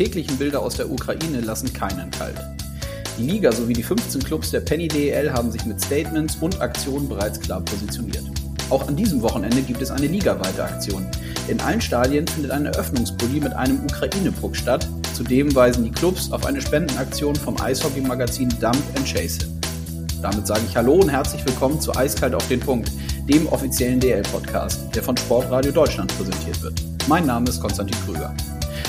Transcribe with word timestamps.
täglichen 0.00 0.38
Bilder 0.38 0.62
aus 0.62 0.76
der 0.76 0.90
Ukraine 0.90 1.42
lassen 1.42 1.70
keinen 1.74 2.10
kalt. 2.10 2.40
Die 3.18 3.22
Liga 3.22 3.52
sowie 3.52 3.74
die 3.74 3.82
15 3.82 4.22
Clubs 4.22 4.50
der 4.50 4.60
Penny 4.60 4.88
DEL 4.88 5.30
haben 5.30 5.52
sich 5.52 5.66
mit 5.66 5.78
Statements 5.78 6.38
und 6.40 6.58
Aktionen 6.62 7.06
bereits 7.06 7.38
klar 7.38 7.60
positioniert. 7.60 8.24
Auch 8.70 8.88
an 8.88 8.96
diesem 8.96 9.20
Wochenende 9.20 9.60
gibt 9.60 9.82
es 9.82 9.90
eine 9.90 10.06
ligaweite 10.06 10.64
Aktion. 10.64 11.06
In 11.48 11.60
allen 11.60 11.82
Stadien 11.82 12.26
findet 12.26 12.50
ein 12.50 12.64
Eröffnungspulli 12.64 13.40
mit 13.40 13.52
einem 13.52 13.84
Ukraine-Puck 13.84 14.56
statt. 14.56 14.88
Zudem 15.12 15.54
weisen 15.54 15.84
die 15.84 15.90
Clubs 15.90 16.32
auf 16.32 16.46
eine 16.46 16.62
Spendenaktion 16.62 17.36
vom 17.36 17.60
Eishockey-Magazin 17.60 18.48
Dump 18.58 18.82
and 18.96 19.06
Chase 19.06 19.40
hin. 19.40 19.60
Damit 20.22 20.46
sage 20.46 20.62
ich 20.66 20.74
Hallo 20.74 20.94
und 20.94 21.10
herzlich 21.10 21.44
willkommen 21.44 21.78
zu 21.78 21.94
Eiskalt 21.94 22.34
auf 22.34 22.48
den 22.48 22.60
Punkt, 22.60 22.90
dem 23.28 23.46
offiziellen 23.48 24.00
DL-Podcast, 24.00 24.94
der 24.94 25.02
von 25.02 25.14
Sportradio 25.18 25.72
Deutschland 25.72 26.16
präsentiert 26.16 26.62
wird. 26.62 26.82
Mein 27.06 27.26
Name 27.26 27.50
ist 27.50 27.60
Konstantin 27.60 27.98
Krüger. 28.06 28.34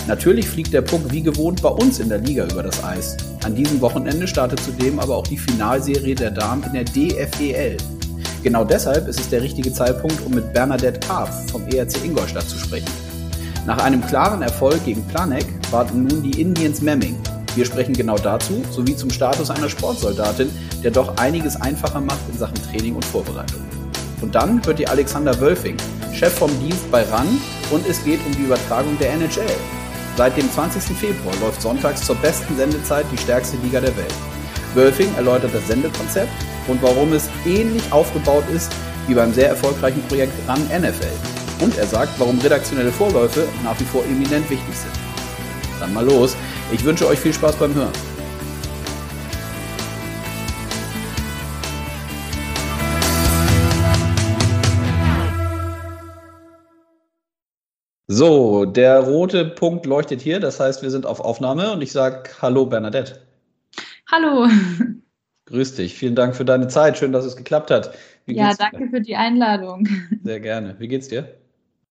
Natürlich 0.08 0.48
fliegt 0.48 0.74
der 0.74 0.82
Puck 0.82 1.02
wie 1.12 1.22
gewohnt 1.22 1.62
bei 1.62 1.70
uns 1.70 2.00
in 2.00 2.10
der 2.10 2.18
Liga 2.18 2.46
über 2.46 2.64
das 2.64 2.84
Eis. 2.84 3.18
An 3.44 3.56
diesem 3.56 3.80
Wochenende 3.82 4.28
startet 4.28 4.60
zudem 4.62 5.00
aber 5.00 5.16
auch 5.16 5.28
die 5.28 5.38
Finalserie 5.38 6.16
der 6.16 6.32
Damen 6.32 6.64
in 6.64 6.74
der 6.74 6.84
DFEL. 6.84 7.78
Genau 8.44 8.66
deshalb 8.66 9.08
ist 9.08 9.20
es 9.20 9.30
der 9.30 9.42
richtige 9.42 9.72
Zeitpunkt, 9.72 10.26
um 10.26 10.34
mit 10.34 10.52
Bernadette 10.54 11.00
Karpf 11.00 11.52
vom 11.52 11.68
ERC 11.68 12.04
Ingolstadt 12.04 12.50
zu 12.50 12.58
sprechen. 12.58 12.90
Nach 13.68 13.78
einem 13.78 14.06
klaren 14.06 14.42
Erfolg 14.42 14.84
gegen 14.84 15.04
Planek 15.04 15.46
warten 15.70 16.06
nun 16.06 16.24
die 16.24 16.42
Indians 16.42 16.82
Memming. 16.82 17.16
Wir 17.56 17.66
sprechen 17.66 17.94
genau 17.94 18.18
dazu, 18.18 18.64
sowie 18.72 18.96
zum 18.96 19.12
Status 19.12 19.52
einer 19.52 19.70
Sportsoldatin, 19.70 20.50
der 20.84 20.92
doch 20.92 21.18
einiges 21.18 21.56
einfacher 21.62 22.02
macht 22.02 22.22
in 22.32 22.40
Sachen 22.40 22.56
Training 22.72 22.96
und 22.96 23.06
Vorbereitung. 23.06 23.62
Und 24.22 24.34
dann 24.34 24.66
hört 24.66 24.80
ihr 24.80 24.90
Alexander 24.90 25.40
Wölfing, 25.40 25.78
Chef 26.12 26.34
vom 26.34 26.52
Dienst 26.60 26.90
bei 26.92 27.04
RAN 27.04 27.28
und 27.70 27.88
es 27.88 28.04
geht 28.04 28.20
um 28.26 28.32
die 28.36 28.44
Übertragung 28.44 28.98
der 29.00 29.14
NHL. 29.14 29.81
Seit 30.18 30.38
dem 30.38 30.52
20. 30.52 30.98
Februar 30.98 31.36
läuft 31.42 31.62
sonntags 31.62 32.06
zur 32.06 32.16
besten 32.16 32.56
Sendezeit 32.58 33.06
die 33.12 33.18
stärkste 33.18 33.58
Liga 33.58 33.80
der 33.80 33.96
Welt. 33.96 34.14
Wölfing 34.74 35.14
erläutert 35.16 35.54
das 35.54 35.68
Sendekonzept 35.68 36.32
und 36.68 36.82
warum 36.82 37.14
es 37.14 37.30
ähnlich 37.46 37.84
aufgebaut 37.92 38.44
ist 38.54 38.72
wie 39.08 39.14
beim 39.14 39.34
sehr 39.34 39.50
erfolgreichen 39.50 40.02
Projekt 40.08 40.34
RAN 40.48 40.64
NFL. 40.66 41.64
Und 41.64 41.78
er 41.78 41.88
sagt, 41.88 42.20
warum 42.20 42.40
redaktionelle 42.40 42.92
Vorläufe 42.92 43.48
nach 43.64 43.80
wie 43.80 43.86
vor 43.86 44.04
eminent 44.06 44.50
wichtig 44.50 44.76
sind. 44.76 44.94
Dann 45.80 45.94
mal 45.94 46.06
los. 46.06 46.36
Ich 46.72 46.84
wünsche 46.84 47.08
euch 47.08 47.20
viel 47.20 47.34
Spaß 47.34 47.56
beim 47.56 47.74
Hören. 47.74 48.11
So, 58.14 58.66
der 58.66 59.00
rote 59.00 59.46
Punkt 59.46 59.86
leuchtet 59.86 60.20
hier, 60.20 60.42
das 60.42 60.60
heißt, 60.60 60.82
wir 60.82 60.90
sind 60.90 61.06
auf 61.06 61.22
Aufnahme 61.22 61.72
und 61.72 61.82
ich 61.82 61.94
sage 61.94 62.30
Hallo 62.42 62.66
Bernadette. 62.66 63.22
Hallo. 64.12 64.50
Grüß 65.46 65.76
dich, 65.76 65.94
vielen 65.94 66.16
Dank 66.16 66.36
für 66.36 66.44
deine 66.44 66.68
Zeit, 66.68 66.98
schön, 66.98 67.14
dass 67.14 67.24
es 67.24 67.38
geklappt 67.38 67.72
hat. 67.72 67.94
Wie 68.26 68.36
ja, 68.36 68.54
danke 68.54 68.90
für 68.90 69.00
die 69.00 69.16
Einladung. 69.16 69.88
Sehr 70.26 70.42
gerne. 70.42 70.76
Wie 70.78 70.90
geht's 70.90 71.08
dir? 71.08 71.38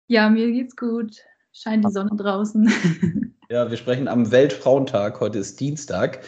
Ja, 0.07 0.27
mir 0.27 0.51
geht's 0.51 0.75
gut. 0.75 1.17
Scheint 1.53 1.85
die 1.85 1.91
Sonne 1.91 2.15
draußen. 2.17 2.67
Ja, 3.49 3.69
wir 3.69 3.77
sprechen 3.77 4.09
am 4.09 4.29
Weltfrauentag, 4.29 5.21
heute 5.21 5.37
ist 5.37 5.61
Dienstag, 5.61 6.19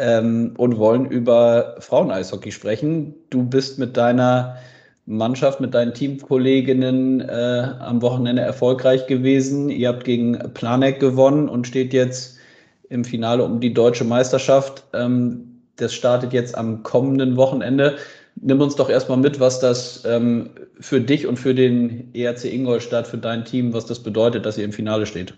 ähm, 0.00 0.54
und 0.58 0.76
wollen 0.76 1.06
über 1.06 1.76
Fraueneishockey 1.78 2.50
sprechen. 2.50 3.14
Du 3.30 3.44
bist 3.44 3.78
mit 3.78 3.96
deiner 3.96 4.56
Mannschaft, 5.08 5.60
mit 5.60 5.72
deinen 5.72 5.94
Teamkolleginnen 5.94 7.20
äh, 7.20 7.72
am 7.80 8.02
Wochenende 8.02 8.42
erfolgreich 8.42 9.06
gewesen. 9.06 9.70
Ihr 9.70 9.88
habt 9.88 10.04
gegen 10.04 10.38
Planek 10.52 11.00
gewonnen 11.00 11.48
und 11.48 11.66
steht 11.66 11.94
jetzt 11.94 12.38
im 12.90 13.04
Finale 13.04 13.42
um 13.42 13.58
die 13.58 13.72
deutsche 13.72 14.04
Meisterschaft. 14.04 14.84
Ähm, 14.92 15.62
das 15.76 15.94
startet 15.94 16.34
jetzt 16.34 16.56
am 16.56 16.82
kommenden 16.82 17.36
Wochenende. 17.36 17.96
Nimm 18.36 18.60
uns 18.60 18.76
doch 18.76 18.90
erstmal 18.90 19.16
mit, 19.16 19.40
was 19.40 19.60
das 19.60 20.04
ähm, 20.04 20.50
für 20.78 21.00
dich 21.00 21.26
und 21.26 21.38
für 21.38 21.54
den 21.54 22.14
ERC 22.14 22.44
Ingolstadt, 22.44 23.06
für 23.06 23.18
dein 23.18 23.46
Team, 23.46 23.72
was 23.72 23.86
das 23.86 24.02
bedeutet, 24.02 24.44
dass 24.44 24.58
ihr 24.58 24.64
im 24.64 24.72
Finale 24.72 25.06
steht. 25.06 25.34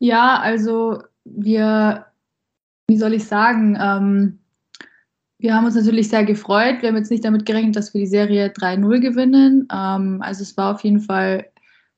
Ja, 0.00 0.40
also 0.40 1.02
wir, 1.24 2.06
wie 2.88 2.98
soll 2.98 3.14
ich 3.14 3.26
sagen, 3.26 3.78
ähm, 3.80 4.38
wir 5.38 5.54
haben 5.54 5.66
uns 5.66 5.74
natürlich 5.74 6.08
sehr 6.08 6.24
gefreut. 6.24 6.80
Wir 6.80 6.88
haben 6.88 6.96
jetzt 6.96 7.10
nicht 7.10 7.24
damit 7.24 7.44
gerechnet, 7.44 7.76
dass 7.76 7.92
wir 7.92 8.00
die 8.00 8.06
Serie 8.06 8.48
3-0 8.48 9.00
gewinnen. 9.00 9.68
Ähm, 9.72 10.22
also 10.22 10.42
es 10.42 10.56
war 10.56 10.74
auf 10.74 10.82
jeden 10.82 11.00
Fall 11.00 11.46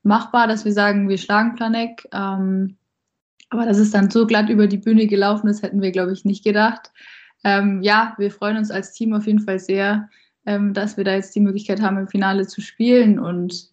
machbar, 0.03 0.47
dass 0.47 0.65
wir 0.65 0.73
sagen, 0.73 1.07
wir 1.07 1.17
schlagen 1.17 1.55
Planek. 1.55 2.07
Ähm, 2.11 2.75
aber 3.49 3.65
dass 3.65 3.77
es 3.77 3.91
dann 3.91 4.11
so 4.11 4.27
glatt 4.27 4.49
über 4.49 4.67
die 4.67 4.77
Bühne 4.77 5.07
gelaufen 5.07 5.47
ist, 5.47 5.63
hätten 5.63 5.81
wir, 5.81 5.91
glaube 5.91 6.13
ich, 6.13 6.25
nicht 6.25 6.43
gedacht. 6.43 6.91
Ähm, 7.43 7.81
ja, 7.81 8.13
wir 8.17 8.31
freuen 8.31 8.57
uns 8.57 8.71
als 8.71 8.91
Team 8.91 9.13
auf 9.13 9.25
jeden 9.25 9.39
Fall 9.39 9.59
sehr, 9.59 10.09
ähm, 10.45 10.73
dass 10.73 10.97
wir 10.97 11.03
da 11.03 11.15
jetzt 11.15 11.33
die 11.35 11.39
Möglichkeit 11.39 11.81
haben, 11.81 11.97
im 11.97 12.07
Finale 12.07 12.45
zu 12.45 12.61
spielen 12.61 13.17
und 13.17 13.69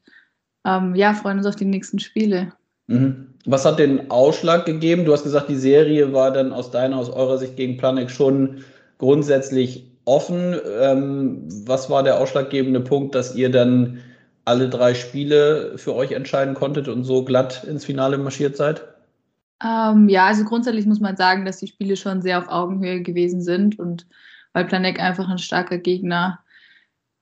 ähm, 0.65 0.95
ja, 0.95 1.13
freuen 1.15 1.39
uns 1.39 1.47
auf 1.47 1.57
die 1.57 1.65
nächsten 1.65 1.99
Spiele. 1.99 2.53
Mhm. 2.87 3.35
Was 3.45 3.65
hat 3.65 3.79
den 3.79 4.11
Ausschlag 4.11 4.65
gegeben? 4.65 5.05
Du 5.05 5.13
hast 5.13 5.25
gesagt, 5.25 5.49
die 5.49 5.57
Serie 5.57 6.13
war 6.13 6.33
dann 6.33 6.53
aus 6.53 6.71
deiner, 6.71 6.97
aus 6.97 7.11
eurer 7.11 7.39
Sicht 7.39 7.57
gegen 7.57 7.77
Planek 7.77 8.11
schon 8.11 8.65
grundsätzlich 8.99 9.91
offen. 10.05 10.55
Ähm, 10.81 11.43
was 11.67 11.91
war 11.91 12.03
der 12.03 12.21
ausschlaggebende 12.21 12.81
Punkt, 12.81 13.15
dass 13.15 13.35
ihr 13.35 13.51
dann 13.51 13.99
alle 14.45 14.69
drei 14.69 14.95
Spiele 14.95 15.77
für 15.77 15.95
euch 15.95 16.13
entscheiden 16.13 16.55
konntet 16.55 16.89
und 16.89 17.05
so 17.05 17.25
glatt 17.25 17.65
ins 17.65 17.85
Finale 17.85 18.17
marschiert 18.17 18.57
seid? 18.57 18.85
Ähm, 19.63 20.09
ja, 20.09 20.27
also 20.27 20.45
grundsätzlich 20.45 20.87
muss 20.87 21.01
man 21.01 21.17
sagen, 21.17 21.45
dass 21.45 21.59
die 21.59 21.67
Spiele 21.67 21.97
schon 21.97 22.23
sehr 22.23 22.39
auf 22.39 22.49
Augenhöhe 22.49 23.03
gewesen 23.03 23.41
sind 23.41 23.79
und 23.79 24.07
weil 24.53 24.67
Planek 24.67 25.01
einfach 25.01 25.29
ein 25.29 25.39
starker 25.39 25.79
Gegner 25.79 26.39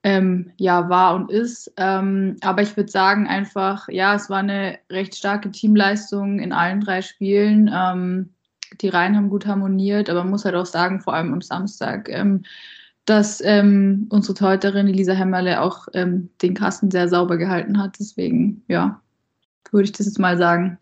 ähm, 0.03 0.51
ja 0.57 0.87
war 0.87 1.15
und 1.15 1.31
ist. 1.31 1.73
Ähm, 1.77 2.37
aber 2.41 2.61
ich 2.61 2.77
würde 2.77 2.91
sagen 2.91 3.27
einfach, 3.27 3.89
ja, 3.89 4.13
es 4.13 4.29
war 4.29 4.39
eine 4.39 4.77
recht 4.91 5.15
starke 5.15 5.49
Teamleistung 5.49 6.39
in 6.39 6.53
allen 6.53 6.81
drei 6.81 7.01
Spielen. 7.01 7.71
Ähm, 7.73 8.34
die 8.81 8.89
Reihen 8.89 9.15
haben 9.15 9.29
gut 9.29 9.45
harmoniert, 9.45 10.09
aber 10.09 10.21
man 10.21 10.31
muss 10.31 10.45
halt 10.45 10.55
auch 10.55 10.65
sagen, 10.65 11.01
vor 11.01 11.13
allem 11.13 11.33
am 11.33 11.41
Samstag, 11.41 12.09
ähm, 12.09 12.43
dass 13.05 13.41
ähm, 13.43 14.07
unsere 14.09 14.33
Torhüterin 14.33 14.87
Elisa 14.87 15.13
Hämmerle 15.13 15.61
auch 15.61 15.87
ähm, 15.93 16.29
den 16.41 16.55
Kasten 16.55 16.89
sehr 16.89 17.07
sauber 17.07 17.37
gehalten 17.37 17.77
hat. 17.77 17.97
Deswegen, 17.99 18.63
ja, 18.67 18.99
würde 19.71 19.85
ich 19.85 19.91
das 19.91 20.07
jetzt 20.07 20.19
mal 20.19 20.37
sagen. 20.37 20.79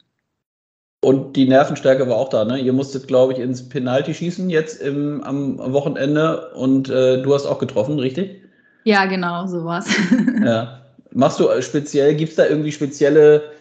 Und 1.02 1.36
die 1.36 1.50
Nervenstärke 1.50 2.08
war 2.08 2.16
auch 2.16 2.30
da, 2.30 2.46
ne? 2.46 2.58
Ihr 2.60 2.72
musstet, 2.72 3.08
glaube 3.08 3.34
ich, 3.34 3.40
ins 3.40 3.68
Penalty 3.68 4.14
schießen 4.14 4.50
jetzt 4.50 4.82
im, 4.82 5.22
am 5.24 5.58
Wochenende 5.74 6.52
und 6.54 6.90
äh, 6.90 7.22
du 7.22 7.34
hast 7.34 7.46
auch 7.46 7.60
getroffen, 7.60 8.00
richtig? 8.00 8.42
Ja, 8.86 9.06
genau, 9.06 9.46
sowas. 9.48 9.86
ja. 10.46 10.82
Machst 11.12 11.42
du 11.42 11.50
äh, 11.50 11.62
speziell, 11.62 12.16
gibt 12.16 12.32
es 12.32 12.36
da 12.38 12.46
irgendwie 12.46 12.72
spezielle 12.72 13.53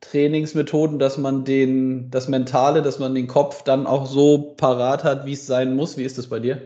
Trainingsmethoden, 0.00 0.98
dass 0.98 1.18
man 1.18 1.44
den, 1.44 2.10
das 2.10 2.28
Mentale, 2.28 2.82
dass 2.82 2.98
man 2.98 3.14
den 3.14 3.26
Kopf 3.26 3.64
dann 3.64 3.86
auch 3.86 4.06
so 4.06 4.54
parat 4.56 5.04
hat, 5.04 5.26
wie 5.26 5.32
es 5.32 5.46
sein 5.46 5.74
muss? 5.74 5.96
Wie 5.96 6.04
ist 6.04 6.18
das 6.18 6.28
bei 6.28 6.38
dir? 6.38 6.62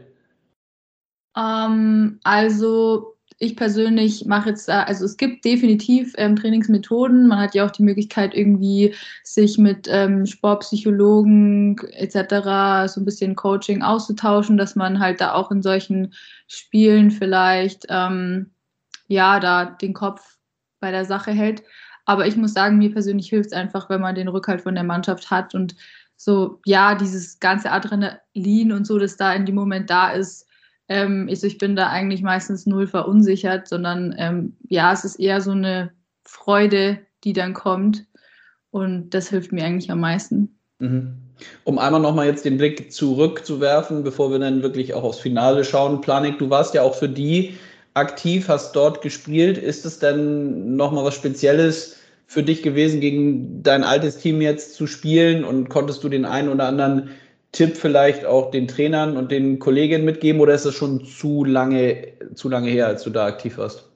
Ähm, 1.36 2.20
also 2.24 3.16
ich 3.38 3.56
persönlich 3.56 4.26
mache 4.26 4.50
jetzt, 4.50 4.68
also 4.68 5.04
es 5.04 5.16
gibt 5.16 5.44
definitiv 5.44 6.12
ähm, 6.16 6.36
Trainingsmethoden. 6.36 7.26
Man 7.26 7.40
hat 7.40 7.54
ja 7.54 7.66
auch 7.66 7.70
die 7.70 7.82
Möglichkeit, 7.82 8.34
irgendwie 8.34 8.94
sich 9.24 9.58
mit 9.58 9.88
ähm, 9.90 10.26
Sportpsychologen 10.26 11.76
etc. 11.92 12.92
so 12.92 13.00
ein 13.00 13.04
bisschen 13.04 13.34
Coaching 13.34 13.82
auszutauschen, 13.82 14.58
dass 14.58 14.76
man 14.76 15.00
halt 15.00 15.20
da 15.20 15.32
auch 15.32 15.50
in 15.50 15.62
solchen 15.62 16.14
Spielen 16.46 17.10
vielleicht 17.10 17.86
ähm, 17.88 18.50
ja 19.08 19.40
da 19.40 19.64
den 19.64 19.94
Kopf 19.94 20.38
bei 20.78 20.90
der 20.90 21.04
Sache 21.04 21.32
hält. 21.32 21.62
Aber 22.04 22.26
ich 22.26 22.36
muss 22.36 22.52
sagen, 22.52 22.78
mir 22.78 22.92
persönlich 22.92 23.28
hilft 23.28 23.48
es 23.48 23.52
einfach, 23.52 23.88
wenn 23.88 24.00
man 24.00 24.14
den 24.14 24.28
Rückhalt 24.28 24.62
von 24.62 24.74
der 24.74 24.84
Mannschaft 24.84 25.30
hat 25.30 25.54
und 25.54 25.76
so, 26.16 26.60
ja, 26.64 26.94
dieses 26.94 27.40
ganze 27.40 27.70
Adrenalin 27.70 28.72
und 28.72 28.86
so, 28.86 28.98
das 28.98 29.16
da 29.16 29.32
in 29.32 29.44
dem 29.44 29.56
Moment 29.56 29.90
da 29.90 30.12
ist. 30.12 30.46
Ähm, 30.88 31.26
ich, 31.28 31.42
ich 31.42 31.58
bin 31.58 31.74
da 31.74 31.88
eigentlich 31.88 32.22
meistens 32.22 32.66
null 32.66 32.86
verunsichert, 32.86 33.66
sondern 33.66 34.14
ähm, 34.18 34.56
ja, 34.68 34.92
es 34.92 35.04
ist 35.04 35.16
eher 35.16 35.40
so 35.40 35.50
eine 35.50 35.92
Freude, 36.24 36.98
die 37.24 37.32
dann 37.32 37.54
kommt. 37.54 38.06
Und 38.70 39.10
das 39.10 39.28
hilft 39.28 39.52
mir 39.52 39.64
eigentlich 39.64 39.90
am 39.90 40.00
meisten. 40.00 40.56
Mhm. 40.78 41.14
Um 41.64 41.78
einmal 41.78 42.00
nochmal 42.00 42.26
jetzt 42.26 42.44
den 42.44 42.56
Blick 42.56 42.92
zurückzuwerfen, 42.92 44.04
bevor 44.04 44.30
wir 44.30 44.38
dann 44.38 44.62
wirklich 44.62 44.94
auch 44.94 45.02
aufs 45.02 45.18
Finale 45.18 45.64
schauen. 45.64 46.00
Planik, 46.00 46.38
du 46.38 46.50
warst 46.50 46.74
ja 46.74 46.82
auch 46.82 46.94
für 46.94 47.08
die 47.08 47.54
aktiv, 47.94 48.48
hast 48.48 48.76
dort 48.76 49.02
gespielt. 49.02 49.58
Ist 49.58 49.84
es 49.84 49.98
denn 49.98 50.76
nochmal 50.76 51.04
was 51.04 51.14
Spezielles 51.14 51.96
für 52.32 52.42
dich 52.42 52.62
gewesen, 52.62 53.00
gegen 53.00 53.62
dein 53.62 53.84
altes 53.84 54.16
Team 54.16 54.40
jetzt 54.40 54.74
zu 54.74 54.86
spielen? 54.86 55.44
Und 55.44 55.68
konntest 55.68 56.02
du 56.02 56.08
den 56.08 56.24
einen 56.24 56.48
oder 56.48 56.66
anderen 56.66 57.10
Tipp 57.52 57.76
vielleicht 57.76 58.24
auch 58.24 58.50
den 58.50 58.66
Trainern 58.66 59.18
und 59.18 59.30
den 59.30 59.58
Kolleginnen 59.58 60.06
mitgeben 60.06 60.40
oder 60.40 60.54
ist 60.54 60.64
es 60.64 60.74
schon 60.74 61.04
zu 61.04 61.44
lange, 61.44 62.08
zu 62.34 62.48
lange 62.48 62.70
her, 62.70 62.86
als 62.86 63.02
du 63.02 63.10
da 63.10 63.26
aktiv 63.26 63.58
warst? 63.58 63.90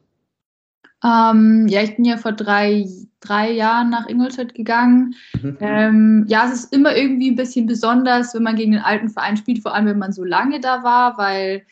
Ähm, 1.03 1.67
ja, 1.69 1.83
ich 1.83 1.97
bin 1.97 2.05
ja 2.05 2.19
vor 2.19 2.33
drei, 2.33 2.87
drei 3.21 3.53
Jahren 3.53 3.89
nach 3.89 4.07
Ingolstadt 4.07 4.55
gegangen. 4.55 5.15
Mhm. 5.41 5.57
Ähm, 5.61 6.25
ja, 6.29 6.45
es 6.47 6.65
ist 6.65 6.75
immer 6.75 6.95
irgendwie 6.95 7.31
ein 7.31 7.37
bisschen 7.37 7.65
besonders, 7.67 8.35
wenn 8.35 8.43
man 8.43 8.57
gegen 8.57 8.73
den 8.73 8.83
alten 8.83 9.09
Verein 9.09 9.39
spielt, 9.39 9.63
vor 9.63 9.75
allem 9.75 9.87
wenn 9.87 9.99
man 9.99 10.13
so 10.13 10.25
lange 10.25 10.61
da 10.61 10.83
war, 10.83 11.17
weil 11.17 11.65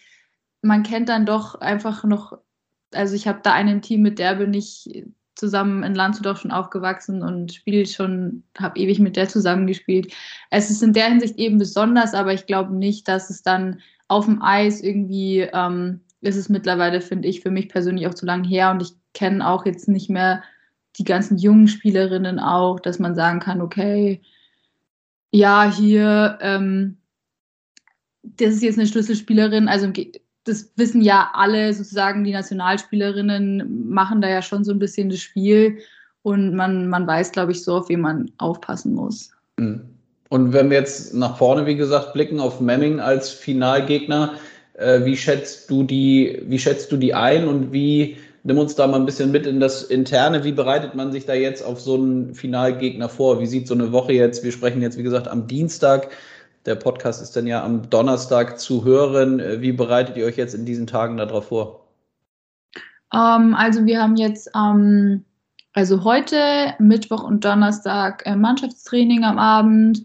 man 0.63 0.83
kennt 0.83 1.11
dann 1.11 1.27
doch 1.27 1.57
einfach 1.57 2.05
noch, 2.05 2.39
also 2.95 3.15
ich 3.15 3.29
habe 3.29 3.41
da 3.43 3.53
einen 3.53 3.83
Team, 3.83 4.01
mit 4.01 4.19
der 4.19 4.37
bin 4.37 4.55
ich 4.55 5.05
zusammen 5.35 5.83
in 5.83 5.95
Landshut 5.95 6.39
schon 6.39 6.51
aufgewachsen 6.51 7.23
und 7.23 7.53
spiele 7.53 7.87
schon, 7.87 8.45
habe 8.59 8.79
ewig 8.79 8.99
mit 8.99 9.17
der 9.17 9.29
zusammengespielt. 9.29 10.13
Es 10.51 10.71
ist 10.71 10.83
in 10.83 10.93
der 10.93 11.09
Hinsicht 11.09 11.37
eben 11.39 11.59
besonders, 11.59 12.15
aber 12.15 12.33
ich 12.33 12.47
glaube 12.47 12.75
nicht, 12.75 13.09
dass 13.09 13.31
es 13.31 13.43
dann 13.43 13.81
auf 14.09 14.27
dem 14.27 14.43
Eis 14.43 14.81
irgendwie 14.81 15.41
ähm, 15.41 16.01
ist 16.21 16.37
es 16.37 16.49
mittlerweile, 16.49 17.01
finde 17.01 17.29
ich, 17.29 17.41
für 17.41 17.51
mich 17.51 17.69
persönlich 17.69 18.07
auch 18.07 18.15
zu 18.15 18.27
lang 18.27 18.45
her 18.45 18.71
und 18.71 18.83
ich 18.83 18.93
kenne 19.13 19.47
auch 19.47 19.67
jetzt 19.67 19.89
nicht 19.89 20.09
mehr 20.09 20.43
die 20.99 21.05
ganzen 21.05 21.39
jungen 21.39 21.69
Spielerinnen 21.69 22.39
auch, 22.39 22.81
dass 22.81 22.99
man 22.99 23.15
sagen 23.15 23.41
kann, 23.41 23.61
okay, 23.61 24.23
ja, 25.31 25.71
hier, 25.71 26.39
ähm, 26.41 26.99
das 28.23 28.55
ist 28.55 28.63
jetzt 28.63 28.79
eine 28.79 28.87
Schlüsselspielerin, 28.87 29.69
also 29.69 29.91
das 30.45 30.71
wissen 30.77 31.03
ja 31.03 31.31
alle 31.33 31.73
sozusagen, 31.73 32.25
die 32.25 32.33
Nationalspielerinnen 32.33 33.89
machen 33.89 34.21
da 34.21 34.29
ja 34.29 34.43
schon 34.43 34.65
so 34.65 34.73
ein 34.73 34.79
bisschen 34.79 35.09
das 35.09 35.21
Spiel 35.21 35.79
und 36.23 36.55
man, 36.55 36.89
man 36.89 37.07
weiß, 37.07 37.33
glaube 37.33 37.53
ich, 37.53 37.63
so, 37.63 37.77
auf 37.77 37.89
wen 37.89 38.01
man 38.01 38.31
aufpassen 38.39 38.95
muss. 38.95 39.31
Mhm. 39.59 39.83
Und 40.31 40.53
wenn 40.53 40.71
wir 40.71 40.79
jetzt 40.79 41.15
nach 41.15 41.37
vorne, 41.37 41.67
wie 41.67 41.77
gesagt, 41.77 42.13
blicken 42.13 42.41
auf 42.41 42.61
Memming 42.61 42.99
als 42.99 43.31
Finalgegner, 43.31 44.35
äh, 44.75 45.05
wie 45.05 45.17
schätzt 45.17 45.71
du 45.71 45.85
die, 45.85 46.43
wie 46.47 46.59
schätzt 46.59 46.91
du 46.91 46.97
die 46.97 47.15
ein 47.15 47.47
und 47.47 47.73
wie 47.73 48.17
nimm 48.43 48.59
uns 48.59 48.75
da 48.75 48.87
mal 48.87 48.99
ein 48.99 49.07
bisschen 49.07 49.31
mit 49.31 49.47
in 49.47 49.61
das 49.61 49.83
Interne. 49.83 50.45
Wie 50.45 50.53
bereitet 50.53 50.95
man 50.95 51.13
sich 51.13 51.27
da 51.27 51.35
jetzt 51.35 51.65
auf 51.65 51.81
so 51.81 51.95
einen 51.95 52.35
Finalgegner 52.35 53.09
vor? 53.09 53.41
Wie 53.41 53.47
sieht 53.47 53.69
so 53.69 53.75
eine 53.75 53.93
Woche 53.93 54.13
jetzt? 54.13 54.45
Wir 54.45 54.53
sprechen 54.53 54.83
jetzt, 54.83 54.99
wie 54.99 55.03
gesagt, 55.03 55.29
am 55.29 55.47
Dienstag. 55.47 56.11
Der 56.67 56.77
Podcast 56.77 57.21
ist 57.21 57.37
dann 57.37 57.47
ja 57.47 57.63
am 57.63 57.91
Donnerstag 57.91 58.59
zu 58.59 58.85
hören. 58.85 59.61
Wie 59.61 59.73
bereitet 59.73 60.17
ihr 60.17 60.25
euch 60.25 60.37
jetzt 60.37 60.55
in 60.55 60.65
diesen 60.65 60.87
Tagen 60.87 61.19
darauf 61.19 61.49
vor? 61.49 61.87
Um, 63.13 63.21
ähm, 63.21 63.55
also 63.55 63.85
wir 63.85 64.01
haben 64.01 64.17
jetzt 64.17 64.51
ähm, 64.57 65.25
also 65.75 66.05
heute 66.05 66.75
Mittwoch 66.79 67.23
und 67.23 67.45
Donnerstag 67.45 68.23
äh, 68.25 68.35
Mannschaftstraining 68.35 69.25
am 69.25 69.39
Abend. 69.39 70.05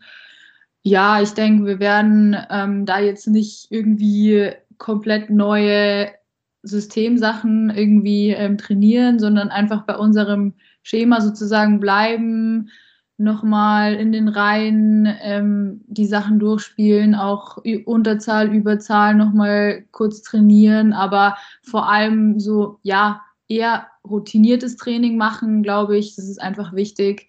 Ja, 0.82 1.22
ich 1.22 1.32
denke, 1.32 1.66
wir 1.66 1.80
werden 1.80 2.36
ähm, 2.50 2.86
da 2.86 3.00
jetzt 3.00 3.28
nicht 3.28 3.72
irgendwie 3.72 4.52
komplett 4.78 5.30
neue 5.30 6.12
Systemsachen 6.64 7.70
irgendwie 7.70 8.36
trainieren, 8.58 9.18
sondern 9.18 9.50
einfach 9.50 9.84
bei 9.84 9.96
unserem 9.96 10.56
Schema 10.84 11.22
sozusagen 11.22 11.80
bleiben, 11.80 12.70
nochmal 13.20 13.96
in 13.96 14.12
den 14.12 14.28
Reihen 14.28 15.08
ähm, 15.22 15.82
die 15.88 16.06
Sachen 16.06 16.40
durchspielen, 16.40 17.16
auch 17.16 17.58
Unterzahl, 17.86 18.54
Überzahl 18.54 19.16
nochmal 19.16 19.84
kurz 19.92 20.22
trainieren, 20.22 20.94
aber 20.94 21.36
vor 21.62 21.90
allem 21.90 22.40
so, 22.40 22.80
ja, 22.82 23.22
eher 23.48 23.88
routiniertes 24.08 24.78
Training 24.78 25.18
machen, 25.18 25.64
glaube 25.64 25.98
ich. 25.98 26.16
Das 26.16 26.30
ist 26.30 26.42
einfach 26.42 26.74
wichtig, 26.74 27.28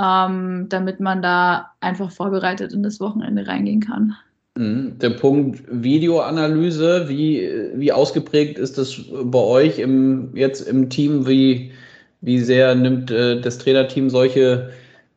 ähm, 0.00 0.66
damit 0.68 1.00
man 1.00 1.22
da 1.22 1.70
einfach 1.80 2.10
vorbereitet 2.10 2.72
in 2.72 2.82
das 2.82 3.00
Wochenende 3.00 3.46
reingehen 3.46 3.80
kann. 3.80 4.16
Mhm. 4.56 4.98
Der 4.98 5.10
Punkt 5.10 5.62
Videoanalyse, 5.70 7.08
wie, 7.08 7.48
wie 7.74 7.92
ausgeprägt 7.92 8.58
ist 8.58 8.76
das 8.76 9.00
bei 9.24 9.38
euch 9.38 9.78
im, 9.78 10.30
jetzt 10.34 10.68
im 10.68 10.90
Team? 10.90 11.26
Wie, 11.26 11.72
wie 12.20 12.40
sehr 12.40 12.74
nimmt 12.74 13.10
äh, 13.10 13.40
das 13.40 13.58
Trainerteam 13.58 14.10
solche 14.10 14.70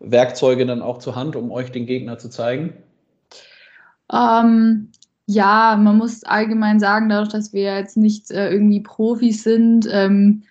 Werkzeuge 0.03 0.65
dann 0.65 0.81
auch 0.81 0.99
zur 0.99 1.15
Hand, 1.15 1.35
um 1.35 1.51
euch 1.51 1.71
den 1.71 1.85
Gegner 1.85 2.17
zu 2.17 2.29
zeigen? 2.29 2.73
Ähm, 4.11 4.89
ja, 5.25 5.79
man 5.81 5.97
muss 5.97 6.23
allgemein 6.23 6.79
sagen, 6.79 7.09
dadurch, 7.09 7.29
dass 7.29 7.53
wir 7.53 7.75
jetzt 7.75 7.97
nicht 7.97 8.29
äh, 8.31 8.51
irgendwie 8.51 8.81
Profis 8.81 9.43
sind, 9.43 9.87
ähm, 9.91 10.43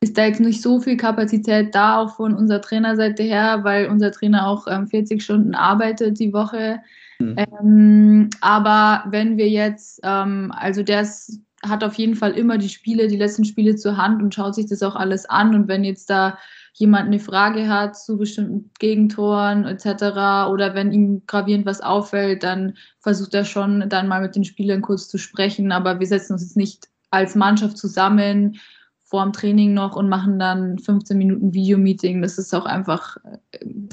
ist 0.00 0.16
da 0.16 0.26
jetzt 0.26 0.40
nicht 0.40 0.62
so 0.62 0.80
viel 0.80 0.96
Kapazität 0.96 1.74
da, 1.74 1.98
auch 1.98 2.16
von 2.16 2.34
unserer 2.34 2.60
Trainerseite 2.60 3.22
her, 3.22 3.60
weil 3.64 3.88
unser 3.88 4.12
Trainer 4.12 4.46
auch 4.46 4.66
ähm, 4.68 4.86
40 4.86 5.22
Stunden 5.22 5.54
arbeitet 5.54 6.18
die 6.18 6.32
Woche. 6.32 6.80
Mhm. 7.18 7.36
Ähm, 7.36 8.30
aber 8.40 9.04
wenn 9.10 9.36
wir 9.36 9.48
jetzt, 9.48 10.00
ähm, 10.04 10.52
also 10.56 10.82
der 10.82 11.02
ist, 11.02 11.40
hat 11.62 11.82
auf 11.82 11.94
jeden 11.94 12.14
Fall 12.14 12.32
immer 12.32 12.58
die 12.58 12.68
Spiele, 12.68 13.08
die 13.08 13.16
letzten 13.16 13.44
Spiele 13.44 13.74
zur 13.74 13.96
Hand 13.96 14.22
und 14.22 14.32
schaut 14.34 14.54
sich 14.54 14.66
das 14.66 14.82
auch 14.84 14.94
alles 14.94 15.26
an. 15.26 15.54
Und 15.54 15.66
wenn 15.66 15.82
jetzt 15.82 16.08
da 16.08 16.38
jemand 16.78 17.08
eine 17.08 17.18
Frage 17.18 17.68
hat 17.68 17.98
zu 17.98 18.16
bestimmten 18.16 18.70
Gegentoren 18.78 19.66
etc. 19.66 20.48
oder 20.50 20.74
wenn 20.74 20.92
ihm 20.92 21.22
gravierend 21.26 21.66
was 21.66 21.80
auffällt, 21.80 22.44
dann 22.44 22.74
versucht 23.00 23.34
er 23.34 23.44
schon 23.44 23.88
dann 23.88 24.06
mal 24.06 24.20
mit 24.20 24.36
den 24.36 24.44
Spielern 24.44 24.80
kurz 24.80 25.08
zu 25.08 25.18
sprechen. 25.18 25.72
Aber 25.72 25.98
wir 25.98 26.06
setzen 26.06 26.34
uns 26.34 26.42
jetzt 26.42 26.56
nicht 26.56 26.88
als 27.10 27.34
Mannschaft 27.34 27.76
zusammen 27.78 28.60
vor 29.02 29.24
dem 29.24 29.32
Training 29.32 29.74
noch 29.74 29.96
und 29.96 30.08
machen 30.08 30.38
dann 30.38 30.78
15 30.78 31.18
Minuten 31.18 31.52
Videomeeting. 31.52 32.22
Das 32.22 32.38
ist 32.38 32.54
auch 32.54 32.66
einfach 32.66 33.16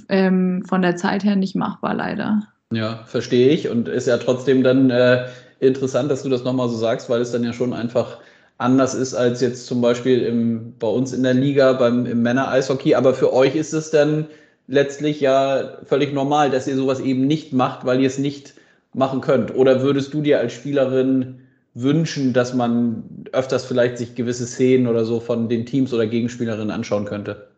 ähm, 0.10 0.64
von 0.68 0.82
der 0.84 0.96
Zeit 0.96 1.24
her 1.24 1.36
nicht 1.36 1.56
machbar, 1.56 1.96
leider. 1.96 2.42
Ja, 2.72 3.04
verstehe 3.06 3.50
ich 3.50 3.70
und 3.70 3.88
ist 3.88 4.08
ja 4.08 4.18
trotzdem 4.18 4.62
dann 4.62 4.92
äh, 4.92 5.26
interessant, 5.60 6.12
dass 6.12 6.22
du 6.22 6.30
das 6.30 6.44
nochmal 6.44 6.70
so 6.70 6.76
sagst, 6.76 7.10
weil 7.10 7.22
es 7.22 7.32
dann 7.32 7.44
ja 7.44 7.54
schon 7.54 7.74
einfach 7.74 8.20
anders 8.58 8.94
ist 8.94 9.14
als 9.14 9.42
jetzt 9.42 9.68
zum 9.68 9.82
Beispiel 9.82 10.22
im, 10.22 10.74
bei 10.80 10.88
uns 10.88 11.14
in 11.14 11.24
der 11.24 11.34
Liga 11.34 11.74
beim 11.74 12.06
im 12.06 12.22
Männer-Eishockey. 12.22 12.96
Aber 12.96 13.14
für 13.14 13.34
euch 13.34 13.56
ist 13.56 13.74
es 13.74 13.92
dann 13.92 14.28
letztlich 14.68 15.20
ja 15.20 15.78
völlig 15.86 16.14
normal, 16.14 16.50
dass 16.50 16.68
ihr 16.68 16.76
sowas 16.76 17.00
eben 17.00 17.28
nicht 17.28 17.54
macht, 17.54 17.86
weil 17.86 18.00
ihr 18.00 18.08
es 18.08 18.18
nicht 18.18 18.54
machen 18.94 19.22
könnt. 19.22 19.54
Oder 19.54 19.82
würdest 19.82 20.14
du 20.14 20.22
dir 20.22 20.40
als 20.40 20.54
Spielerin 20.54 21.42
wünschen, 21.74 22.32
dass 22.32 22.54
man 22.54 23.04
öfters 23.34 23.66
vielleicht 23.66 23.98
sich 23.98 24.16
gewisse 24.16 24.48
Szenen 24.48 24.88
oder 24.88 25.04
so 25.04 25.20
von 25.20 25.50
den 25.50 25.66
Teams 25.66 25.94
oder 25.94 26.08
Gegenspielerinnen 26.08 26.72
anschauen 26.72 27.06
könnte? 27.06 27.50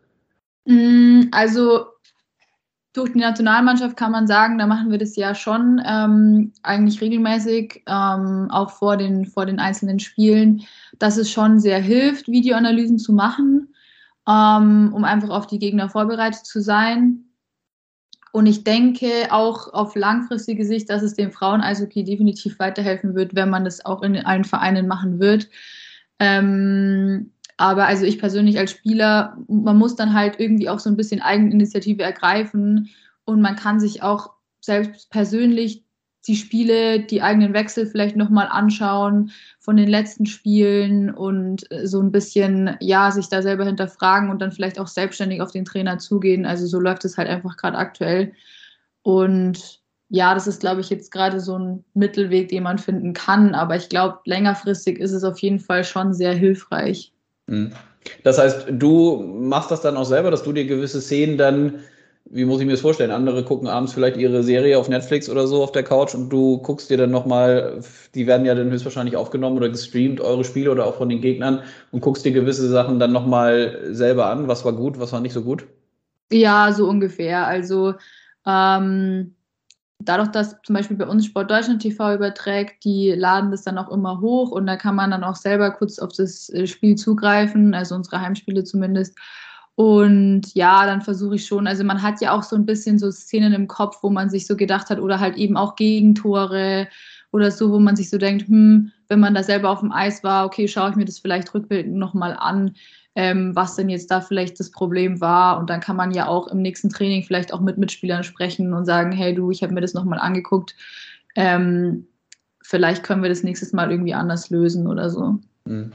Mm, 0.66 1.28
also 1.30 1.86
durch 2.92 3.12
die 3.12 3.20
Nationalmannschaft 3.20 3.96
kann 3.96 4.10
man 4.10 4.26
sagen, 4.26 4.58
da 4.58 4.66
machen 4.66 4.90
wir 4.90 4.98
das 4.98 5.14
ja 5.14 5.34
schon 5.36 5.80
ähm, 5.86 6.52
eigentlich 6.64 7.00
regelmäßig, 7.00 7.84
ähm, 7.86 8.48
auch 8.50 8.70
vor 8.70 8.96
den, 8.96 9.24
vor 9.24 9.46
den 9.46 9.60
einzelnen 9.60 10.00
Spielen, 10.00 10.62
dass 10.98 11.16
es 11.16 11.30
schon 11.30 11.60
sehr 11.60 11.80
hilft, 11.80 12.28
Videoanalysen 12.28 12.98
zu 12.98 13.12
machen, 13.12 13.74
ähm, 14.28 14.92
um 14.92 15.04
einfach 15.04 15.30
auf 15.30 15.46
die 15.46 15.58
Gegner 15.58 15.88
vorbereitet 15.88 16.44
zu 16.46 16.60
sein. 16.60 17.24
Und 18.32 18.46
ich 18.46 18.62
denke 18.62 19.28
auch 19.30 19.72
auf 19.72 19.96
langfristige 19.96 20.64
Sicht, 20.64 20.90
dass 20.90 21.02
es 21.02 21.14
dem 21.14 21.32
Frauen-Eishockey 21.32 22.04
definitiv 22.04 22.58
weiterhelfen 22.58 23.14
wird, 23.14 23.34
wenn 23.34 23.50
man 23.50 23.64
das 23.64 23.84
auch 23.84 24.02
in 24.02 24.16
allen 24.18 24.44
Vereinen 24.44 24.86
machen 24.86 25.18
wird. 25.18 25.48
Ähm, 26.18 27.32
aber 27.56 27.86
also 27.86 28.04
ich 28.04 28.18
persönlich 28.18 28.58
als 28.58 28.70
Spieler, 28.70 29.36
man 29.48 29.76
muss 29.76 29.96
dann 29.96 30.14
halt 30.14 30.38
irgendwie 30.38 30.68
auch 30.68 30.78
so 30.78 30.90
ein 30.90 30.96
bisschen 30.96 31.20
Eigeninitiative 31.20 32.02
ergreifen 32.02 32.90
und 33.24 33.40
man 33.40 33.56
kann 33.56 33.80
sich 33.80 34.02
auch 34.02 34.34
selbst 34.60 35.10
persönlich 35.10 35.84
die 36.28 36.36
Spiele, 36.36 37.00
die 37.00 37.22
eigenen 37.22 37.54
Wechsel 37.54 37.86
vielleicht 37.86 38.14
nochmal 38.16 38.48
anschauen 38.50 39.32
von 39.58 39.76
den 39.76 39.88
letzten 39.88 40.26
Spielen 40.26 41.10
und 41.10 41.66
so 41.84 42.00
ein 42.00 42.12
bisschen, 42.12 42.76
ja, 42.80 43.10
sich 43.10 43.28
da 43.28 43.42
selber 43.42 43.64
hinterfragen 43.64 44.30
und 44.30 44.40
dann 44.40 44.52
vielleicht 44.52 44.78
auch 44.78 44.86
selbstständig 44.86 45.40
auf 45.40 45.50
den 45.50 45.64
Trainer 45.64 45.98
zugehen. 45.98 46.46
Also 46.46 46.66
so 46.66 46.78
läuft 46.78 47.04
es 47.04 47.16
halt 47.16 47.28
einfach 47.28 47.56
gerade 47.56 47.78
aktuell. 47.78 48.32
Und 49.02 49.80
ja, 50.10 50.34
das 50.34 50.46
ist, 50.46 50.60
glaube 50.60 50.80
ich, 50.80 50.90
jetzt 50.90 51.10
gerade 51.10 51.40
so 51.40 51.58
ein 51.58 51.84
Mittelweg, 51.94 52.48
den 52.48 52.62
man 52.62 52.78
finden 52.78 53.14
kann. 53.14 53.54
Aber 53.54 53.76
ich 53.76 53.88
glaube, 53.88 54.18
längerfristig 54.24 54.98
ist 54.98 55.12
es 55.12 55.24
auf 55.24 55.38
jeden 55.40 55.58
Fall 55.58 55.84
schon 55.84 56.14
sehr 56.14 56.34
hilfreich. 56.34 57.12
Mhm. 57.46 57.72
Das 58.24 58.38
heißt, 58.38 58.66
du 58.70 59.22
machst 59.22 59.70
das 59.70 59.80
dann 59.80 59.96
auch 59.96 60.04
selber, 60.04 60.30
dass 60.30 60.42
du 60.42 60.52
dir 60.52 60.66
gewisse 60.66 61.00
Szenen 61.00 61.36
dann, 61.36 61.80
wie 62.30 62.44
muss 62.44 62.60
ich 62.60 62.66
mir 62.66 62.72
das 62.72 62.80
vorstellen? 62.82 63.10
Andere 63.10 63.44
gucken 63.44 63.68
abends 63.68 63.92
vielleicht 63.92 64.16
ihre 64.16 64.42
Serie 64.42 64.78
auf 64.78 64.88
Netflix 64.88 65.28
oder 65.28 65.46
so 65.46 65.62
auf 65.62 65.72
der 65.72 65.82
Couch 65.82 66.14
und 66.14 66.30
du 66.30 66.58
guckst 66.58 66.90
dir 66.90 66.96
dann 66.96 67.10
nochmal, 67.10 67.80
die 68.14 68.26
werden 68.26 68.44
ja 68.46 68.54
dann 68.54 68.70
höchstwahrscheinlich 68.70 69.16
aufgenommen 69.16 69.56
oder 69.56 69.68
gestreamt, 69.68 70.20
eure 70.20 70.44
Spiele 70.44 70.70
oder 70.70 70.86
auch 70.86 70.96
von 70.96 71.08
den 71.08 71.20
Gegnern 71.20 71.62
und 71.90 72.00
guckst 72.00 72.24
dir 72.24 72.32
gewisse 72.32 72.68
Sachen 72.68 72.98
dann 72.98 73.12
nochmal 73.12 73.78
selber 73.90 74.26
an. 74.26 74.48
Was 74.48 74.64
war 74.64 74.72
gut, 74.72 75.00
was 75.00 75.12
war 75.12 75.20
nicht 75.20 75.32
so 75.32 75.42
gut? 75.42 75.66
Ja, 76.30 76.72
so 76.72 76.86
ungefähr. 76.86 77.46
Also, 77.46 77.94
ähm, 78.46 79.34
dadurch, 79.98 80.28
dass 80.28 80.56
zum 80.62 80.74
Beispiel 80.74 80.96
bei 80.96 81.06
uns 81.06 81.26
Sport 81.26 81.50
Deutschland 81.50 81.82
TV 81.82 82.14
überträgt, 82.14 82.84
die 82.84 83.10
laden 83.10 83.50
das 83.50 83.62
dann 83.62 83.78
auch 83.78 83.90
immer 83.90 84.20
hoch 84.20 84.50
und 84.50 84.66
da 84.66 84.76
kann 84.76 84.94
man 84.94 85.10
dann 85.10 85.24
auch 85.24 85.36
selber 85.36 85.70
kurz 85.70 85.98
auf 85.98 86.12
das 86.12 86.50
äh, 86.50 86.66
Spiel 86.66 86.96
zugreifen, 86.96 87.74
also 87.74 87.94
unsere 87.94 88.20
Heimspiele 88.20 88.64
zumindest. 88.64 89.16
Und 89.78 90.56
ja, 90.56 90.86
dann 90.86 91.02
versuche 91.02 91.36
ich 91.36 91.46
schon, 91.46 91.68
also 91.68 91.84
man 91.84 92.02
hat 92.02 92.20
ja 92.20 92.32
auch 92.32 92.42
so 92.42 92.56
ein 92.56 92.66
bisschen 92.66 92.98
so 92.98 93.12
Szenen 93.12 93.52
im 93.52 93.68
Kopf, 93.68 94.02
wo 94.02 94.10
man 94.10 94.28
sich 94.28 94.44
so 94.44 94.56
gedacht 94.56 94.90
hat, 94.90 94.98
oder 94.98 95.20
halt 95.20 95.36
eben 95.36 95.56
auch 95.56 95.76
Gegentore 95.76 96.88
oder 97.30 97.52
so, 97.52 97.70
wo 97.70 97.78
man 97.78 97.94
sich 97.94 98.10
so 98.10 98.18
denkt, 98.18 98.48
hm, 98.48 98.90
wenn 99.06 99.20
man 99.20 99.34
da 99.34 99.44
selber 99.44 99.70
auf 99.70 99.78
dem 99.78 99.92
Eis 99.92 100.24
war, 100.24 100.46
okay, 100.46 100.66
schaue 100.66 100.90
ich 100.90 100.96
mir 100.96 101.04
das 101.04 101.20
vielleicht 101.20 101.54
rückblickend 101.54 101.94
nochmal 101.94 102.36
an. 102.36 102.74
ähm, 103.14 103.54
was 103.54 103.76
denn 103.76 103.88
jetzt 103.88 104.10
da 104.10 104.20
vielleicht 104.20 104.58
das 104.60 104.70
Problem 104.70 105.20
war. 105.20 105.58
Und 105.58 105.70
dann 105.70 105.80
kann 105.80 105.96
man 105.96 106.12
ja 106.12 106.26
auch 106.26 106.48
im 106.48 106.62
nächsten 106.62 106.88
Training 106.88 107.22
vielleicht 107.22 107.52
auch 107.52 107.60
mit 107.60 107.78
Mitspielern 107.78 108.24
sprechen 108.24 108.72
und 108.72 108.84
sagen, 108.84 109.12
hey 109.12 109.34
du, 109.34 109.50
ich 109.50 109.62
habe 109.62 109.74
mir 109.74 109.80
das 109.80 109.94
nochmal 109.94 110.20
angeguckt. 110.20 110.74
Ähm, 111.34 112.06
vielleicht 112.62 113.02
können 113.02 113.22
wir 113.22 113.28
das 113.28 113.42
nächstes 113.42 113.72
Mal 113.72 113.90
irgendwie 113.90 114.14
anders 114.14 114.50
lösen 114.50 114.86
oder 114.86 115.10
so. 115.10 115.38
Mhm. 115.64 115.92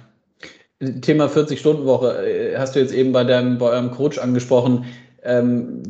Thema 1.02 1.28
40-Stunden-Woche 1.28 2.28
äh, 2.28 2.58
hast 2.58 2.76
du 2.76 2.80
jetzt 2.80 2.94
eben 2.94 3.12
bei, 3.12 3.24
deinem, 3.24 3.58
bei 3.58 3.68
eurem 3.68 3.92
Coach 3.92 4.18
angesprochen. 4.18 4.86
Ähm, 5.24 5.84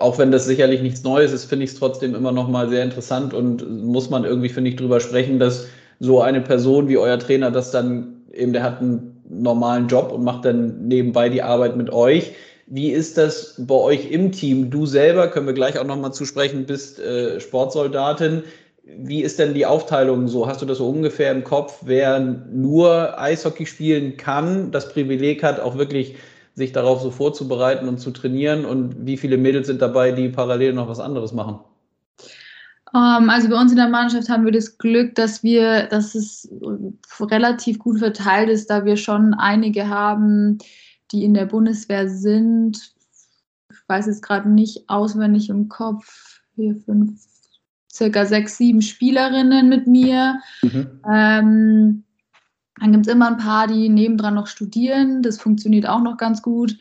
auch 0.00 0.18
wenn 0.18 0.30
das 0.30 0.46
sicherlich 0.46 0.82
nichts 0.82 1.02
Neues 1.02 1.32
ist, 1.32 1.44
finde 1.44 1.64
ich 1.64 1.72
es 1.72 1.78
trotzdem 1.78 2.14
immer 2.14 2.32
noch 2.32 2.48
mal 2.48 2.68
sehr 2.68 2.82
interessant 2.82 3.34
und 3.34 3.84
muss 3.84 4.10
man 4.10 4.24
irgendwie, 4.24 4.48
finde 4.48 4.70
ich, 4.70 4.76
drüber 4.76 5.00
sprechen, 5.00 5.38
dass 5.38 5.66
so 6.00 6.20
eine 6.20 6.40
Person 6.40 6.88
wie 6.88 6.96
euer 6.96 7.18
Trainer 7.18 7.50
das 7.50 7.70
dann 7.70 8.22
eben, 8.32 8.52
der 8.52 8.62
hat 8.62 8.80
einen 8.80 9.22
normalen 9.28 9.88
Job 9.88 10.12
und 10.12 10.24
macht 10.24 10.44
dann 10.44 10.88
nebenbei 10.88 11.28
die 11.28 11.42
Arbeit 11.42 11.76
mit 11.76 11.92
euch. 11.92 12.32
Wie 12.66 12.90
ist 12.90 13.18
das 13.18 13.54
bei 13.58 13.74
euch 13.74 14.10
im 14.10 14.32
Team? 14.32 14.70
Du 14.70 14.86
selber, 14.86 15.28
können 15.28 15.46
wir 15.46 15.52
gleich 15.52 15.78
auch 15.78 15.84
noch 15.84 15.98
mal 15.98 16.12
zusprechen, 16.12 16.64
bist 16.64 16.98
äh, 16.98 17.38
Sportsoldatin. 17.38 18.44
Wie 18.84 19.22
ist 19.22 19.38
denn 19.38 19.54
die 19.54 19.64
Aufteilung 19.64 20.26
so? 20.26 20.48
Hast 20.48 20.60
du 20.60 20.66
das 20.66 20.78
so 20.78 20.88
ungefähr 20.88 21.30
im 21.30 21.44
Kopf, 21.44 21.78
wer 21.82 22.18
nur 22.18 23.18
Eishockey 23.18 23.64
spielen 23.64 24.16
kann, 24.16 24.72
das 24.72 24.92
Privileg 24.92 25.42
hat, 25.44 25.60
auch 25.60 25.78
wirklich 25.78 26.16
sich 26.54 26.72
darauf 26.72 27.00
so 27.00 27.12
vorzubereiten 27.12 27.86
und 27.86 27.98
zu 27.98 28.10
trainieren? 28.10 28.64
Und 28.64 29.06
wie 29.06 29.16
viele 29.16 29.38
Mädels 29.38 29.68
sind 29.68 29.80
dabei, 29.80 30.10
die 30.10 30.28
parallel 30.28 30.72
noch 30.72 30.88
was 30.88 30.98
anderes 30.98 31.32
machen? 31.32 31.60
Ähm, 32.94 33.30
also 33.30 33.48
bei 33.48 33.60
uns 33.60 33.70
in 33.70 33.78
der 33.78 33.88
Mannschaft 33.88 34.28
haben 34.28 34.44
wir 34.44 34.52
das 34.52 34.76
Glück, 34.76 35.14
dass 35.14 35.44
wir, 35.44 35.86
dass 35.86 36.16
es 36.16 36.48
relativ 37.20 37.78
gut 37.78 38.00
verteilt 38.00 38.50
ist, 38.50 38.68
da 38.68 38.84
wir 38.84 38.96
schon 38.96 39.32
einige 39.34 39.88
haben, 39.88 40.58
die 41.12 41.24
in 41.24 41.34
der 41.34 41.46
Bundeswehr 41.46 42.08
sind. 42.08 42.94
Ich 43.70 43.78
weiß 43.88 44.06
jetzt 44.06 44.22
gerade 44.22 44.50
nicht 44.50 44.88
auswendig 44.88 45.48
im 45.48 45.68
Kopf. 45.68 46.40
Vier, 46.54 46.76
fünf, 46.76 47.18
circa 47.92 48.24
sechs, 48.24 48.56
sieben 48.56 48.82
Spielerinnen 48.82 49.68
mit 49.68 49.86
mir. 49.86 50.40
Mhm. 50.62 51.00
Ähm, 51.12 52.04
dann 52.80 52.92
gibt 52.92 53.06
es 53.06 53.12
immer 53.12 53.28
ein 53.28 53.36
paar, 53.36 53.66
die 53.66 53.88
nebendran 53.88 54.34
noch 54.34 54.46
studieren. 54.46 55.22
Das 55.22 55.38
funktioniert 55.38 55.86
auch 55.88 56.00
noch 56.00 56.16
ganz 56.16 56.42
gut. 56.42 56.78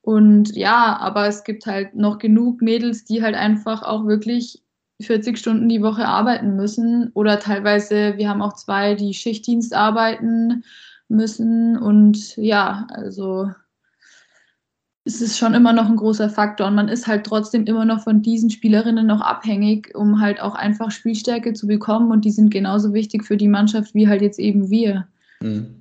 Und 0.00 0.54
ja, 0.56 0.96
aber 0.98 1.26
es 1.26 1.44
gibt 1.44 1.66
halt 1.66 1.94
noch 1.94 2.18
genug 2.18 2.62
Mädels, 2.62 3.04
die 3.04 3.22
halt 3.22 3.34
einfach 3.34 3.82
auch 3.82 4.06
wirklich 4.06 4.62
40 5.00 5.38
Stunden 5.38 5.68
die 5.68 5.82
Woche 5.82 6.06
arbeiten 6.06 6.56
müssen. 6.56 7.10
Oder 7.14 7.38
teilweise, 7.38 8.14
wir 8.16 8.28
haben 8.28 8.42
auch 8.42 8.54
zwei, 8.54 8.94
die 8.94 9.14
Schichtdienst 9.14 9.74
arbeiten 9.74 10.64
müssen. 11.08 11.76
Und 11.76 12.36
ja, 12.36 12.86
also 12.90 13.50
es 15.04 15.20
ist 15.20 15.36
schon 15.36 15.54
immer 15.54 15.72
noch 15.72 15.88
ein 15.88 15.96
großer 15.96 16.30
Faktor 16.30 16.68
und 16.68 16.76
man 16.76 16.88
ist 16.88 17.06
halt 17.06 17.26
trotzdem 17.26 17.64
immer 17.64 17.84
noch 17.84 18.04
von 18.04 18.22
diesen 18.22 18.50
Spielerinnen 18.50 19.06
noch 19.06 19.20
abhängig, 19.20 19.92
um 19.94 20.20
halt 20.20 20.40
auch 20.40 20.54
einfach 20.54 20.90
Spielstärke 20.90 21.54
zu 21.54 21.66
bekommen 21.66 22.12
und 22.12 22.24
die 22.24 22.30
sind 22.30 22.50
genauso 22.50 22.92
wichtig 22.94 23.24
für 23.24 23.36
die 23.36 23.48
Mannschaft 23.48 23.94
wie 23.94 24.08
halt 24.08 24.22
jetzt 24.22 24.38
eben 24.38 24.70
wir. 24.70 25.08
Mhm. 25.40 25.74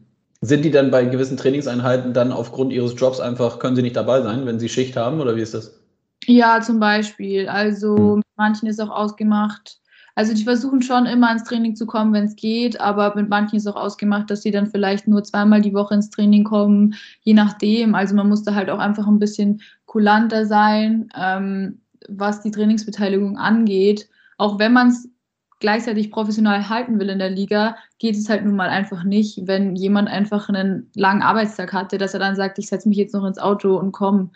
Sind 0.44 0.66
die 0.66 0.72
dann 0.72 0.90
bei 0.90 1.06
gewissen 1.06 1.38
Trainingseinheiten 1.38 2.14
dann 2.14 2.32
aufgrund 2.32 2.74
ihres 2.74 3.00
Jobs 3.00 3.20
einfach, 3.20 3.60
können 3.60 3.76
sie 3.76 3.84
nicht 3.84 3.96
dabei 3.96 4.24
sein, 4.24 4.48
wenn 4.48 4.60
sie 4.60 4.70
Schicht 4.70 4.98
haben 4.98 5.22
oder 5.22 5.36
wie 5.36 5.42
ist 5.42 5.54
das? 5.54 5.80
Ja, 6.26 6.60
zum 6.62 6.80
Beispiel. 6.80 7.48
Also 7.48 8.16
mhm. 8.16 8.22
manchen 8.38 8.68
ist 8.68 8.82
auch 8.82 8.90
ausgemacht, 8.90 9.80
also 10.16 10.34
die 10.34 10.44
versuchen 10.44 10.82
schon 10.82 11.06
immer 11.06 11.32
ins 11.32 11.44
Training 11.44 11.76
zu 11.76 11.86
kommen, 11.86 12.14
wenn 12.14 12.26
es 12.26 12.36
geht, 12.36 12.80
aber 12.80 13.16
mit 13.16 13.30
manchen 13.30 13.56
ist 13.56 13.68
auch 13.68 13.76
ausgemacht, 13.76 14.30
dass 14.30 14.42
sie 14.42 14.52
dann 14.52 14.68
vielleicht 14.68 15.08
nur 15.08 15.24
zweimal 15.24 15.62
die 15.62 15.74
Woche 15.74 15.96
ins 15.96 16.10
Training 16.10 16.44
kommen, 16.44 16.96
je 17.22 17.34
nachdem. 17.34 17.96
Also 17.96 18.16
man 18.16 18.30
muss 18.30 18.44
da 18.44 18.54
halt 18.54 18.70
auch 18.70 18.80
einfach 18.80 19.08
ein 19.08 19.20
bisschen 19.20 19.62
kulanter 19.86 20.46
sein, 20.46 21.10
ähm, 21.18 21.80
was 22.10 22.42
die 22.42 22.52
Trainingsbeteiligung 22.52 23.38
angeht. 23.38 24.10
Auch 24.38 24.60
wenn 24.60 24.74
man 24.74 24.90
es 24.90 25.08
gleichzeitig 25.60 26.12
professionell 26.12 26.68
halten 26.68 27.00
will 27.00 27.10
in 27.10 27.20
der 27.20 27.30
Liga, 27.30 27.78
geht 28.00 28.16
es 28.16 28.28
halt 28.28 28.44
nun 28.44 28.56
mal 28.56 28.70
einfach 28.70 29.04
nicht, 29.04 29.48
wenn 29.48 29.76
jemand 29.76 30.10
einfach 30.10 30.50
einen 30.50 30.90
langen 30.96 31.22
Arbeitstag 31.22 31.72
hatte, 31.72 31.98
dass 31.98 32.14
er 32.14 32.20
dann 32.20 32.36
sagt, 32.36 32.58
ich 32.60 32.68
setze 32.68 32.90
mich 32.90 32.98
jetzt 32.98 33.14
noch 33.14 33.26
ins 33.26 33.38
Auto 33.38 33.78
und 33.78 33.92
komme. 33.92 34.32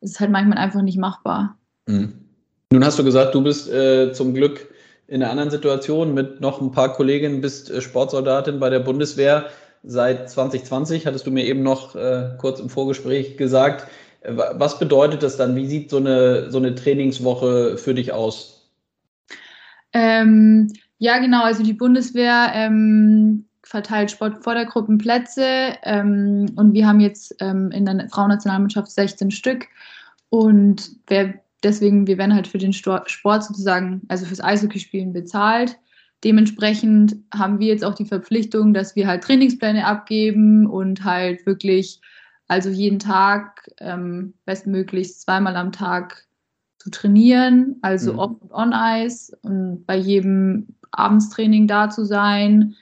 Das 0.00 0.12
ist 0.12 0.20
halt 0.20 0.30
manchmal 0.30 0.58
einfach 0.58 0.80
nicht 0.80 0.96
machbar. 0.96 1.58
Mhm. 1.86 2.12
Nun 2.72 2.84
hast 2.84 2.98
du 2.98 3.04
gesagt, 3.04 3.34
du 3.34 3.42
bist 3.42 3.68
äh, 3.68 4.12
zum 4.12 4.32
Glück 4.32 4.69
in 5.10 5.22
einer 5.22 5.32
anderen 5.32 5.50
Situation 5.50 6.14
mit 6.14 6.40
noch 6.40 6.60
ein 6.60 6.70
paar 6.70 6.92
Kolleginnen, 6.92 7.40
bist 7.40 7.68
äh, 7.68 7.80
Sportsoldatin 7.80 8.60
bei 8.60 8.70
der 8.70 8.78
Bundeswehr 8.78 9.46
seit 9.82 10.30
2020, 10.30 11.04
hattest 11.04 11.26
du 11.26 11.32
mir 11.32 11.44
eben 11.44 11.62
noch 11.64 11.96
äh, 11.96 12.30
kurz 12.38 12.60
im 12.60 12.70
Vorgespräch 12.70 13.36
gesagt. 13.36 13.88
Äh, 14.20 14.36
was 14.36 14.78
bedeutet 14.78 15.24
das 15.24 15.36
dann? 15.36 15.56
Wie 15.56 15.66
sieht 15.66 15.90
so 15.90 15.96
eine, 15.96 16.50
so 16.50 16.58
eine 16.58 16.76
Trainingswoche 16.76 17.76
für 17.76 17.92
dich 17.92 18.12
aus? 18.12 18.70
Ähm, 19.92 20.72
ja, 20.98 21.18
genau. 21.18 21.42
Also 21.42 21.64
die 21.64 21.72
Bundeswehr 21.72 22.52
ähm, 22.54 23.46
verteilt 23.64 24.12
Sportvordergruppenplätze 24.12 25.74
ähm, 25.82 26.46
und 26.54 26.72
wir 26.72 26.86
haben 26.86 27.00
jetzt 27.00 27.34
ähm, 27.40 27.72
in 27.72 27.84
der 27.84 28.08
Frauennationalmannschaft 28.10 28.92
16 28.92 29.32
Stück. 29.32 29.66
Und 30.28 30.92
wer 31.08 31.34
deswegen, 31.62 32.06
wir 32.06 32.18
werden 32.18 32.34
halt 32.34 32.48
für 32.48 32.58
den 32.58 32.72
Sport 32.72 33.08
sozusagen, 33.44 34.02
also 34.08 34.26
fürs 34.26 34.42
Eishockeyspielen 34.42 35.12
bezahlt. 35.12 35.78
Dementsprechend 36.24 37.16
haben 37.34 37.58
wir 37.60 37.68
jetzt 37.68 37.84
auch 37.84 37.94
die 37.94 38.04
Verpflichtung, 38.04 38.74
dass 38.74 38.94
wir 38.94 39.06
halt 39.06 39.24
Trainingspläne 39.24 39.86
abgeben 39.86 40.66
und 40.66 41.04
halt 41.04 41.46
wirklich, 41.46 42.00
also 42.46 42.68
jeden 42.68 42.98
Tag 42.98 43.70
ähm, 43.78 44.34
bestmöglichst 44.44 45.22
zweimal 45.22 45.56
am 45.56 45.72
Tag 45.72 46.26
zu 46.78 46.90
trainieren, 46.90 47.76
also 47.82 48.14
mhm. 48.14 48.18
off 48.18 48.30
und 48.40 48.52
on 48.52 48.72
Eis 48.72 49.32
und 49.42 49.84
bei 49.86 49.96
jedem 49.96 50.68
Abendstraining 50.92 51.66
da 51.66 51.90
zu 51.90 52.04
sein. 52.04 52.74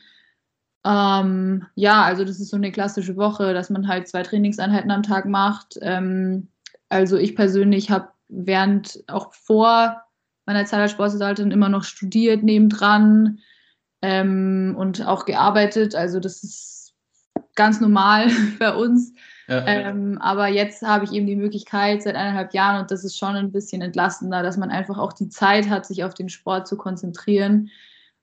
Ähm, 0.84 1.66
ja, 1.74 2.02
also 2.02 2.24
das 2.24 2.40
ist 2.40 2.48
so 2.48 2.56
eine 2.56 2.72
klassische 2.72 3.16
Woche, 3.16 3.52
dass 3.54 3.70
man 3.70 3.86
halt 3.86 4.08
zwei 4.08 4.22
Trainingseinheiten 4.22 4.90
am 4.90 5.02
Tag 5.02 5.26
macht. 5.26 5.78
Ähm, 5.82 6.48
also 6.88 7.16
ich 7.16 7.36
persönlich 7.36 7.90
habe 7.90 8.08
während 8.28 9.02
auch 9.08 9.32
vor 9.32 10.02
meiner 10.46 10.64
Zeit 10.64 10.80
als 10.80 10.92
Sportsoldatin 10.92 11.50
immer 11.50 11.68
noch 11.68 11.84
studiert 11.84 12.42
nebendran 12.42 13.40
ähm, 14.02 14.74
und 14.78 15.06
auch 15.06 15.26
gearbeitet. 15.26 15.94
Also 15.94 16.20
das 16.20 16.42
ist 16.42 16.94
ganz 17.54 17.80
normal 17.80 18.30
bei 18.58 18.74
uns. 18.74 19.12
Ja. 19.48 19.66
Ähm, 19.66 20.18
aber 20.20 20.48
jetzt 20.48 20.82
habe 20.82 21.04
ich 21.04 21.12
eben 21.12 21.26
die 21.26 21.36
Möglichkeit 21.36 22.02
seit 22.02 22.14
eineinhalb 22.14 22.52
Jahren 22.54 22.82
und 22.82 22.90
das 22.90 23.04
ist 23.04 23.16
schon 23.16 23.34
ein 23.34 23.52
bisschen 23.52 23.82
entlastender, 23.82 24.42
dass 24.42 24.56
man 24.56 24.70
einfach 24.70 24.98
auch 24.98 25.12
die 25.12 25.28
Zeit 25.28 25.68
hat, 25.68 25.86
sich 25.86 26.04
auf 26.04 26.14
den 26.14 26.28
Sport 26.28 26.66
zu 26.66 26.76
konzentrieren 26.76 27.70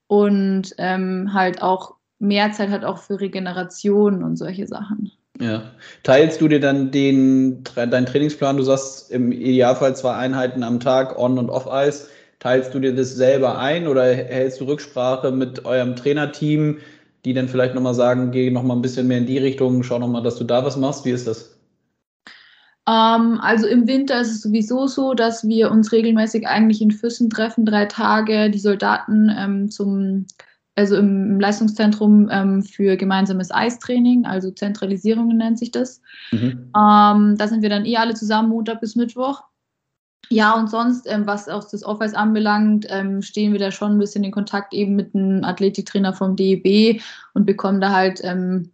und 0.07 0.73
ähm, 0.77 1.33
halt 1.33 1.61
auch 1.61 1.95
mehr 2.19 2.51
Zeit 2.51 2.69
hat 2.69 2.85
auch 2.85 2.99
für 2.99 3.19
Regeneration 3.19 4.23
und 4.23 4.35
solche 4.35 4.67
Sachen. 4.67 5.11
Ja. 5.39 5.71
Teilst 6.03 6.39
du 6.39 6.47
dir 6.47 6.59
dann 6.59 6.91
den, 6.91 7.63
deinen 7.75 8.05
Trainingsplan, 8.05 8.57
du 8.57 8.63
sagst 8.63 9.11
im 9.11 9.31
Idealfall 9.31 9.95
zwei 9.95 10.15
Einheiten 10.15 10.63
am 10.63 10.79
Tag, 10.79 11.17
On- 11.19 11.37
und 11.37 11.49
Off-Eis, 11.49 12.09
teilst 12.39 12.73
du 12.73 12.79
dir 12.79 12.95
das 12.95 13.15
selber 13.15 13.57
ein 13.57 13.87
oder 13.87 14.03
hältst 14.03 14.61
du 14.61 14.65
Rücksprache 14.65 15.31
mit 15.31 15.65
eurem 15.65 15.95
Trainerteam, 15.95 16.77
die 17.25 17.33
dann 17.33 17.49
vielleicht 17.49 17.75
nochmal 17.75 17.95
sagen, 17.95 18.31
geh 18.31 18.49
nochmal 18.49 18.77
ein 18.77 18.81
bisschen 18.81 19.07
mehr 19.07 19.17
in 19.17 19.25
die 19.25 19.39
Richtung, 19.39 19.83
schau 19.83 19.99
nochmal, 19.99 20.23
dass 20.23 20.37
du 20.37 20.43
da 20.43 20.63
was 20.63 20.77
machst? 20.77 21.05
Wie 21.05 21.11
ist 21.11 21.27
das? 21.27 21.57
Ähm, 22.87 23.39
also 23.41 23.67
im 23.67 23.87
Winter 23.87 24.21
ist 24.21 24.31
es 24.31 24.41
sowieso 24.41 24.87
so, 24.87 25.15
dass 25.15 25.47
wir 25.47 25.71
uns 25.71 25.91
regelmäßig 25.91 26.47
eigentlich 26.47 26.81
in 26.81 26.91
Füssen 26.91 27.29
treffen, 27.29 27.65
drei 27.65 27.85
Tage, 27.85 28.51
die 28.51 28.59
Soldaten 28.59 29.31
ähm, 29.35 29.71
zum 29.71 30.27
also 30.75 30.97
im 30.97 31.39
Leistungszentrum 31.39 32.29
ähm, 32.31 32.61
für 32.61 32.97
gemeinsames 32.97 33.51
Eistraining, 33.51 34.25
also 34.25 34.51
Zentralisierung 34.51 35.29
nennt 35.29 35.57
sich 35.57 35.71
das. 35.71 36.01
Mhm. 36.31 36.71
Ähm, 36.75 37.37
da 37.37 37.47
sind 37.47 37.61
wir 37.61 37.69
dann 37.69 37.85
eh 37.85 37.97
alle 37.97 38.13
zusammen 38.13 38.49
Montag 38.49 38.81
bis 38.81 38.95
Mittwoch. 38.95 39.43
Ja, 40.29 40.53
und 40.53 40.69
sonst, 40.69 41.09
ähm, 41.09 41.27
was 41.27 41.47
auch 41.47 41.69
das 41.69 41.83
Office 41.83 42.13
anbelangt, 42.13 42.87
ähm, 42.89 43.21
stehen 43.21 43.53
wir 43.53 43.59
da 43.59 43.71
schon 43.71 43.93
ein 43.93 43.99
bisschen 43.99 44.23
in 44.23 44.31
Kontakt 44.31 44.73
eben 44.73 44.95
mit 44.95 45.15
einem 45.15 45.43
Athletiktrainer 45.43 46.13
vom 46.13 46.35
DEB 46.35 47.01
und 47.35 47.45
bekommen 47.45 47.79
da 47.79 47.91
halt 47.91 48.21
ähm, 48.23 48.71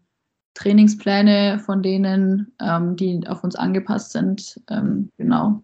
Trainingspläne 0.54 1.60
von 1.60 1.84
denen, 1.84 2.54
ähm, 2.62 2.96
die 2.96 3.22
auf 3.28 3.44
uns 3.44 3.56
angepasst 3.56 4.12
sind. 4.12 4.60
genau. 5.18 5.62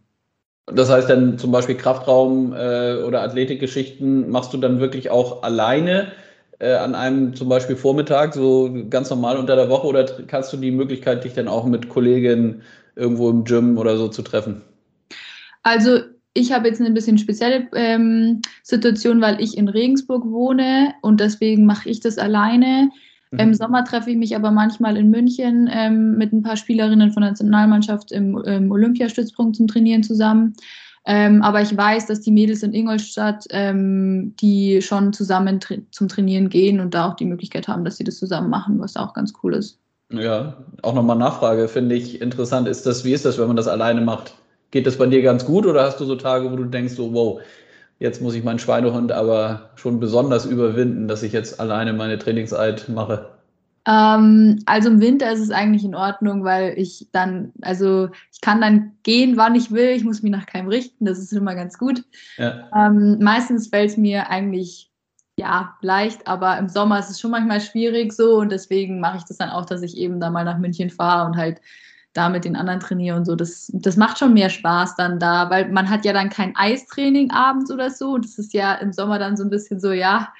Das 0.67 0.89
heißt 0.89 1.09
dann 1.09 1.37
zum 1.37 1.51
Beispiel 1.51 1.75
Kraftraum 1.75 2.53
äh, 2.53 3.01
oder 3.03 3.21
Athletikgeschichten 3.21 4.29
machst 4.29 4.53
du 4.53 4.57
dann 4.57 4.79
wirklich 4.79 5.09
auch 5.09 5.43
alleine 5.43 6.11
äh, 6.59 6.73
an 6.73 6.95
einem 6.95 7.35
zum 7.35 7.49
Beispiel 7.49 7.75
Vormittag, 7.75 8.33
so 8.33 8.73
ganz 8.89 9.09
normal 9.09 9.37
unter 9.37 9.55
der 9.55 9.69
Woche, 9.69 9.87
oder 9.87 10.05
kannst 10.27 10.51
du 10.53 10.57
die 10.57 10.71
Möglichkeit, 10.71 11.23
dich 11.23 11.33
dann 11.33 11.47
auch 11.47 11.65
mit 11.65 11.89
Kolleginnen 11.89 12.61
irgendwo 12.95 13.29
im 13.29 13.43
Gym 13.43 13.77
oder 13.77 13.97
so 13.97 14.07
zu 14.07 14.21
treffen? 14.21 14.61
Also 15.63 15.99
ich 16.33 16.51
habe 16.51 16.67
jetzt 16.67 16.79
eine 16.79 16.91
bisschen 16.91 17.17
spezielle 17.17 17.67
ähm, 17.73 18.41
Situation, 18.63 19.21
weil 19.21 19.41
ich 19.41 19.57
in 19.57 19.67
Regensburg 19.67 20.25
wohne 20.25 20.93
und 21.01 21.19
deswegen 21.19 21.65
mache 21.65 21.89
ich 21.89 21.99
das 21.99 22.17
alleine. 22.17 22.89
Mhm. 23.31 23.39
Im 23.39 23.53
Sommer 23.53 23.83
treffe 23.83 24.11
ich 24.11 24.17
mich 24.17 24.35
aber 24.35 24.51
manchmal 24.51 24.97
in 24.97 25.09
München 25.09 25.69
ähm, 25.71 26.17
mit 26.17 26.33
ein 26.33 26.43
paar 26.43 26.57
Spielerinnen 26.57 27.11
von 27.11 27.21
der 27.21 27.31
Nationalmannschaft 27.31 28.11
im, 28.11 28.37
im 28.45 28.71
Olympiastützpunkt 28.71 29.55
zum 29.55 29.67
Trainieren 29.67 30.03
zusammen. 30.03 30.53
Ähm, 31.09 31.41
aber 31.41 31.61
ich 31.61 31.75
weiß, 31.75 32.05
dass 32.07 32.19
die 32.19 32.31
Mädels 32.31 32.63
in 32.63 32.73
Ingolstadt, 32.73 33.45
ähm, 33.51 34.35
die 34.41 34.81
schon 34.81 35.13
zusammen 35.13 35.61
tra 35.61 35.75
zum 35.89 36.09
Trainieren 36.09 36.49
gehen 36.49 36.81
und 36.81 36.93
da 36.93 37.07
auch 37.07 37.15
die 37.15 37.25
Möglichkeit 37.25 37.69
haben, 37.69 37.85
dass 37.85 37.95
sie 37.95 38.03
das 38.03 38.17
zusammen 38.17 38.49
machen, 38.49 38.77
was 38.79 38.97
auch 38.97 39.13
ganz 39.13 39.33
cool 39.41 39.53
ist. 39.55 39.79
Ja, 40.11 40.57
auch 40.83 40.93
nochmal 40.93 41.17
Nachfrage, 41.17 41.69
finde 41.69 41.95
ich 41.95 42.21
interessant. 42.21 42.67
Ist 42.67 42.85
das, 42.85 43.05
wie 43.05 43.13
ist 43.13 43.23
das, 43.23 43.37
wenn 43.37 43.47
man 43.47 43.55
das 43.55 43.69
alleine 43.69 44.01
macht? 44.01 44.33
Geht 44.71 44.85
das 44.85 44.97
bei 44.97 45.05
dir 45.05 45.21
ganz 45.21 45.45
gut 45.45 45.65
oder 45.65 45.83
hast 45.83 45.99
du 46.01 46.05
so 46.05 46.17
Tage, 46.17 46.51
wo 46.51 46.57
du 46.57 46.65
denkst, 46.65 46.95
so, 46.95 47.13
wow, 47.13 47.41
jetzt 47.99 48.21
muss 48.21 48.35
ich 48.35 48.43
meinen 48.43 48.59
Schweinehund 48.59 49.13
aber 49.13 49.69
schon 49.75 50.01
besonders 50.01 50.45
überwinden, 50.45 51.07
dass 51.07 51.23
ich 51.23 51.31
jetzt 51.31 51.59
alleine 51.61 51.93
meine 51.93 52.19
Trainingszeit 52.19 52.89
mache? 52.89 53.36
Ähm, 53.87 54.59
also 54.65 54.89
im 54.89 54.99
Winter 54.99 55.31
ist 55.31 55.39
es 55.39 55.49
eigentlich 55.49 55.85
in 55.85 55.95
Ordnung, 55.95 56.43
weil 56.43 56.77
ich 56.77 57.07
dann, 57.13 57.53
also 57.61 58.09
ich 58.33 58.41
kann 58.41 58.59
dann 58.59 58.91
gehen, 59.03 59.37
wann 59.37 59.55
ich 59.55 59.71
will. 59.71 59.89
Ich 59.89 60.03
muss 60.03 60.21
mich 60.21 60.31
nach 60.31 60.45
keinem 60.45 60.67
richten. 60.67 61.05
Das 61.05 61.19
ist 61.19 61.31
immer 61.31 61.55
ganz 61.55 61.77
gut. 61.77 62.03
Ja. 62.37 62.69
Ähm, 62.75 63.17
meistens 63.21 63.69
fällt 63.69 63.91
es 63.91 63.97
mir 63.97 64.29
eigentlich 64.29 64.91
ja 65.39 65.77
leicht, 65.81 66.27
aber 66.27 66.57
im 66.57 66.67
Sommer 66.67 66.99
ist 66.99 67.09
es 67.09 67.19
schon 67.19 67.31
manchmal 67.31 67.61
schwierig 67.61 68.11
so 68.11 68.39
und 68.39 68.51
deswegen 68.51 68.99
mache 68.99 69.17
ich 69.17 69.23
das 69.23 69.37
dann 69.37 69.51
auch, 69.51 69.65
dass 69.65 69.83
ich 69.83 69.95
eben 69.95 70.19
da 70.19 70.31
mal 70.31 70.43
nach 70.43 70.57
München 70.57 70.89
fahre 70.89 71.27
und 71.27 71.37
halt 71.37 71.61
da 72.13 72.27
mit 72.29 72.43
den 72.43 72.55
anderen 72.55 72.79
trainiere 72.79 73.15
und 73.15 73.25
so. 73.25 73.35
Das, 73.35 73.71
das 73.73 73.95
macht 73.95 74.17
schon 74.17 74.33
mehr 74.33 74.49
Spaß 74.49 74.95
dann 74.95 75.19
da, 75.19 75.49
weil 75.49 75.69
man 75.69 75.89
hat 75.89 76.03
ja 76.03 76.11
dann 76.11 76.29
kein 76.29 76.55
Eistraining 76.55 77.31
abends 77.31 77.71
oder 77.71 77.91
so. 77.91 78.15
Und 78.15 78.25
das 78.25 78.39
ist 78.39 78.53
ja 78.53 78.73
im 78.73 78.91
Sommer 78.91 79.19
dann 79.19 79.37
so 79.37 79.43
ein 79.43 79.51
bisschen 79.51 79.79
so, 79.79 79.91
ja, 79.91 80.33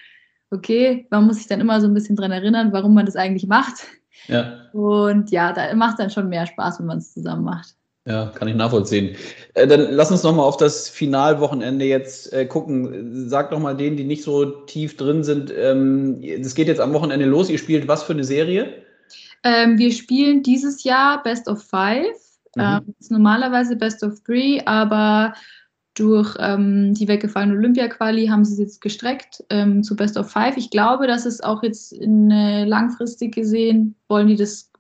okay, 0.52 1.08
man 1.10 1.26
muss 1.26 1.38
sich 1.38 1.48
dann 1.48 1.62
immer 1.62 1.82
so 1.82 1.88
ein 1.88 1.94
bisschen 1.94 2.16
dran 2.16 2.32
erinnern, 2.32 2.72
warum 2.72 2.94
man 2.94 3.06
das 3.06 3.16
eigentlich 3.16 3.48
macht. 3.48 3.86
Ja. 4.28 4.70
Und 4.74 5.32
ja, 5.32 5.54
da 5.54 5.74
macht 5.76 6.00
dann 6.00 6.10
schon 6.10 6.30
mehr 6.30 6.46
Spaß, 6.46 6.80
wenn 6.80 6.88
man 6.88 6.98
es 6.98 7.14
zusammen 7.14 7.44
macht. 7.44 7.76
Ja, 8.06 8.28
kann 8.28 8.48
ich 8.48 8.56
nachvollziehen. 8.56 9.18
Äh, 9.54 9.68
dann 9.68 9.92
lass 9.92 10.12
uns 10.12 10.24
nochmal 10.24 10.46
auf 10.46 10.56
das 10.56 10.88
Finalwochenende 10.88 11.84
jetzt 11.84 12.32
äh, 12.32 12.46
gucken. 12.46 13.28
Sag 13.28 13.52
doch 13.52 13.60
mal 13.60 13.76
denen, 13.76 13.98
die 13.98 14.06
nicht 14.06 14.24
so 14.24 14.46
tief 14.46 14.96
drin 14.96 15.26
sind. 15.26 15.54
Ähm, 15.56 16.22
das 16.42 16.56
geht 16.56 16.70
jetzt 16.70 16.80
am 16.80 16.94
Wochenende 16.94 17.26
los. 17.26 17.50
Ihr 17.50 17.58
spielt 17.58 17.90
was 17.90 18.04
für 18.04 18.14
eine 18.14 18.24
Serie? 18.24 18.82
Ähm, 19.44 19.78
wir 19.78 19.92
spielen 19.92 20.42
dieses 20.42 20.86
Jahr 20.86 21.22
Best 21.22 21.50
of 21.50 21.62
Five. 21.62 22.16
Mhm. 22.56 22.62
Ähm, 22.62 22.96
ist 22.98 23.12
normalerweise 23.12 23.76
Best 23.76 24.02
of 24.04 24.22
Three, 24.24 24.62
aber 24.66 25.34
durch 26.00 26.36
ähm, 26.40 26.94
die 26.94 27.08
weggefallene 27.08 27.54
Olympia-Quali 27.54 28.28
haben 28.28 28.46
sie 28.46 28.54
es 28.54 28.60
jetzt 28.60 28.82
gestreckt 28.82 29.44
ähm, 29.50 29.84
zu 29.84 29.96
Best 29.96 30.18
of 30.18 30.30
Five. 30.30 30.58
Ich 30.58 30.70
glaube, 30.70 31.08
dass 31.08 31.26
es 31.26 31.42
auch 31.42 31.64
jetzt 31.64 31.92
in, 31.92 32.30
äh, 32.30 32.66
langfristig 32.66 33.34
gesehen, 33.34 33.96
wollen 34.08 34.28
die 34.28 34.36
das, 34.36 34.72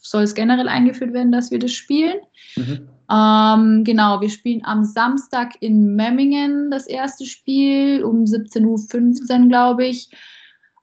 soll 0.00 0.22
es 0.22 0.34
generell 0.34 0.68
eingeführt 0.68 1.12
werden, 1.12 1.32
dass 1.32 1.50
wir 1.50 1.58
das 1.58 1.72
spielen. 1.72 2.16
Mhm. 2.56 2.88
Ähm, 3.08 3.84
genau, 3.84 4.20
wir 4.20 4.30
spielen 4.30 4.64
am 4.64 4.84
Samstag 4.84 5.54
in 5.60 5.94
Memmingen 5.94 6.70
das 6.70 6.86
erste 6.86 7.24
Spiel 7.24 8.02
um 8.02 8.24
17.15 8.24 9.42
Uhr, 9.42 9.48
glaube 9.48 9.86
ich. 9.86 10.10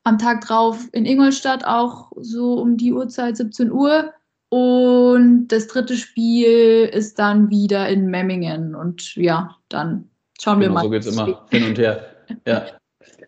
Am 0.05 0.17
Tag 0.17 0.41
drauf 0.41 0.87
in 0.93 1.05
Ingolstadt 1.05 1.65
auch 1.65 2.11
so 2.17 2.53
um 2.55 2.77
die 2.77 2.93
Uhrzeit 2.93 3.37
17 3.37 3.71
Uhr. 3.71 4.13
Und 4.53 5.47
das 5.47 5.65
dritte 5.65 5.95
Spiel 5.95 6.87
ist 6.93 7.17
dann 7.17 7.49
wieder 7.49 7.89
in 7.89 8.05
Memmingen. 8.05 8.75
Und 8.75 9.15
ja, 9.15 9.55
dann 9.69 10.07
schauen 10.39 10.59
genau, 10.59 10.73
wir 10.73 10.73
mal. 10.75 10.83
So 10.83 10.89
geht 10.91 11.05
es 11.07 11.11
immer 11.11 11.47
hin 11.49 11.63
und 11.65 11.79
her. 11.79 12.05
Ja. 12.45 12.67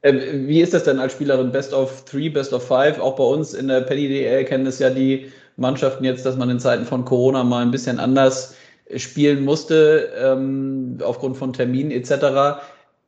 Äh, 0.04 0.14
wie 0.46 0.62
ist 0.62 0.76
das 0.76 0.84
denn 0.84 1.00
als 1.00 1.14
Spielerin 1.14 1.52
Best 1.52 1.74
of 1.74 2.06
Three, 2.06 2.30
Best 2.30 2.54
of 2.54 2.68
Five? 2.68 3.00
Auch 3.00 3.16
bei 3.16 3.24
uns 3.24 3.56
in 3.56 3.70
der 3.70 3.82
Penny 3.82 4.08
DL 4.08 4.46
kennen 4.46 4.68
es 4.68 4.78
ja 4.78 4.92
die 4.92 5.32
Mannschaften 5.58 6.04
jetzt, 6.04 6.28
dass 6.28 6.38
man 6.38 6.52
in 6.52 6.60
Zeiten 6.60 6.86
von 6.86 7.06
Corona 7.06 7.44
mal 7.44 7.64
ein 7.64 7.72
bisschen 7.72 8.00
anders 8.00 8.54
spielen 8.96 9.44
musste, 9.44 10.12
ähm, 10.22 11.00
aufgrund 11.04 11.38
von 11.38 11.54
Terminen 11.54 11.90
etc. 11.90 12.62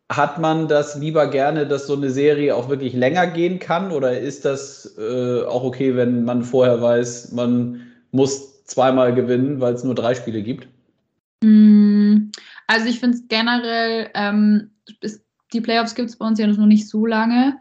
Hat 0.10 0.40
man 0.40 0.68
das 0.68 0.98
lieber 0.98 1.28
gerne, 1.28 1.68
dass 1.68 1.86
so 1.86 1.94
eine 1.94 2.10
Serie 2.10 2.56
auch 2.56 2.68
wirklich 2.68 2.94
länger 2.94 3.28
gehen 3.28 3.60
kann? 3.60 3.91
Oder 3.91 4.20
ist 4.20 4.44
das 4.44 4.98
äh, 4.98 5.44
auch 5.44 5.63
okay, 5.63 5.96
wenn 5.96 6.26
man 6.26 6.41
vorher 6.41 6.82
weiß, 6.82 7.32
man 7.34 7.84
muss 8.12 8.63
zweimal 8.65 9.13
gewinnen, 9.13 9.60
weil 9.60 9.74
es 9.74 9.84
nur 9.84 9.96
drei 9.96 10.15
Spiele 10.15 10.41
gibt? 10.41 10.67
Mm, 11.43 12.32
also 12.67 12.88
ich 12.88 13.00
finde 13.00 13.17
es 13.17 13.28
generell, 13.28 14.10
ähm, 14.13 14.72
ist, 15.02 15.24
die 15.54 15.62
Playoffs 15.62 15.96
gibt 15.96 16.10
es 16.10 16.17
bei 16.17 16.28
uns 16.28 16.39
ja 16.39 16.48
noch 16.48 16.65
nicht 16.65 16.88
so 16.88 17.06
lange. 17.06 17.58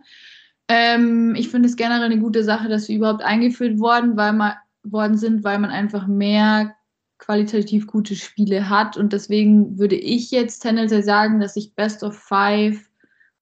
Ähm, 0.69 1.35
ich 1.37 1.49
finde 1.49 1.69
es 1.69 1.77
generell 1.77 2.03
eine 2.03 2.19
gute 2.19 2.43
Sache, 2.43 2.69
dass 2.69 2.87
sie 2.87 2.97
überhaupt 2.97 3.23
eingeführt 3.23 3.79
worden, 3.79 4.17
weil 4.17 4.33
man, 4.33 4.55
worden 4.83 5.17
sind, 5.17 5.45
weil 5.45 5.59
man 5.59 5.71
einfach 5.71 6.07
mehr 6.07 6.75
qualitativ 7.19 7.87
gute 7.87 8.17
Spiele 8.17 8.69
hat. 8.69 8.97
Und 8.97 9.13
deswegen 9.13 9.79
würde 9.79 9.97
ich 9.97 10.31
jetzt 10.31 10.61
tendenziell 10.61 11.03
sagen, 11.03 11.41
dass 11.41 11.57
ich 11.57 11.75
Best 11.75 12.03
of 12.03 12.19
Five 12.19 12.79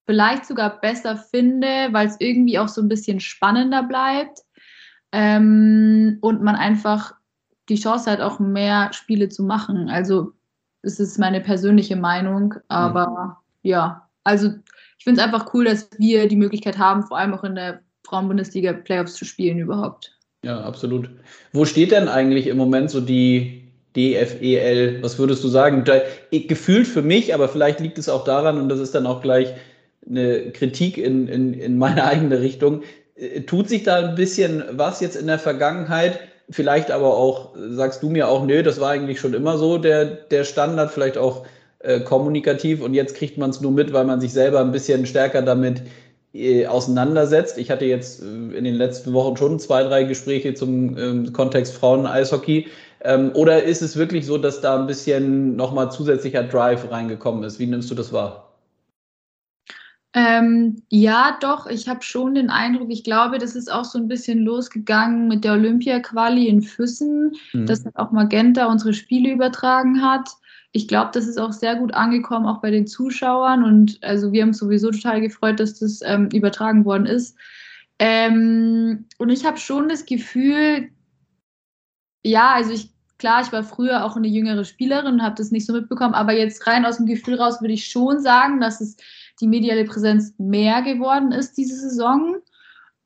vielleicht 0.05 0.45
sogar 0.45 0.79
besser 0.79 1.17
finde, 1.17 1.89
weil 1.91 2.07
es 2.07 2.15
irgendwie 2.19 2.59
auch 2.59 2.67
so 2.67 2.81
ein 2.81 2.87
bisschen 2.87 3.19
spannender 3.19 3.83
bleibt 3.83 4.45
ähm, 5.15 6.17
und 6.19 6.43
man 6.43 6.55
einfach 6.55 7.13
die 7.69 7.79
Chance 7.79 8.11
hat, 8.11 8.19
auch 8.19 8.37
mehr 8.37 8.91
Spiele 8.91 9.29
zu 9.29 9.43
machen. 9.43 9.89
Also 9.89 10.33
es 10.81 10.99
ist 10.99 11.17
meine 11.17 11.39
persönliche 11.39 11.95
Meinung, 11.95 12.53
aber 12.67 13.07
mhm. 13.07 13.69
ja, 13.69 14.09
also 14.25 14.49
ich 14.97 15.05
finde 15.05 15.21
es 15.21 15.25
einfach 15.25 15.53
cool, 15.53 15.63
dass 15.63 15.87
wir 15.97 16.27
die 16.27 16.35
Möglichkeit 16.35 16.77
haben, 16.77 17.03
vor 17.03 17.17
allem 17.17 17.33
auch 17.33 17.45
in 17.45 17.55
der 17.55 17.79
Frauenbundesliga 18.05 18.73
Playoffs 18.73 19.13
zu 19.13 19.23
spielen 19.23 19.57
überhaupt. 19.57 20.11
Ja, 20.43 20.59
absolut. 20.61 21.09
Wo 21.53 21.63
steht 21.63 21.91
denn 21.91 22.09
eigentlich 22.09 22.47
im 22.47 22.57
Moment 22.57 22.91
so 22.91 22.99
die 22.99 23.71
DFEL? 23.95 25.01
Was 25.01 25.17
würdest 25.17 25.43
du 25.45 25.47
sagen? 25.47 25.85
Da, 25.85 26.01
gefühlt 26.31 26.87
für 26.87 27.01
mich, 27.01 27.33
aber 27.33 27.47
vielleicht 27.47 27.79
liegt 27.79 27.97
es 27.97 28.09
auch 28.09 28.25
daran, 28.25 28.59
und 28.59 28.67
das 28.67 28.79
ist 28.79 28.93
dann 28.93 29.07
auch 29.07 29.21
gleich 29.21 29.53
eine 30.07 30.51
Kritik 30.51 30.97
in, 30.97 31.27
in, 31.29 31.53
in 31.53 31.77
meine 31.77 32.03
eigene 32.03 32.41
Richtung, 32.41 32.83
tut 33.45 33.69
sich 33.69 33.83
da 33.83 33.97
ein 33.97 34.15
bisschen 34.15 34.63
was 34.71 34.99
jetzt 34.99 35.15
in 35.15 35.27
der 35.27 35.39
Vergangenheit? 35.39 36.19
Vielleicht 36.49 36.91
aber 36.91 37.15
auch, 37.15 37.55
sagst 37.55 38.03
du 38.03 38.09
mir 38.09 38.27
auch, 38.27 38.45
nö, 38.45 38.61
das 38.61 38.79
war 38.79 38.91
eigentlich 38.91 39.19
schon 39.19 39.33
immer 39.33 39.57
so 39.57 39.77
der, 39.77 40.05
der 40.05 40.43
Standard, 40.43 40.91
vielleicht 40.91 41.17
auch 41.17 41.45
äh, 41.79 42.01
kommunikativ 42.01 42.81
und 42.81 42.93
jetzt 42.93 43.15
kriegt 43.15 43.37
man 43.37 43.49
es 43.49 43.61
nur 43.61 43.71
mit, 43.71 43.93
weil 43.93 44.05
man 44.05 44.21
sich 44.21 44.33
selber 44.33 44.59
ein 44.59 44.71
bisschen 44.71 45.05
stärker 45.05 45.41
damit 45.41 45.81
äh, 46.33 46.67
auseinandersetzt. 46.67 47.57
Ich 47.57 47.71
hatte 47.71 47.85
jetzt 47.85 48.21
äh, 48.21 48.25
in 48.25 48.63
den 48.63 48.75
letzten 48.75 49.13
Wochen 49.13 49.37
schon 49.37 49.59
zwei, 49.59 49.83
drei 49.83 50.03
Gespräche 50.03 50.53
zum 50.53 50.97
ähm, 50.97 51.33
Kontext 51.33 51.73
Frauen-Eishockey. 51.75 52.67
Ähm, 53.03 53.31
oder 53.33 53.63
ist 53.63 53.81
es 53.81 53.95
wirklich 53.95 54.25
so, 54.25 54.37
dass 54.37 54.61
da 54.61 54.79
ein 54.79 54.87
bisschen 54.87 55.55
nochmal 55.55 55.91
zusätzlicher 55.91 56.43
Drive 56.43 56.91
reingekommen 56.91 57.43
ist? 57.43 57.59
Wie 57.59 57.67
nimmst 57.67 57.89
du 57.89 57.95
das 57.95 58.11
wahr? 58.11 58.54
Ähm, 60.17 60.81
ja, 60.89 61.37
doch, 61.41 61.67
ich 61.67 61.89
habe 61.89 62.01
schon 62.01 62.35
den 62.35 62.49
Eindruck, 62.49 62.89
ich 62.89 63.03
glaube, 63.03 63.37
das 63.37 63.53
ist 63.53 63.69
auch 63.69 63.83
so 63.83 63.99
ein 63.99 64.07
bisschen 64.07 64.39
losgegangen 64.39 65.27
mit 65.27 65.43
der 65.43 65.51
Olympia-Quali 65.53 66.47
in 66.47 66.61
Füssen, 66.61 67.33
mhm. 67.51 67.65
dass 67.65 67.83
auch 67.95 68.11
Magenta 68.11 68.67
unsere 68.67 68.93
Spiele 68.93 69.33
übertragen 69.33 70.01
hat. 70.01 70.29
Ich 70.71 70.87
glaube, 70.87 71.11
das 71.13 71.27
ist 71.27 71.37
auch 71.37 71.51
sehr 71.51 71.75
gut 71.75 71.93
angekommen, 71.93 72.45
auch 72.45 72.61
bei 72.61 72.71
den 72.71 72.87
Zuschauern. 72.87 73.65
Und 73.65 74.01
also 74.03 74.31
wir 74.31 74.43
haben 74.43 74.53
sowieso 74.53 74.89
total 74.89 75.19
gefreut, 75.19 75.59
dass 75.59 75.79
das 75.79 75.99
ähm, 76.05 76.29
übertragen 76.33 76.85
worden 76.85 77.07
ist. 77.07 77.37
Ähm, 77.99 79.07
und 79.17 79.29
ich 79.29 79.45
habe 79.45 79.57
schon 79.57 79.89
das 79.89 80.05
Gefühl, 80.05 80.91
ja, 82.23 82.53
also 82.53 82.71
ich, 82.71 82.89
klar, 83.17 83.41
ich 83.41 83.51
war 83.51 83.63
früher 83.63 84.05
auch 84.05 84.15
eine 84.15 84.29
jüngere 84.29 84.63
Spielerin 84.63 85.15
und 85.15 85.23
habe 85.23 85.35
das 85.35 85.51
nicht 85.51 85.65
so 85.65 85.73
mitbekommen, 85.73 86.13
aber 86.13 86.31
jetzt 86.31 86.65
rein 86.67 86.85
aus 86.85 86.97
dem 86.97 87.05
Gefühl 87.05 87.35
raus 87.35 87.59
würde 87.59 87.73
ich 87.73 87.87
schon 87.87 88.21
sagen, 88.21 88.61
dass 88.61 88.79
es 88.79 88.95
die 89.41 89.47
mediale 89.47 89.85
Präsenz 89.85 90.33
mehr 90.37 90.81
geworden 90.81 91.31
ist 91.31 91.57
diese 91.57 91.75
Saison 91.75 92.37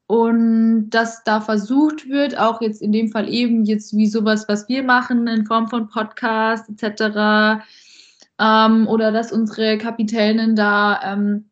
und 0.07 0.89
dass 0.89 1.23
da 1.23 1.39
versucht 1.39 2.09
wird, 2.09 2.37
auch 2.37 2.61
jetzt 2.61 2.81
in 2.81 2.91
dem 2.91 3.09
Fall 3.09 3.29
eben 3.29 3.63
jetzt 3.65 3.95
wie 3.95 4.07
sowas, 4.07 4.47
was 4.47 4.67
wir 4.67 4.81
machen 4.81 5.27
in 5.27 5.45
Form 5.45 5.67
von 5.67 5.87
Podcast 5.87 6.67
etc. 6.67 7.63
Ähm, 8.39 8.87
oder 8.87 9.11
dass 9.11 9.31
unsere 9.31 9.77
Kapitänin 9.77 10.55
da 10.55 10.99
ähm, 11.03 11.45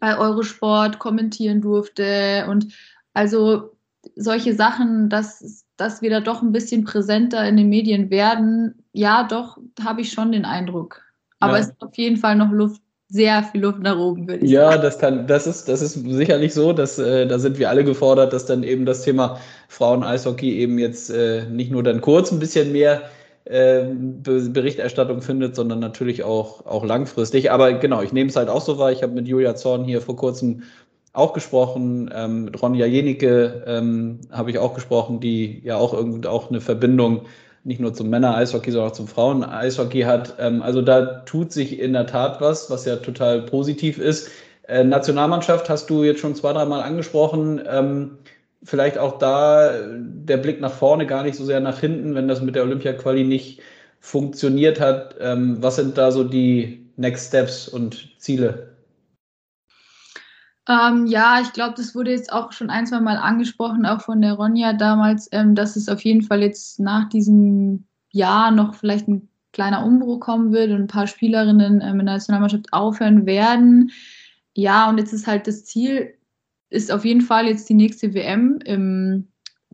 bei 0.00 0.18
Eurosport 0.18 0.98
kommentieren 0.98 1.62
durfte 1.62 2.46
und 2.50 2.74
also 3.14 3.74
solche 4.16 4.54
Sachen, 4.54 5.08
dass, 5.08 5.64
dass 5.78 6.02
wir 6.02 6.10
da 6.10 6.20
doch 6.20 6.42
ein 6.42 6.52
bisschen 6.52 6.84
präsenter 6.84 7.48
in 7.48 7.56
den 7.56 7.70
Medien 7.70 8.10
werden, 8.10 8.84
ja, 8.92 9.24
doch, 9.24 9.56
habe 9.82 10.02
ich 10.02 10.12
schon 10.12 10.32
den 10.32 10.44
Eindruck. 10.44 11.00
Aber 11.40 11.54
ja. 11.54 11.60
es 11.60 11.68
ist 11.68 11.82
auf 11.82 11.96
jeden 11.96 12.18
Fall 12.18 12.36
noch 12.36 12.50
Luft 12.50 12.82
sehr 13.14 13.44
viel 13.44 13.60
Luft 13.60 13.78
nach 13.78 13.96
oben, 13.96 14.26
würde 14.26 14.44
ich 14.44 14.50
ja, 14.50 14.62
sagen. 14.62 14.74
Ja, 14.74 14.82
das 14.82 14.98
kann, 14.98 15.26
das 15.28 15.46
ist, 15.46 15.68
das 15.68 15.80
ist 15.80 15.92
sicherlich 15.92 16.52
so, 16.52 16.72
dass 16.72 16.98
äh, 16.98 17.28
da 17.28 17.38
sind 17.38 17.60
wir 17.60 17.70
alle 17.70 17.84
gefordert, 17.84 18.32
dass 18.32 18.44
dann 18.44 18.64
eben 18.64 18.86
das 18.86 19.02
Thema 19.02 19.38
Frauen-Eishockey 19.68 20.58
eben 20.58 20.80
jetzt 20.80 21.10
äh, 21.10 21.44
nicht 21.46 21.70
nur 21.70 21.84
dann 21.84 22.00
kurz 22.00 22.32
ein 22.32 22.40
bisschen 22.40 22.72
mehr 22.72 23.02
äh, 23.44 23.84
Berichterstattung 23.84 25.22
findet, 25.22 25.54
sondern 25.54 25.78
natürlich 25.78 26.24
auch, 26.24 26.66
auch 26.66 26.84
langfristig. 26.84 27.52
Aber 27.52 27.74
genau, 27.74 28.02
ich 28.02 28.12
nehme 28.12 28.30
es 28.30 28.34
halt 28.34 28.48
auch 28.48 28.62
so 28.62 28.78
wahr. 28.78 28.90
Ich 28.90 29.04
habe 29.04 29.12
mit 29.12 29.28
Julia 29.28 29.54
Zorn 29.54 29.84
hier 29.84 30.00
vor 30.00 30.16
kurzem 30.16 30.64
auch 31.12 31.34
gesprochen. 31.34 32.10
Ähm, 32.12 32.46
mit 32.46 32.60
Ronja 32.60 32.86
Jenicke 32.86 33.62
ähm, 33.68 34.22
habe 34.32 34.50
ich 34.50 34.58
auch 34.58 34.74
gesprochen, 34.74 35.20
die 35.20 35.60
ja 35.62 35.76
auch 35.76 35.94
irgendwie 35.94 36.26
auch 36.26 36.50
eine 36.50 36.60
Verbindung 36.60 37.26
nicht 37.64 37.80
nur 37.80 37.94
zum 37.94 38.10
Männer-Eishockey, 38.10 38.70
sondern 38.70 38.90
auch 38.90 38.94
zum 38.94 39.08
Frauen-Eishockey 39.08 40.02
hat. 40.02 40.34
Ähm, 40.38 40.62
also 40.62 40.82
da 40.82 41.22
tut 41.26 41.52
sich 41.52 41.80
in 41.80 41.94
der 41.94 42.06
Tat 42.06 42.40
was, 42.40 42.70
was 42.70 42.84
ja 42.84 42.96
total 42.96 43.42
positiv 43.42 43.98
ist. 43.98 44.30
Äh, 44.68 44.84
Nationalmannschaft 44.84 45.68
hast 45.68 45.88
du 45.90 46.04
jetzt 46.04 46.20
schon 46.20 46.34
zwei, 46.34 46.52
dreimal 46.52 46.82
angesprochen. 46.82 47.62
Ähm, 47.66 48.18
vielleicht 48.62 48.98
auch 48.98 49.18
da 49.18 49.72
der 49.98 50.36
Blick 50.36 50.60
nach 50.60 50.72
vorne, 50.72 51.06
gar 51.06 51.22
nicht 51.22 51.36
so 51.36 51.44
sehr 51.44 51.60
nach 51.60 51.80
hinten, 51.80 52.14
wenn 52.14 52.28
das 52.28 52.42
mit 52.42 52.54
der 52.54 52.62
Olympia-Quali 52.64 53.24
nicht 53.24 53.60
funktioniert 54.00 54.80
hat. 54.80 55.16
Ähm, 55.20 55.58
was 55.60 55.76
sind 55.76 55.96
da 55.98 56.12
so 56.12 56.24
die 56.24 56.86
Next 56.96 57.28
Steps 57.28 57.68
und 57.68 58.14
Ziele? 58.18 58.73
Ähm, 60.68 61.06
ja, 61.06 61.40
ich 61.42 61.52
glaube, 61.52 61.74
das 61.76 61.94
wurde 61.94 62.10
jetzt 62.10 62.32
auch 62.32 62.52
schon 62.52 62.70
ein, 62.70 62.86
zwei 62.86 63.00
Mal 63.00 63.16
angesprochen, 63.16 63.84
auch 63.84 64.00
von 64.00 64.22
der 64.22 64.34
Ronja 64.34 64.72
damals, 64.72 65.28
ähm, 65.32 65.54
dass 65.54 65.76
es 65.76 65.88
auf 65.88 66.00
jeden 66.02 66.22
Fall 66.22 66.40
jetzt 66.42 66.80
nach 66.80 67.08
diesem 67.08 67.84
Jahr 68.12 68.50
noch 68.50 68.74
vielleicht 68.74 69.06
ein 69.08 69.28
kleiner 69.52 69.84
Umbruch 69.84 70.20
kommen 70.20 70.52
wird 70.52 70.70
und 70.70 70.82
ein 70.82 70.86
paar 70.86 71.06
Spielerinnen 71.06 71.80
ähm, 71.82 72.00
in 72.00 72.06
der 72.06 72.16
Nationalmannschaft 72.16 72.72
aufhören 72.72 73.26
werden. 73.26 73.90
Ja, 74.54 74.88
und 74.88 74.98
jetzt 74.98 75.12
ist 75.12 75.26
halt 75.26 75.46
das 75.46 75.64
Ziel, 75.64 76.14
ist 76.70 76.90
auf 76.90 77.04
jeden 77.04 77.20
Fall 77.20 77.46
jetzt 77.46 77.68
die 77.68 77.74
nächste 77.74 78.14
WM. 78.14 78.58
Im, 78.64 79.28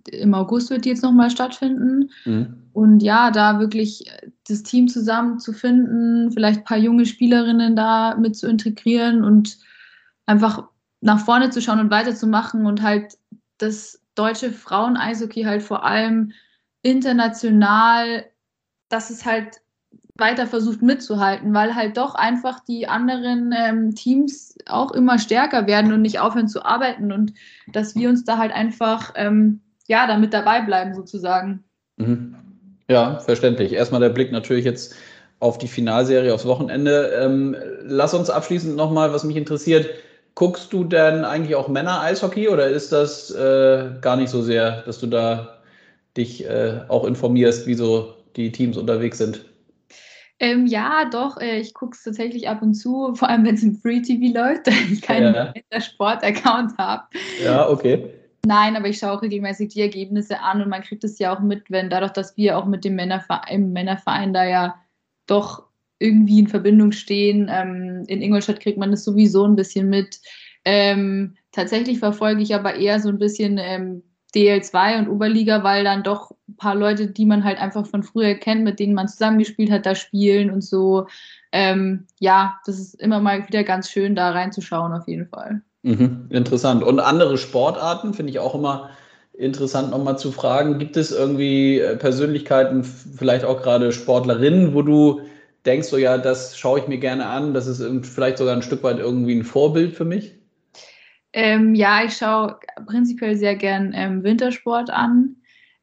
im 0.08 0.34
August 0.34 0.70
wird 0.70 0.84
die 0.84 0.88
jetzt 0.88 1.02
nochmal 1.02 1.30
stattfinden. 1.30 2.10
Mhm. 2.24 2.56
Und 2.72 3.00
ja, 3.00 3.30
da 3.30 3.60
wirklich 3.60 4.04
das 4.48 4.62
Team 4.64 4.88
zusammenzufinden, 4.88 6.32
vielleicht 6.32 6.60
ein 6.60 6.64
paar 6.64 6.78
junge 6.78 7.06
Spielerinnen 7.06 7.76
da 7.76 8.16
mit 8.16 8.36
zu 8.36 8.48
integrieren 8.48 9.22
und 9.22 9.58
einfach 10.26 10.68
nach 11.00 11.20
vorne 11.24 11.50
zu 11.50 11.60
schauen 11.62 11.80
und 11.80 11.90
weiterzumachen 11.90 12.66
und 12.66 12.82
halt 12.82 13.18
das 13.58 14.00
deutsche 14.14 14.52
Frauen-Eishockey 14.52 15.44
halt 15.44 15.62
vor 15.62 15.84
allem 15.84 16.32
international, 16.82 18.26
dass 18.88 19.10
es 19.10 19.24
halt 19.24 19.60
weiter 20.16 20.46
versucht 20.46 20.82
mitzuhalten, 20.82 21.54
weil 21.54 21.74
halt 21.74 21.96
doch 21.96 22.14
einfach 22.14 22.60
die 22.60 22.86
anderen 22.86 23.54
ähm, 23.56 23.94
Teams 23.94 24.56
auch 24.66 24.92
immer 24.92 25.18
stärker 25.18 25.66
werden 25.66 25.92
und 25.92 26.02
nicht 26.02 26.20
aufhören 26.20 26.48
zu 26.48 26.64
arbeiten 26.64 27.10
und 27.10 27.32
dass 27.72 27.96
wir 27.96 28.08
uns 28.08 28.24
da 28.24 28.36
halt 28.36 28.52
einfach 28.52 29.12
ähm, 29.16 29.60
ja 29.88 30.06
damit 30.06 30.34
dabei 30.34 30.60
bleiben 30.60 30.94
sozusagen. 30.94 31.64
Mhm. 31.96 32.36
Ja, 32.88 33.18
verständlich. 33.20 33.72
Erstmal 33.72 34.00
der 34.00 34.10
Blick 34.10 34.32
natürlich 34.32 34.64
jetzt 34.64 34.94
auf 35.38 35.58
die 35.58 35.68
Finalserie 35.68 36.34
aufs 36.34 36.44
Wochenende. 36.44 37.12
Ähm, 37.18 37.56
lass 37.82 38.12
uns 38.12 38.30
abschließend 38.30 38.76
nochmal, 38.76 39.12
was 39.12 39.24
mich 39.24 39.36
interessiert, 39.36 39.88
Guckst 40.40 40.72
du 40.72 40.84
denn 40.84 41.26
eigentlich 41.26 41.54
auch 41.54 41.68
Männer-Eishockey 41.68 42.48
oder 42.48 42.66
ist 42.66 42.92
das 42.92 43.30
äh, 43.30 43.90
gar 44.00 44.16
nicht 44.16 44.30
so 44.30 44.40
sehr, 44.40 44.80
dass 44.84 44.98
du 44.98 45.06
da 45.06 45.58
dich 46.16 46.46
äh, 46.46 46.80
auch 46.88 47.04
informierst, 47.04 47.66
wie 47.66 47.74
so 47.74 48.14
die 48.36 48.50
Teams 48.50 48.78
unterwegs 48.78 49.18
sind? 49.18 49.44
Ähm, 50.38 50.66
ja, 50.66 51.10
doch, 51.12 51.38
äh, 51.38 51.58
ich 51.58 51.74
gucke 51.74 51.94
es 51.94 52.04
tatsächlich 52.04 52.48
ab 52.48 52.62
und 52.62 52.72
zu, 52.72 53.14
vor 53.16 53.28
allem 53.28 53.44
wenn 53.44 53.56
es 53.56 53.62
im 53.62 53.76
Free 53.76 54.00
TV 54.00 54.32
läuft, 54.32 54.66
da 54.66 54.72
ich 54.90 55.02
keinen 55.02 55.34
ja. 55.34 55.78
Sport-Account 55.78 56.78
habe. 56.78 57.02
Ja, 57.44 57.68
okay. 57.68 58.08
Nein, 58.46 58.76
aber 58.76 58.88
ich 58.88 58.96
schaue 58.96 59.12
auch 59.12 59.22
regelmäßig 59.22 59.74
die 59.74 59.82
Ergebnisse 59.82 60.40
an 60.40 60.62
und 60.62 60.70
man 60.70 60.80
kriegt 60.80 61.04
es 61.04 61.18
ja 61.18 61.36
auch 61.36 61.40
mit, 61.40 61.70
wenn 61.70 61.90
dadurch, 61.90 62.12
dass 62.12 62.38
wir 62.38 62.56
auch 62.56 62.64
mit 62.64 62.86
dem 62.86 62.94
Männerverein, 62.94 63.74
Männerverein 63.74 64.32
da 64.32 64.44
ja 64.44 64.76
doch 65.26 65.69
irgendwie 66.00 66.40
in 66.40 66.48
Verbindung 66.48 66.90
stehen. 66.90 67.48
Ähm, 67.52 68.04
in 68.08 68.22
Ingolstadt 68.22 68.60
kriegt 68.60 68.78
man 68.78 68.90
das 68.90 69.04
sowieso 69.04 69.44
ein 69.44 69.54
bisschen 69.54 69.88
mit. 69.88 70.20
Ähm, 70.64 71.36
tatsächlich 71.52 72.00
verfolge 72.00 72.42
ich 72.42 72.54
aber 72.54 72.74
eher 72.74 72.98
so 73.00 73.08
ein 73.08 73.18
bisschen 73.18 73.58
ähm, 73.58 74.02
DL2 74.34 74.98
und 74.98 75.08
Oberliga, 75.08 75.62
weil 75.62 75.84
dann 75.84 76.02
doch 76.02 76.32
ein 76.48 76.56
paar 76.56 76.74
Leute, 76.74 77.08
die 77.08 77.26
man 77.26 77.44
halt 77.44 77.58
einfach 77.58 77.86
von 77.86 78.02
früher 78.02 78.34
kennt, 78.34 78.64
mit 78.64 78.78
denen 78.80 78.94
man 78.94 79.08
zusammengespielt 79.08 79.70
hat, 79.70 79.86
da 79.86 79.94
spielen 79.94 80.50
und 80.50 80.62
so. 80.62 81.06
Ähm, 81.52 82.06
ja, 82.18 82.58
das 82.64 82.78
ist 82.78 83.00
immer 83.00 83.20
mal 83.20 83.46
wieder 83.46 83.64
ganz 83.64 83.90
schön, 83.90 84.14
da 84.14 84.30
reinzuschauen, 84.30 84.92
auf 84.92 85.06
jeden 85.08 85.26
Fall. 85.26 85.62
Mhm, 85.82 86.26
interessant. 86.30 86.82
Und 86.82 87.00
andere 87.00 87.38
Sportarten 87.38 88.14
finde 88.14 88.30
ich 88.30 88.38
auch 88.38 88.54
immer 88.54 88.90
interessant, 89.36 89.90
nochmal 89.90 90.18
zu 90.18 90.32
fragen. 90.32 90.78
Gibt 90.78 90.96
es 90.96 91.10
irgendwie 91.10 91.78
äh, 91.78 91.96
Persönlichkeiten, 91.96 92.84
vielleicht 92.84 93.44
auch 93.44 93.62
gerade 93.62 93.92
Sportlerinnen, 93.92 94.74
wo 94.74 94.82
du 94.82 95.22
denkst 95.66 95.88
so, 95.88 95.96
ja, 95.96 96.18
das 96.18 96.58
schaue 96.58 96.80
ich 96.80 96.88
mir 96.88 96.98
gerne 96.98 97.26
an, 97.26 97.54
das 97.54 97.66
ist 97.66 97.82
vielleicht 98.06 98.38
sogar 98.38 98.56
ein 98.56 98.62
Stück 98.62 98.82
weit 98.82 98.98
irgendwie 98.98 99.34
ein 99.34 99.44
Vorbild 99.44 99.94
für 99.94 100.04
mich? 100.04 100.34
Ähm, 101.32 101.74
ja, 101.74 102.04
ich 102.04 102.16
schaue 102.16 102.58
prinzipiell 102.86 103.36
sehr 103.36 103.54
gern 103.54 103.92
ähm, 103.94 104.24
Wintersport 104.24 104.90
an, 104.90 105.36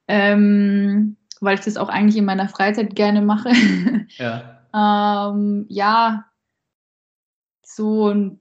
ähm, 0.08 1.16
weil 1.40 1.56
ich 1.56 1.64
das 1.64 1.78
auch 1.78 1.90
eigentlich 1.90 2.18
in 2.18 2.26
meiner 2.26 2.50
Freizeit 2.50 2.96
gerne 2.96 3.22
mache. 3.22 3.52
Ja. 4.18 4.64
Ähm, 4.74 5.66
ja, 5.70 6.26
so 7.62 8.10
ein 8.10 8.40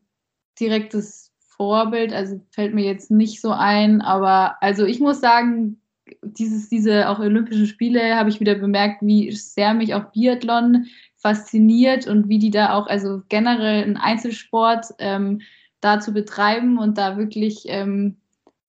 direktes 0.58 1.32
Vorbild, 1.38 2.12
also 2.12 2.40
fällt 2.50 2.74
mir 2.74 2.84
jetzt 2.84 3.10
nicht 3.10 3.40
so 3.40 3.50
ein, 3.50 4.00
aber 4.00 4.62
also 4.62 4.84
ich 4.84 5.00
muss 5.00 5.20
sagen, 5.20 5.80
dieses, 6.22 6.68
diese 6.68 7.08
auch 7.08 7.18
Olympischen 7.18 7.66
Spiele 7.66 8.16
habe 8.16 8.28
ich 8.28 8.40
wieder 8.40 8.54
bemerkt, 8.54 9.02
wie 9.02 9.30
sehr 9.32 9.74
mich 9.74 9.94
auch 9.94 10.12
Biathlon 10.12 10.86
fasziniert 11.16 12.06
und 12.06 12.28
wie 12.28 12.38
die 12.38 12.50
da 12.50 12.74
auch, 12.74 12.86
also 12.86 13.22
generell 13.28 13.82
einen 13.82 13.96
Einzelsport 13.96 14.86
ähm, 14.98 15.40
da 15.80 16.00
zu 16.00 16.12
betreiben 16.12 16.78
und 16.78 16.98
da 16.98 17.16
wirklich 17.16 17.64
ähm, 17.66 18.16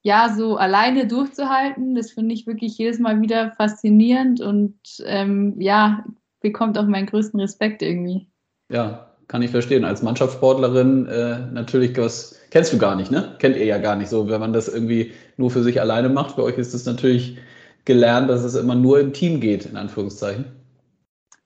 ja 0.02 0.34
so 0.36 0.58
alleine 0.58 1.08
durchzuhalten, 1.08 1.96
das 1.96 2.12
finde 2.12 2.34
ich 2.34 2.48
wirklich 2.48 2.78
jedes 2.78 3.00
Mal 3.00 3.22
wieder 3.22 3.52
faszinierend 3.52 4.42
und 4.42 4.76
ähm, 5.06 5.60
ja, 5.60 6.06
bekommt 6.40 6.78
auch 6.78 6.86
meinen 6.86 7.08
größten 7.08 7.40
Respekt 7.40 7.82
irgendwie. 7.82 8.28
Ja, 8.70 9.08
kann 9.28 9.42
ich 9.42 9.52
verstehen. 9.52 9.84
Als 9.84 10.02
Mannschaftssportlerin 10.02 11.08
äh, 11.08 11.40
natürlich 11.52 11.98
was 11.98 12.40
kennst 12.52 12.72
du 12.72 12.78
gar 12.78 12.96
nicht, 12.96 13.12
ne? 13.12 13.36
Kennt 13.40 13.58
ihr 13.58 13.66
ja 13.66 13.78
gar 13.78 13.96
nicht 13.96 14.10
so, 14.10 14.30
wenn 14.30 14.40
man 14.40 14.54
das 14.54 14.68
irgendwie 14.68 15.12
nur 15.36 15.52
für 15.52 15.64
sich 15.64 15.82
alleine 15.82 16.10
macht. 16.10 16.36
Für 16.36 16.44
euch 16.44 16.58
ist 16.58 16.74
es 16.74 16.86
natürlich 16.86 17.38
gelernt, 17.86 18.30
dass 18.30 18.44
es 18.44 18.56
immer 18.56 18.76
nur 18.76 19.00
im 19.00 19.14
Team 19.14 19.40
geht, 19.40 19.66
in 19.66 19.78
Anführungszeichen. 19.78 20.46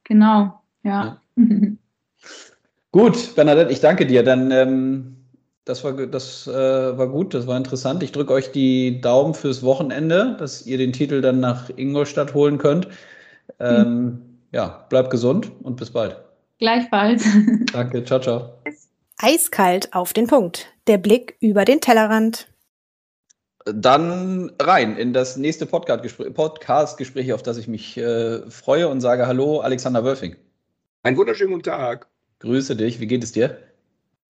Genau, 0.04 0.61
ja. 0.84 1.22
Gut, 2.92 3.36
Bernadette, 3.36 3.72
ich 3.72 3.80
danke 3.80 4.06
dir. 4.06 4.22
Dann 4.24 4.52
ähm, 4.52 5.16
das 5.64 5.84
war 5.84 5.94
das 5.94 6.48
äh, 6.48 6.52
war 6.98 7.08
gut, 7.08 7.34
das 7.34 7.48
war 7.48 7.56
interessant. 7.56 8.04
Ich 8.04 8.12
drücke 8.12 8.34
euch 8.34 8.52
die 8.52 9.00
Daumen 9.00 9.34
fürs 9.34 9.64
Wochenende, 9.64 10.36
dass 10.38 10.66
ihr 10.66 10.78
den 10.78 10.92
Titel 10.92 11.22
dann 11.22 11.40
nach 11.40 11.70
Ingolstadt 11.76 12.34
holen 12.34 12.58
könnt. 12.58 12.88
Ähm, 13.60 14.04
mhm. 14.04 14.22
Ja, 14.52 14.86
bleibt 14.90 15.10
gesund 15.12 15.52
und 15.64 15.78
bis 15.78 15.92
bald. 15.92 16.18
Gleichfalls. 16.58 17.26
Danke, 17.74 18.04
ciao, 18.04 18.20
ciao. 18.20 18.54
Eiskalt 19.18 19.94
auf 19.94 20.14
den 20.14 20.28
Punkt. 20.28 20.68
Der 20.88 20.98
Blick 20.98 21.38
über 21.40 21.64
den 21.64 21.80
Tellerrand. 21.80 22.48
Dann 23.66 24.52
rein 24.60 24.98
in 24.98 25.14
das 25.14 25.38
nächste 25.38 25.68
Podcast-Gespräch, 25.68 26.34
Podcast 26.34 27.00
auf 27.34 27.44
das 27.44 27.58
ich 27.58 27.68
mich 27.68 27.98
äh, 27.98 28.42
freue 28.50 28.88
und 28.88 29.00
sage 29.00 29.28
Hallo, 29.28 29.60
Alexander 29.60 30.04
Wölfing. 30.04 30.36
Einen 31.04 31.18
wunderschönen 31.18 31.52
guten 31.52 31.64
Tag. 31.64 32.06
Grüße 32.40 32.76
dich, 32.76 33.00
wie 33.00 33.08
geht 33.08 33.24
es 33.24 33.32
dir? 33.32 33.58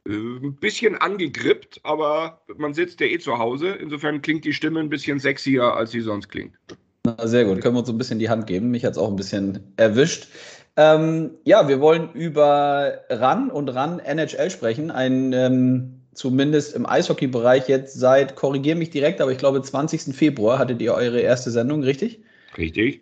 Äh, 0.08 0.14
ein 0.14 0.56
bisschen 0.56 0.96
angegrippt, 0.96 1.82
aber 1.84 2.42
man 2.56 2.74
sitzt 2.74 3.02
ja 3.02 3.08
eh 3.08 3.20
zu 3.20 3.38
Hause. 3.38 3.72
Insofern 3.72 4.22
klingt 4.22 4.46
die 4.46 4.54
Stimme 4.54 4.80
ein 4.80 4.88
bisschen 4.88 5.20
sexier, 5.20 5.64
als 5.64 5.92
sie 5.92 6.00
sonst 6.00 6.30
klingt. 6.30 6.56
Na, 7.04 7.28
sehr 7.28 7.44
gut, 7.44 7.60
können 7.60 7.76
wir 7.76 7.80
uns 7.80 7.90
so 7.90 7.94
ein 7.94 7.98
bisschen 7.98 8.20
die 8.20 8.30
Hand 8.30 8.48
geben. 8.48 8.72
Mich 8.72 8.86
hat 8.86 8.94
es 8.94 8.98
auch 8.98 9.10
ein 9.10 9.18
bisschen 9.18 9.74
erwischt. 9.76 10.30
Ähm, 10.78 11.32
ja, 11.44 11.68
wir 11.68 11.82
wollen 11.82 12.14
über 12.14 13.02
RAN 13.10 13.52
und 13.52 13.68
RAN 13.68 14.00
NHL 14.00 14.50
sprechen. 14.50 14.92
Ein 14.92 15.34
ähm, 15.34 16.02
zumindest 16.14 16.74
im 16.74 16.86
Eishockey-Bereich 16.86 17.68
jetzt 17.68 18.00
seit, 18.00 18.38
korrigiere 18.38 18.78
mich 18.78 18.92
direkt, 18.92 19.20
aber 19.20 19.34
ich 19.34 19.38
glaube 19.38 19.62
20. 19.62 20.16
Februar 20.16 20.58
hattet 20.58 20.82
ihr 20.82 20.94
eure 20.94 21.20
erste 21.20 21.52
Sendung, 21.52 21.84
richtig? 21.84 22.22
Richtig. 22.58 23.02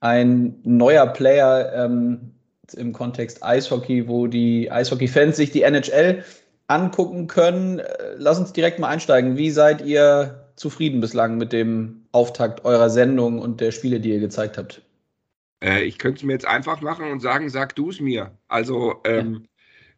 Ein 0.00 0.60
neuer 0.64 1.06
Player 1.08 1.72
ähm, 1.74 2.32
im 2.74 2.92
Kontext 2.92 3.42
Eishockey, 3.42 4.08
wo 4.08 4.26
die 4.26 4.70
Eishockey-Fans 4.70 5.36
sich 5.36 5.50
die 5.50 5.62
NHL 5.62 6.24
angucken 6.68 7.26
können. 7.26 7.80
Äh, 7.80 8.14
lass 8.16 8.38
uns 8.38 8.52
direkt 8.52 8.78
mal 8.78 8.88
einsteigen. 8.88 9.36
Wie 9.36 9.50
seid 9.50 9.82
ihr 9.82 10.48
zufrieden 10.56 11.00
bislang 11.00 11.38
mit 11.38 11.52
dem 11.52 12.06
Auftakt 12.12 12.64
eurer 12.64 12.90
Sendung 12.90 13.38
und 13.38 13.60
der 13.60 13.72
Spiele, 13.72 14.00
die 14.00 14.10
ihr 14.10 14.20
gezeigt 14.20 14.58
habt? 14.58 14.82
Äh, 15.62 15.82
ich 15.82 15.98
könnte 15.98 16.18
es 16.18 16.22
mir 16.22 16.32
jetzt 16.32 16.46
einfach 16.46 16.80
machen 16.80 17.10
und 17.10 17.20
sagen, 17.20 17.48
sag 17.50 17.74
du 17.74 17.90
es 17.90 18.00
mir. 18.00 18.38
Also, 18.48 19.00
ähm, 19.04 19.48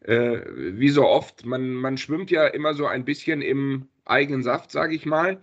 äh, 0.01 0.39
wie 0.55 0.91
so 0.91 1.07
oft, 1.07 1.45
man, 1.45 1.75
man 1.75 1.99
schwimmt 1.99 2.31
ja 2.31 2.47
immer 2.47 2.75
so 2.75 2.87
ein 2.87 3.05
bisschen 3.05 3.43
im 3.43 3.89
eigenen 4.05 4.43
Saft, 4.43 4.71
sage 4.71 4.95
ich 4.95 5.07
mal. 5.07 5.41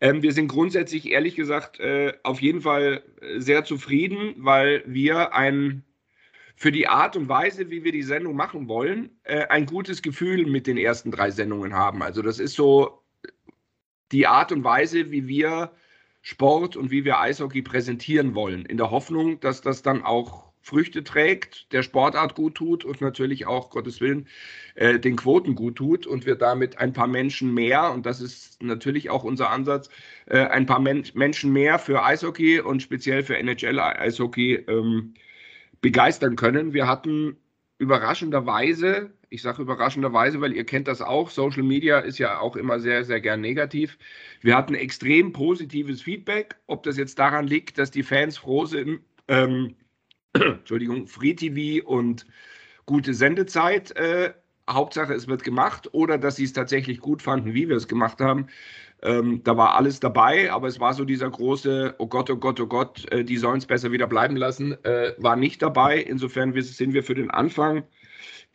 Ähm, 0.00 0.22
wir 0.22 0.32
sind 0.32 0.48
grundsätzlich, 0.48 1.10
ehrlich 1.10 1.36
gesagt, 1.36 1.78
äh, 1.80 2.12
auf 2.24 2.42
jeden 2.42 2.60
Fall 2.60 3.02
sehr 3.38 3.64
zufrieden, 3.64 4.34
weil 4.38 4.82
wir 4.86 5.34
ein 5.34 5.84
für 6.56 6.72
die 6.72 6.86
Art 6.86 7.16
und 7.16 7.28
Weise, 7.28 7.70
wie 7.70 7.84
wir 7.84 7.92
die 7.92 8.02
Sendung 8.02 8.36
machen 8.36 8.68
wollen, 8.68 9.10
äh, 9.24 9.46
ein 9.48 9.66
gutes 9.66 10.02
Gefühl 10.02 10.46
mit 10.46 10.66
den 10.66 10.76
ersten 10.76 11.10
drei 11.10 11.30
Sendungen 11.30 11.74
haben. 11.74 12.02
Also 12.02 12.22
das 12.22 12.38
ist 12.38 12.54
so 12.54 13.02
die 14.12 14.26
Art 14.26 14.52
und 14.52 14.62
Weise, 14.64 15.10
wie 15.10 15.26
wir 15.26 15.72
Sport 16.22 16.76
und 16.76 16.90
wie 16.90 17.04
wir 17.04 17.18
Eishockey 17.20 17.62
präsentieren 17.62 18.34
wollen, 18.34 18.64
in 18.64 18.76
der 18.76 18.90
Hoffnung, 18.90 19.40
dass 19.40 19.60
das 19.60 19.82
dann 19.82 20.02
auch 20.02 20.44
Früchte 20.62 21.04
trägt, 21.04 21.70
der 21.74 21.82
Sportart 21.82 22.34
gut 22.34 22.54
tut 22.54 22.86
und 22.86 23.02
natürlich 23.02 23.46
auch, 23.46 23.68
Gottes 23.68 24.00
Willen, 24.00 24.28
äh, 24.76 24.98
den 24.98 25.16
Quoten 25.16 25.54
gut 25.54 25.76
tut 25.76 26.06
und 26.06 26.24
wir 26.24 26.36
damit 26.36 26.78
ein 26.78 26.94
paar 26.94 27.06
Menschen 27.06 27.52
mehr, 27.52 27.92
und 27.92 28.06
das 28.06 28.22
ist 28.22 28.62
natürlich 28.62 29.10
auch 29.10 29.24
unser 29.24 29.50
Ansatz, 29.50 29.90
äh, 30.24 30.38
ein 30.38 30.64
paar 30.64 30.80
Men 30.80 31.04
Menschen 31.12 31.52
mehr 31.52 31.78
für 31.78 32.02
Eishockey 32.02 32.60
und 32.60 32.80
speziell 32.80 33.22
für 33.22 33.36
NHL-Eishockey 33.36 34.54
ähm, 34.66 35.12
begeistern 35.84 36.34
können. 36.34 36.72
Wir 36.72 36.88
hatten 36.88 37.36
überraschenderweise, 37.76 39.12
ich 39.28 39.42
sage 39.42 39.60
überraschenderweise, 39.60 40.40
weil 40.40 40.54
ihr 40.54 40.64
kennt 40.64 40.88
das 40.88 41.02
auch, 41.02 41.28
Social 41.28 41.62
Media 41.62 41.98
ist 41.98 42.16
ja 42.16 42.38
auch 42.38 42.56
immer 42.56 42.80
sehr, 42.80 43.04
sehr 43.04 43.20
gern 43.20 43.42
negativ. 43.42 43.98
Wir 44.40 44.56
hatten 44.56 44.74
extrem 44.74 45.34
positives 45.34 46.00
Feedback, 46.00 46.56
ob 46.68 46.84
das 46.84 46.96
jetzt 46.96 47.18
daran 47.18 47.46
liegt, 47.46 47.76
dass 47.76 47.90
die 47.90 48.02
Fans 48.02 48.38
froh 48.38 48.64
sind, 48.64 49.00
ähm, 49.28 49.74
Entschuldigung, 50.32 51.06
Free 51.06 51.34
TV 51.34 51.86
und 51.86 52.24
gute 52.86 53.12
Sendezeit. 53.12 53.94
Äh, 53.94 54.32
Hauptsache, 54.70 55.12
es 55.12 55.28
wird 55.28 55.44
gemacht 55.44 55.90
oder 55.92 56.16
dass 56.16 56.36
sie 56.36 56.44
es 56.44 56.54
tatsächlich 56.54 57.00
gut 57.00 57.20
fanden, 57.20 57.52
wie 57.52 57.68
wir 57.68 57.76
es 57.76 57.88
gemacht 57.88 58.20
haben. 58.20 58.46
Ähm, 59.04 59.42
da 59.44 59.56
war 59.56 59.76
alles 59.76 60.00
dabei, 60.00 60.50
aber 60.50 60.66
es 60.66 60.80
war 60.80 60.94
so 60.94 61.04
dieser 61.04 61.30
große, 61.30 61.94
oh 61.98 62.06
Gott, 62.06 62.30
oh 62.30 62.36
Gott, 62.36 62.58
oh 62.58 62.66
Gott, 62.66 63.10
äh, 63.12 63.22
die 63.22 63.36
sollen 63.36 63.58
es 63.58 63.66
besser 63.66 63.92
wieder 63.92 64.06
bleiben 64.06 64.36
lassen, 64.36 64.82
äh, 64.84 65.12
war 65.18 65.36
nicht 65.36 65.60
dabei. 65.60 65.98
Insofern 65.98 66.54
sind 66.60 66.94
wir 66.94 67.04
für 67.04 67.14
den 67.14 67.30
Anfang 67.30 67.84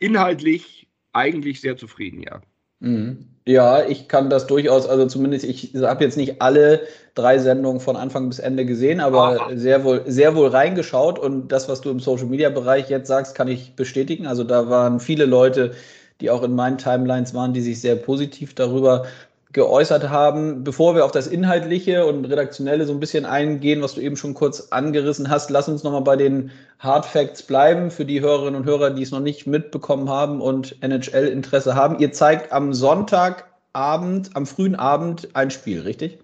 inhaltlich 0.00 0.88
eigentlich 1.12 1.60
sehr 1.60 1.76
zufrieden, 1.76 2.22
ja. 2.22 2.40
Mhm. 2.80 3.26
Ja, 3.46 3.86
ich 3.86 4.08
kann 4.08 4.30
das 4.30 4.46
durchaus, 4.46 4.86
also 4.86 5.06
zumindest, 5.06 5.44
ich 5.44 5.74
habe 5.74 6.04
jetzt 6.04 6.16
nicht 6.16 6.42
alle 6.42 6.80
drei 7.14 7.38
Sendungen 7.38 7.80
von 7.80 7.96
Anfang 7.96 8.28
bis 8.28 8.38
Ende 8.38 8.64
gesehen, 8.64 9.00
aber 9.00 9.40
Aha. 9.40 9.50
sehr 9.54 9.84
wohl, 9.84 10.02
sehr 10.06 10.34
wohl 10.34 10.48
reingeschaut 10.48 11.18
und 11.18 11.48
das, 11.48 11.68
was 11.68 11.80
du 11.80 11.90
im 11.90 12.00
Social 12.00 12.26
Media 12.26 12.50
Bereich 12.50 12.90
jetzt 12.90 13.08
sagst, 13.08 13.34
kann 13.34 13.48
ich 13.48 13.76
bestätigen. 13.76 14.26
Also 14.26 14.44
da 14.44 14.68
waren 14.68 15.00
viele 15.00 15.26
Leute, 15.26 15.72
die 16.20 16.30
auch 16.30 16.42
in 16.42 16.54
meinen 16.54 16.78
Timelines 16.78 17.34
waren, 17.34 17.52
die 17.52 17.60
sich 17.60 17.80
sehr 17.80 17.96
positiv 17.96 18.54
darüber 18.54 19.06
geäußert 19.52 20.08
haben. 20.10 20.62
Bevor 20.62 20.94
wir 20.94 21.04
auf 21.04 21.12
das 21.12 21.26
Inhaltliche 21.26 22.06
und 22.06 22.24
Redaktionelle 22.24 22.86
so 22.86 22.92
ein 22.92 23.00
bisschen 23.00 23.24
eingehen, 23.24 23.82
was 23.82 23.94
du 23.94 24.00
eben 24.00 24.16
schon 24.16 24.34
kurz 24.34 24.68
angerissen 24.70 25.28
hast, 25.28 25.50
lass 25.50 25.68
uns 25.68 25.82
nochmal 25.82 26.02
bei 26.02 26.16
den 26.16 26.50
Hard 26.78 27.06
Facts 27.06 27.42
bleiben 27.42 27.90
für 27.90 28.04
die 28.04 28.20
Hörerinnen 28.20 28.60
und 28.60 28.66
Hörer, 28.66 28.90
die 28.90 29.02
es 29.02 29.10
noch 29.10 29.20
nicht 29.20 29.46
mitbekommen 29.46 30.08
haben 30.08 30.40
und 30.40 30.80
NHL-Interesse 30.82 31.74
haben. 31.74 31.98
Ihr 31.98 32.12
zeigt 32.12 32.52
am 32.52 32.72
Sonntagabend, 32.72 34.30
am 34.34 34.46
frühen 34.46 34.76
Abend 34.76 35.34
ein 35.34 35.50
Spiel, 35.50 35.80
richtig? 35.80 36.18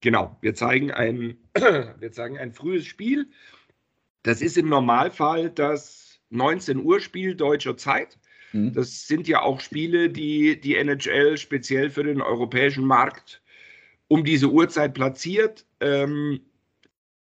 Genau, 0.00 0.36
wir 0.40 0.54
zeigen 0.54 0.90
ein, 0.90 1.36
wir 1.98 2.12
zeigen 2.12 2.38
ein 2.38 2.52
frühes 2.52 2.84
Spiel. 2.86 3.26
Das 4.22 4.42
ist 4.42 4.58
im 4.58 4.68
Normalfall 4.68 5.50
das 5.50 6.18
19 6.30 6.84
Uhr 6.84 7.00
Spiel 7.00 7.36
deutscher 7.36 7.76
Zeit. 7.76 8.18
Mhm. 8.56 8.72
Das 8.72 9.06
sind 9.06 9.28
ja 9.28 9.42
auch 9.42 9.60
Spiele, 9.60 10.10
die 10.10 10.60
die 10.60 10.76
NHL 10.76 11.36
speziell 11.36 11.90
für 11.90 12.04
den 12.04 12.22
europäischen 12.22 12.84
Markt 12.84 13.42
um 14.08 14.24
diese 14.24 14.50
Uhrzeit 14.50 14.94
platziert. 14.94 15.66
Ähm, 15.80 16.40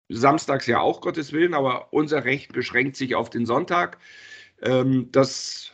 samstags 0.08 0.66
ja 0.66 0.80
auch, 0.80 1.00
Gottes 1.00 1.32
Willen, 1.32 1.54
aber 1.54 1.92
unser 1.92 2.24
Recht 2.24 2.52
beschränkt 2.52 2.96
sich 2.96 3.14
auf 3.14 3.30
den 3.30 3.46
Sonntag. 3.46 3.98
Ähm, 4.62 5.08
das 5.12 5.72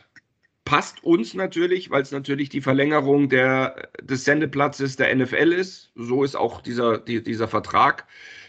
passt 0.65 1.03
uns 1.03 1.33
natürlich, 1.33 1.89
weil 1.89 2.03
es 2.03 2.11
natürlich 2.11 2.49
die 2.49 2.61
Verlängerung 2.61 3.29
der, 3.29 3.89
des 4.01 4.25
Sendeplatzes 4.25 4.97
der 4.97 5.13
NFL 5.15 5.51
ist. 5.51 5.91
So 5.95 6.23
ist 6.23 6.35
auch 6.35 6.61
dieser, 6.61 6.99
die, 6.99 7.23
dieser 7.23 7.47
Vertrag 7.47 8.05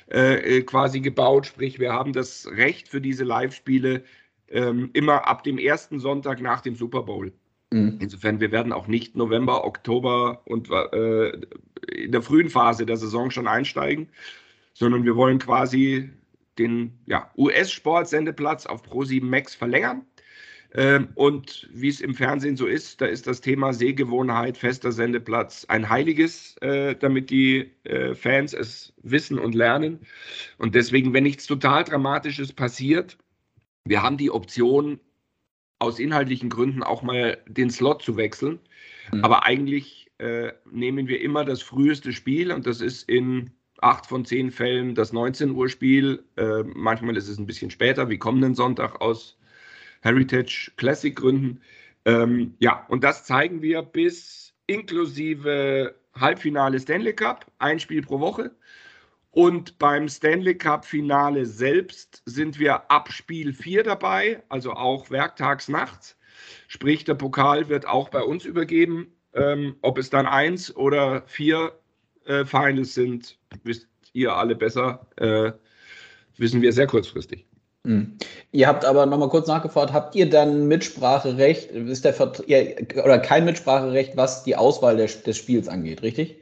äh, 0.09 0.63
quasi 0.63 1.01
gebaut. 1.01 1.47
Sprich, 1.47 1.79
wir 1.79 1.93
haben 1.93 2.13
das 2.13 2.47
Recht 2.49 2.89
für 2.89 3.01
diese 3.01 3.25
Live-Spiele 3.25 4.05
ähm, 4.51 4.91
immer 4.93 5.27
ab 5.27 5.45
dem 5.45 5.59
ersten 5.59 6.01
Sonntag 6.01 6.41
nach 6.41 6.61
dem 6.61 6.75
Super 6.75 7.03
Bowl. 7.03 7.33
Mhm. 7.73 7.99
Insofern, 8.01 8.41
wir 8.41 8.51
werden 8.51 8.73
auch 8.73 8.87
nicht 8.87 9.17
November, 9.17 9.65
Oktober 9.65 10.43
und 10.45 10.69
äh, 10.71 11.31
in 11.93 12.13
der 12.13 12.23
frühen 12.23 12.51
Phase 12.51 12.85
der 12.85 12.97
Saison 12.97 13.31
schon 13.31 13.47
einsteigen, 13.47 14.09
sondern 14.75 15.05
wir 15.05 15.17
wollen 15.17 15.39
quasi 15.39 16.11
den 16.59 16.99
ja, 17.07 17.31
US-Sport-Sendeplatz 17.37 18.67
auf 18.67 18.83
Pro7 18.85 19.25
Max 19.25 19.55
verlängern. 19.55 20.05
Ähm, 20.73 21.09
und 21.15 21.69
wie 21.73 21.89
es 21.89 22.01
im 22.01 22.15
Fernsehen 22.15 22.57
so 22.57 22.67
ist, 22.67 23.01
da 23.01 23.07
ist 23.07 23.27
das 23.27 23.41
Thema 23.41 23.73
Sehgewohnheit, 23.73 24.57
fester 24.57 24.93
Sendeplatz 24.93 25.65
ein 25.69 25.89
heiliges, 25.89 26.57
äh, 26.59 26.95
damit 26.95 27.31
die 27.31 27.73
äh, 27.85 28.15
Fans 28.15 28.53
es 28.53 28.93
wissen 29.03 29.39
und 29.39 29.55
lernen. 29.55 30.01
Und 30.59 30.77
deswegen, 30.77 31.13
wenn 31.13 31.25
nichts 31.25 31.47
total 31.47 31.83
Dramatisches 31.83 32.53
passiert, 32.53 33.17
wir 33.85 34.03
haben 34.03 34.16
die 34.16 34.31
Option, 34.31 35.01
aus 35.81 35.99
inhaltlichen 35.99 36.51
Gründen 36.51 36.83
auch 36.83 37.03
mal 37.03 37.38
den 37.47 37.71
Slot 37.71 38.03
zu 38.03 38.16
wechseln. 38.16 38.61
Mhm. 39.12 39.25
Aber 39.25 39.47
eigentlich 39.47 40.11
äh, 40.19 40.53
nehmen 40.71 41.09
wir 41.09 41.21
immer 41.23 41.45
das 41.45 41.62
früheste 41.62 42.12
Spiel 42.12 42.53
und 42.53 42.66
das 42.66 42.81
ist 42.81 43.09
in 43.09 43.51
acht 43.81 44.07
von 44.07 44.27
zehn 44.27 44.51
Fällen 44.51 44.95
das 44.95 45.12
19 45.12 45.53
Uhr 45.53 45.69
Spiel. 45.69 46.23
Äh, 46.37 46.62
manchmal 46.64 47.16
ist 47.16 47.29
es 47.29 47.38
ein 47.38 47.47
bisschen 47.47 47.71
später, 47.71 48.11
wie 48.11 48.19
kommenden 48.19 48.55
Sonntag 48.55 49.01
aus 49.01 49.38
Heritage 50.03 50.71
Classic 50.77 51.16
Gründen. 51.16 51.62
Ähm, 52.05 52.55
ja, 52.59 52.85
und 52.88 53.03
das 53.03 53.25
zeigen 53.25 53.62
wir 53.62 53.83
bis 53.83 54.53
inklusive 54.66 55.95
Halbfinale 56.14 56.79
Stanley 56.79 57.14
Cup, 57.14 57.47
ein 57.59 57.81
Spiel 57.81 58.03
pro 58.03 58.21
Woche. 58.21 58.51
Und 59.33 59.79
beim 59.79 60.09
Stanley 60.09 60.57
Cup 60.57 60.85
Finale 60.85 61.47
selbst 61.47 62.23
sind 62.27 62.59
wir 62.59 62.90
ab 62.90 63.12
Spiel 63.12 63.53
4 63.53 63.85
dabei, 63.85 64.43
also 64.49 64.73
auch 64.73 65.11
werktags 65.11 65.69
nachts. 65.69 66.16
Sprich, 66.66 67.05
der 67.05 67.14
Pokal 67.14 67.69
wird 67.69 67.87
auch 67.87 68.09
bei 68.09 68.23
uns 68.23 68.45
übergeben. 68.45 69.12
Ähm, 69.33 69.77
ob 69.83 69.99
es 69.99 70.11
dann 70.11 70.27
eins 70.27 70.75
oder 70.75 71.23
vier 71.27 71.73
äh, 72.25 72.45
Finals 72.45 72.95
sind, 72.95 73.38
wisst 73.62 73.87
ihr 74.12 74.35
alle 74.35 74.57
besser. 74.57 75.07
Äh, 75.16 75.53
wissen 76.37 76.62
wir 76.62 76.73
sehr 76.73 76.88
kurzfristig. 76.88 77.47
Mhm. 77.85 78.19
Ihr 78.51 78.66
habt 78.66 78.85
aber 78.85 79.07
nochmal 79.07 79.29
kurz 79.29 79.47
nachgefragt, 79.47 79.93
habt 79.93 80.14
ihr 80.14 80.29
dann 80.29 80.66
Mitspracherecht, 80.66 81.71
ist 81.71 82.05
der 82.05 82.12
Vert 82.12 82.40
oder 82.40 83.19
kein 83.21 83.45
Mitspracherecht, 83.45 84.16
was 84.16 84.43
die 84.43 84.57
Auswahl 84.57 84.97
des, 84.97 85.23
des 85.23 85.37
Spiels 85.37 85.69
angeht, 85.69 86.03
richtig? 86.03 86.37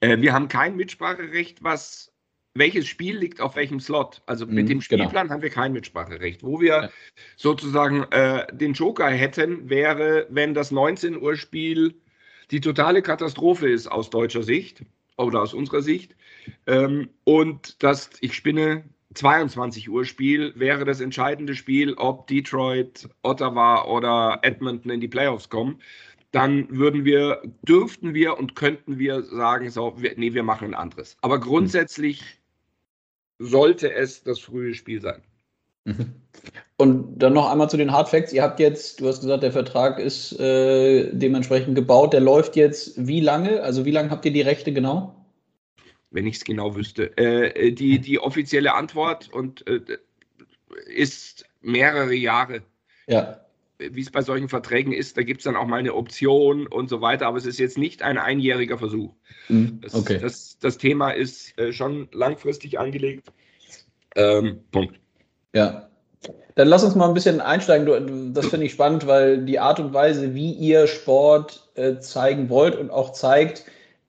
Äh, 0.00 0.20
wir 0.20 0.32
haben 0.32 0.48
kein 0.48 0.76
Mitspracherecht, 0.76 1.62
was 1.62 2.12
welches 2.54 2.86
Spiel 2.86 3.18
liegt 3.18 3.40
auf 3.40 3.56
welchem 3.56 3.80
Slot. 3.80 4.22
Also 4.26 4.46
mit 4.46 4.64
mhm, 4.64 4.68
dem 4.68 4.80
genau. 4.80 4.82
Spielplan 4.82 5.24
genau. 5.24 5.34
haben 5.34 5.42
wir 5.42 5.50
kein 5.50 5.72
Mitspracherecht. 5.72 6.42
Wo 6.42 6.60
wir 6.60 6.82
ja. 6.82 6.90
sozusagen 7.36 8.04
äh, 8.10 8.46
den 8.52 8.72
Joker 8.72 9.08
hätten, 9.08 9.68
wäre, 9.68 10.26
wenn 10.30 10.54
das 10.54 10.70
19 10.70 11.20
Uhr 11.20 11.36
Spiel 11.36 11.94
die 12.50 12.60
totale 12.60 13.02
Katastrophe 13.02 13.68
ist 13.68 13.88
aus 13.88 14.10
deutscher 14.10 14.42
Sicht 14.42 14.82
oder 15.16 15.42
aus 15.42 15.54
unserer 15.54 15.82
Sicht. 15.82 16.14
Ähm, 16.66 17.08
und 17.24 17.82
das, 17.82 18.10
ich 18.20 18.34
spinne, 18.34 18.84
22 19.14 19.88
Uhr 19.88 20.04
Spiel 20.04 20.52
wäre 20.56 20.84
das 20.84 21.00
entscheidende 21.00 21.54
Spiel, 21.54 21.94
ob 21.94 22.26
Detroit, 22.26 23.08
Ottawa 23.22 23.84
oder 23.84 24.40
Edmonton 24.42 24.90
in 24.90 25.00
die 25.00 25.08
Playoffs 25.08 25.48
kommen. 25.48 25.80
Dann 26.32 26.68
würden 26.68 27.04
wir, 27.04 27.42
dürften 27.62 28.12
wir 28.12 28.38
und 28.38 28.56
könnten 28.56 28.98
wir 28.98 29.22
sagen, 29.22 29.70
so, 29.70 29.94
wir, 29.96 30.14
nee, 30.16 30.34
wir 30.34 30.42
machen 30.42 30.68
ein 30.68 30.74
anderes. 30.74 31.16
Aber 31.22 31.38
grundsätzlich 31.38 32.40
sollte 33.38 33.92
es 33.92 34.22
das 34.22 34.38
frühe 34.38 34.74
Spiel 34.74 35.00
sein. 35.00 35.22
Mhm. 35.84 36.14
Und 36.76 37.18
dann 37.18 37.34
noch 37.34 37.50
einmal 37.50 37.70
zu 37.70 37.76
den 37.76 37.92
Hard 37.92 38.08
Facts. 38.08 38.32
Ihr 38.32 38.42
habt 38.42 38.58
jetzt, 38.58 39.00
du 39.00 39.06
hast 39.06 39.20
gesagt, 39.20 39.42
der 39.42 39.52
Vertrag 39.52 39.98
ist 39.98 40.38
äh, 40.40 41.12
dementsprechend 41.12 41.76
gebaut. 41.76 42.12
Der 42.12 42.20
läuft 42.20 42.56
jetzt 42.56 43.06
wie 43.06 43.20
lange? 43.20 43.62
Also 43.62 43.84
wie 43.84 43.92
lange 43.92 44.10
habt 44.10 44.24
ihr 44.24 44.32
die 44.32 44.40
Rechte 44.40 44.72
genau? 44.72 45.24
Wenn 46.10 46.26
ich 46.26 46.36
es 46.36 46.44
genau 46.44 46.74
wüsste. 46.74 47.16
Äh, 47.16 47.72
die, 47.72 48.00
die 48.00 48.18
offizielle 48.18 48.74
Antwort 48.74 49.30
und 49.32 49.66
äh, 49.68 49.80
ist 50.86 51.44
mehrere 51.60 52.14
Jahre. 52.14 52.62
Ja 53.06 53.43
wie 53.78 54.00
es 54.00 54.10
bei 54.10 54.22
solchen 54.22 54.48
Verträgen 54.48 54.92
ist, 54.92 55.16
da 55.16 55.22
gibt 55.22 55.40
es 55.40 55.44
dann 55.44 55.56
auch 55.56 55.66
mal 55.66 55.78
eine 55.78 55.94
Option 55.94 56.66
und 56.66 56.88
so 56.88 57.00
weiter, 57.00 57.26
aber 57.26 57.38
es 57.38 57.46
ist 57.46 57.58
jetzt 57.58 57.78
nicht 57.78 58.02
ein 58.02 58.18
einjähriger 58.18 58.78
Versuch. 58.78 59.12
Mhm, 59.48 59.80
okay. 59.92 60.14
Das, 60.14 60.22
das, 60.22 60.58
das, 60.60 60.78
Thema 60.78 61.10
ist 61.10 61.58
äh, 61.58 61.72
schon 61.72 62.08
langfristig 62.12 62.78
angelegt. 62.78 63.28
Ähm, 64.14 64.60
Punkt. 64.70 65.00
Ja. 65.54 65.88
Dann 66.54 66.68
lass 66.68 66.84
uns 66.84 66.94
mal 66.94 67.08
ein 67.08 67.14
bisschen 67.14 67.40
einsteigen. 67.40 68.32
Das 68.32 68.46
finde 68.46 68.66
ich 68.66 68.72
spannend, 68.72 69.06
weil 69.06 69.44
die 69.44 69.58
Art 69.58 69.80
und 69.80 69.92
Weise, 69.92 70.34
wie 70.34 70.52
ihr 70.52 70.86
Sport 70.86 71.68
äh, 71.74 71.98
zeigen 71.98 72.48
wollt 72.48 72.76
und 72.76 72.90
auch 72.90 73.12
zeigt, 73.12 73.64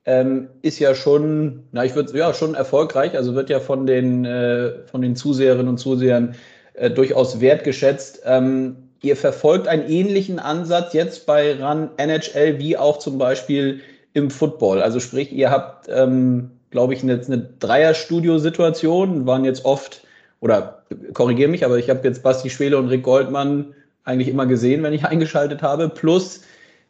ähm, 0.05 0.49
ist 0.61 0.77
ja 0.77 0.93
schon, 0.93 1.63
na, 1.71 1.83
ich 1.83 1.95
würde 1.95 2.15
ja 2.15 2.33
schon 2.35 2.53
erfolgreich. 2.53 3.17
Also 3.17 3.33
wird 3.33 3.49
ja 3.49 3.59
von 3.59 3.87
den, 3.87 4.25
äh, 4.25 4.85
von 4.85 5.01
den 5.01 5.15
Zuseherinnen 5.15 5.67
und 5.67 5.79
Zusehern 5.79 6.35
äh, 6.73 6.91
durchaus 6.91 7.41
wertgeschätzt. 7.41 8.21
Ähm, 8.25 8.84
Ihr 9.05 9.15
verfolgt 9.15 9.67
einen 9.67 9.87
ähnlichen 9.87 10.39
Ansatz 10.39 10.93
jetzt 10.93 11.27
bei 11.27 11.53
RAN 11.53 11.91
NHL 11.97 12.57
wie 12.57 12.75
auch 12.75 12.97
zum 12.97 13.19
Beispiel 13.19 13.81
im 14.13 14.31
Football? 14.31 14.81
Also 14.81 14.99
sprich, 14.99 15.31
ihr 15.31 15.51
habt, 15.51 15.87
ähm, 15.89 16.49
glaube 16.71 16.95
ich, 16.95 17.03
eine, 17.03 17.21
eine 17.23 17.37
Dreier-Studio-Situation, 17.59 19.27
waren 19.27 19.45
jetzt 19.45 19.63
oft, 19.63 20.01
oder 20.39 20.81
korrigiere 21.13 21.51
mich, 21.51 21.63
aber 21.63 21.77
ich 21.77 21.91
habe 21.91 21.99
jetzt 22.07 22.23
Basti 22.23 22.49
Schwele 22.49 22.79
und 22.79 22.87
Rick 22.87 23.03
Goldmann 23.03 23.75
eigentlich 24.05 24.27
immer 24.27 24.47
gesehen, 24.47 24.81
wenn 24.81 24.93
ich 24.93 25.05
eingeschaltet 25.05 25.61
habe, 25.61 25.89
plus 25.89 26.41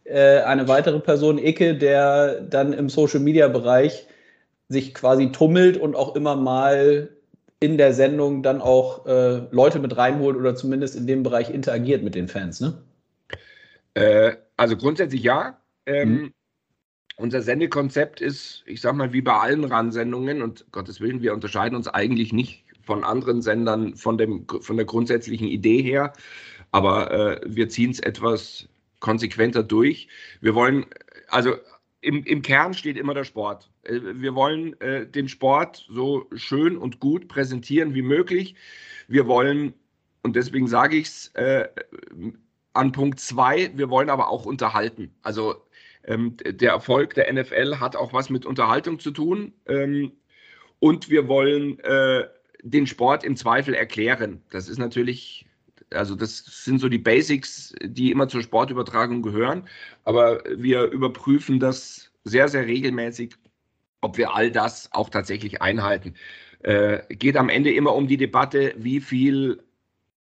äh, 0.05 0.39
eine 0.39 0.69
weitere 0.69 1.01
Person, 1.01 1.37
Icke, 1.37 1.75
der 1.75 2.39
dann 2.39 2.71
im 2.71 2.87
Social-Media-Bereich 2.87 4.07
sich 4.69 4.93
quasi 4.93 5.33
tummelt 5.33 5.75
und 5.75 5.97
auch 5.97 6.15
immer 6.15 6.37
mal 6.37 7.09
in 7.65 7.79
der 7.79 7.93
Sendung 7.93 8.43
dann 8.43 8.61
auch 8.61 9.07
äh, 9.07 9.47
Leute 9.49 9.79
mit 9.79 9.97
reinholt 9.97 10.37
oder 10.37 10.55
zumindest 10.55 10.95
in 10.95 11.07
dem 11.07 11.23
Bereich 11.23 11.49
interagiert 11.49 12.03
mit 12.03 12.13
den 12.13 12.27
Fans, 12.27 12.61
ne? 12.61 12.77
Äh, 13.95 14.35
also 14.55 14.77
grundsätzlich 14.77 15.23
ja. 15.23 15.59
Ähm, 15.87 16.09
mhm. 16.09 16.33
Unser 17.17 17.41
Sendekonzept 17.41 18.21
ist, 18.21 18.63
ich 18.67 18.81
sag 18.81 18.93
mal, 18.93 19.13
wie 19.13 19.21
bei 19.21 19.33
allen 19.33 19.63
RAN-Sendungen 19.63 20.43
und 20.43 20.65
Gottes 20.71 21.01
Willen, 21.01 21.23
wir 21.23 21.33
unterscheiden 21.33 21.75
uns 21.75 21.87
eigentlich 21.87 22.33
nicht 22.33 22.65
von 22.83 23.03
anderen 23.03 23.41
Sendern 23.41 23.95
von, 23.95 24.19
dem, 24.19 24.45
von 24.61 24.77
der 24.77 24.85
grundsätzlichen 24.85 25.47
Idee 25.47 25.81
her, 25.81 26.13
aber 26.71 27.11
äh, 27.11 27.41
wir 27.45 27.69
ziehen 27.69 27.89
es 27.89 27.99
etwas 27.99 28.67
konsequenter 28.99 29.63
durch. 29.63 30.07
Wir 30.39 30.53
wollen, 30.53 30.85
also 31.29 31.55
im, 32.05 32.23
im 32.23 32.41
Kern 32.41 32.73
steht 32.73 32.97
immer 32.97 33.13
der 33.13 33.23
Sport. 33.23 33.69
Äh, 33.83 33.99
wir 34.01 34.35
wollen 34.35 34.79
äh, 34.79 35.07
den 35.07 35.27
Sport 35.27 35.85
so 35.89 36.27
schön 36.35 36.77
und 36.77 36.99
gut 36.99 37.27
präsentieren 37.27 37.95
wie 37.95 38.03
möglich. 38.03 38.55
Wir 39.07 39.27
wollen, 39.27 39.73
und 40.21 40.35
deswegen 40.35 40.67
sage 40.67 40.97
ich 40.97 41.07
es 41.07 41.27
äh, 41.35 41.67
an 42.73 42.91
Punkt 42.91 43.19
zwei, 43.19 43.71
wir 43.75 43.89
wollen 43.89 44.09
aber 44.09 44.29
auch 44.29 44.45
unterhalten. 44.45 45.15
Also 45.23 45.55
ähm, 46.03 46.37
der 46.45 46.71
Erfolg 46.71 47.15
der 47.15 47.31
NFL 47.33 47.79
hat 47.79 47.95
auch 47.95 48.13
was 48.13 48.29
mit 48.29 48.45
Unterhaltung 48.45 48.99
zu 48.99 49.11
tun. 49.11 49.53
Ähm, 49.65 50.11
und 50.79 51.09
wir 51.09 51.27
wollen 51.27 51.79
äh, 51.79 52.27
den 52.61 52.85
Sport 52.85 53.23
im 53.23 53.35
Zweifel 53.35 53.73
erklären. 53.73 54.43
Das 54.51 54.69
ist 54.69 54.77
natürlich 54.77 55.47
also 55.91 56.15
das 56.15 56.37
sind 56.45 56.79
so 56.79 56.89
die 56.89 56.97
Basics, 56.97 57.73
die 57.83 58.11
immer 58.11 58.27
zur 58.27 58.41
Sportübertragung 58.41 59.21
gehören. 59.21 59.67
Aber 60.03 60.43
wir 60.55 60.85
überprüfen 60.85 61.59
das 61.59 62.11
sehr, 62.23 62.47
sehr 62.47 62.65
regelmäßig, 62.65 63.35
ob 64.01 64.17
wir 64.17 64.33
all 64.33 64.51
das 64.51 64.91
auch 64.93 65.09
tatsächlich 65.09 65.61
einhalten. 65.61 66.15
Äh, 66.63 67.01
geht 67.15 67.37
am 67.37 67.49
Ende 67.49 67.71
immer 67.73 67.93
um 67.93 68.07
die 68.07 68.17
Debatte, 68.17 68.73
wie 68.77 68.99
viel 68.99 69.63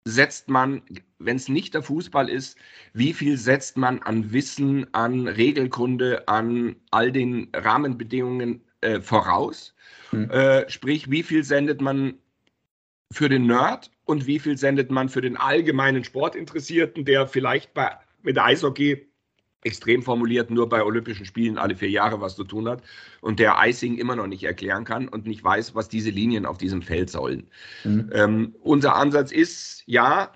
setzt 0.05 0.49
man, 0.49 0.83
wenn 1.19 1.37
es 1.37 1.49
nicht 1.49 1.75
der 1.75 1.83
Fußball 1.83 2.29
ist, 2.29 2.57
wie 2.93 3.13
viel 3.13 3.37
setzt 3.37 3.77
man 3.77 4.01
an 4.01 4.33
Wissen, 4.33 4.93
an 4.95 5.29
Regelkunde, 5.29 6.27
an 6.29 6.77
all 6.91 7.13
den 7.13 7.49
Rahmenbedingungen 7.55 8.63
äh, 8.81 9.01
voraus? 9.01 9.75
Hm. 10.11 10.31
Äh, 10.31 10.69
sprich, 10.71 11.11
wie 11.11 11.23
viel 11.23 11.45
sendet 11.45 11.81
man 11.81 12.15
für 13.13 13.29
den 13.29 13.47
Nerd 13.47 13.91
und 14.09 14.27
wie 14.27 14.39
viel 14.39 14.57
sendet 14.57 14.91
man 14.91 15.11
für 15.11 15.21
den 15.21 15.37
allgemeinen 15.37 16.03
Sportinteressierten, 16.03 17.05
der 17.05 17.27
vielleicht 17.27 17.75
bei, 17.75 17.91
mit 18.23 18.39
Eishockey 18.39 19.07
extrem 19.65 20.03
formuliert 20.03 20.51
nur 20.51 20.67
bei 20.67 20.83
Olympischen 20.83 21.27
Spielen 21.27 21.59
alle 21.59 21.77
vier 21.77 21.91
Jahre 21.91 22.19
was 22.21 22.35
zu 22.35 22.45
tun 22.45 22.69
hat 22.69 22.83
und 23.21 23.39
der 23.39 23.57
Icing 23.59 23.99
immer 23.99 24.17
noch 24.17 24.27
nicht 24.27 24.45
erklären 24.45 24.85
kann 24.85 25.09
und 25.09 25.27
nicht 25.27 25.45
weiß, 25.45 25.75
was 25.75 25.91
diese 25.91 26.09
Linien 26.09 26.47
auf 26.47 26.57
diesem 26.57 26.81
Feld 26.81 27.11
sollen. 27.11 27.51
Mhm. 27.85 28.11
Ähm, 28.15 28.55
unser 28.61 28.97
Ansatz 28.97 29.31
ist, 29.31 29.83
ja, 29.85 30.33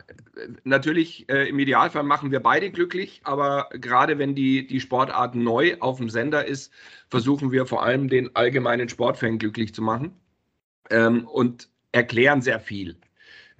natürlich 0.65 1.27
äh, 1.31 1.49
im 1.49 1.59
Idealfall 1.59 2.03
machen 2.03 2.31
wir 2.31 2.41
beide 2.41 2.71
glücklich, 2.71 3.23
aber 3.25 3.71
gerade 3.73 4.19
wenn 4.19 4.35
die, 4.35 4.67
die 4.67 4.81
Sportart 4.81 5.35
neu 5.35 5.77
auf 5.81 5.97
dem 5.97 6.11
Sender 6.11 6.45
ist, 6.45 6.73
versuchen 7.09 7.53
wir 7.53 7.65
vor 7.65 7.85
allem 7.85 8.09
den 8.09 8.37
allgemeinen 8.37 8.91
Sportfan 8.91 9.39
glücklich 9.39 9.73
zu 9.73 9.81
machen 9.81 10.13
ähm, 10.91 11.27
und 11.27 11.71
erklären 11.93 12.43
sehr 12.43 12.61
viel. 12.61 12.97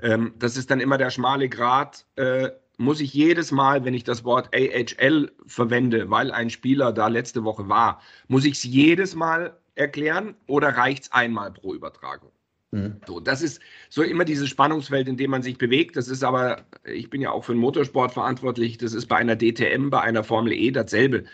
Ähm, 0.03 0.35
das 0.39 0.57
ist 0.57 0.71
dann 0.71 0.81
immer 0.81 0.99
der 0.99 1.11
schmale 1.11 1.49
Grat. 1.49 2.05
Äh, 2.17 2.51
muss 2.79 3.01
ich 3.01 3.15
jedes 3.15 3.53
Mal, 3.53 3.85
wenn 3.85 3.95
ich 3.95 4.05
das 4.05 4.25
Wort 4.25 4.51
AHL 4.55 5.31
verwende, 5.47 6.11
weil 6.11 6.33
ein 6.33 6.51
Spieler 6.51 6.93
da 6.93 7.09
letzte 7.09 7.45
Woche 7.45 7.69
war, 7.69 8.01
muss 8.29 8.45
ich 8.45 8.55
es 8.55 8.65
jedes 8.65 9.15
Mal 9.15 9.57
erklären 9.75 10.35
oder 10.47 10.71
reicht 10.71 11.05
es 11.05 11.13
einmal 11.13 11.53
pro 11.53 11.75
Übertragung? 11.75 12.31
Mhm. 12.73 12.97
So, 13.07 13.21
das 13.21 13.43
ist 13.43 13.61
so 13.89 14.03
immer 14.03 14.25
dieses 14.25 14.49
Spannungsfeld, 14.49 15.07
in 15.07 15.17
dem 15.17 15.31
man 15.31 15.43
sich 15.43 15.59
bewegt. 15.59 15.97
Das 15.97 16.09
ist 16.09 16.25
aber, 16.25 16.65
ich 16.85 17.11
bin 17.11 17.21
ja 17.21 17.31
auch 17.31 17.45
für 17.45 17.53
den 17.53 17.61
Motorsport 17.61 18.13
verantwortlich, 18.13 18.79
das 18.79 18.95
ist 18.95 19.07
bei 19.07 19.17
einer 19.17 19.37
DTM, 19.37 19.91
bei 19.91 20.01
einer 20.01 20.25
Formel 20.25 20.53
E 20.53 20.71
dasselbe. 20.71 21.25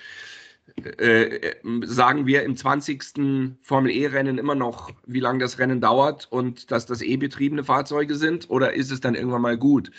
Äh, 0.84 1.56
sagen 1.84 2.26
wir 2.26 2.42
im 2.42 2.56
20. 2.56 3.56
Formel 3.62 3.90
E-Rennen 3.90 4.38
immer 4.38 4.54
noch, 4.54 4.90
wie 5.06 5.20
lange 5.20 5.40
das 5.40 5.58
Rennen 5.58 5.80
dauert 5.80 6.28
und 6.30 6.70
dass 6.70 6.86
das 6.86 7.02
E-betriebene 7.02 7.64
Fahrzeuge 7.64 8.14
sind 8.14 8.48
oder 8.50 8.74
ist 8.74 8.90
es 8.90 9.00
dann 9.00 9.14
irgendwann 9.14 9.42
mal 9.42 9.56
gut? 9.56 9.90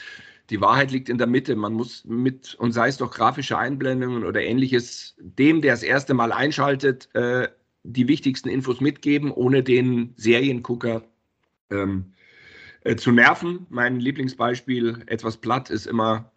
Die 0.49 0.61
Wahrheit 0.61 0.91
liegt 0.91 1.09
in 1.09 1.17
der 1.17 1.27
Mitte. 1.27 1.55
Man 1.55 1.73
muss 1.73 2.05
mit, 2.05 2.55
und 2.55 2.71
sei 2.71 2.87
es 2.87 2.97
doch 2.97 3.11
grafische 3.11 3.57
Einblendungen 3.57 4.23
oder 4.23 4.41
ähnliches, 4.41 5.15
dem, 5.19 5.61
der 5.61 5.73
das 5.73 5.83
erste 5.83 6.13
Mal 6.13 6.31
einschaltet, 6.31 7.13
äh, 7.13 7.49
die 7.83 8.07
wichtigsten 8.07 8.49
Infos 8.49 8.81
mitgeben, 8.81 9.31
ohne 9.31 9.63
den 9.63 10.13
Seriengucker 10.15 11.03
ähm, 11.69 12.13
äh, 12.83 12.95
zu 12.95 13.11
nerven. 13.11 13.67
Mein 13.69 13.99
Lieblingsbeispiel, 13.99 15.03
etwas 15.07 15.37
platt, 15.37 15.69
ist 15.69 15.85
immer 15.85 16.31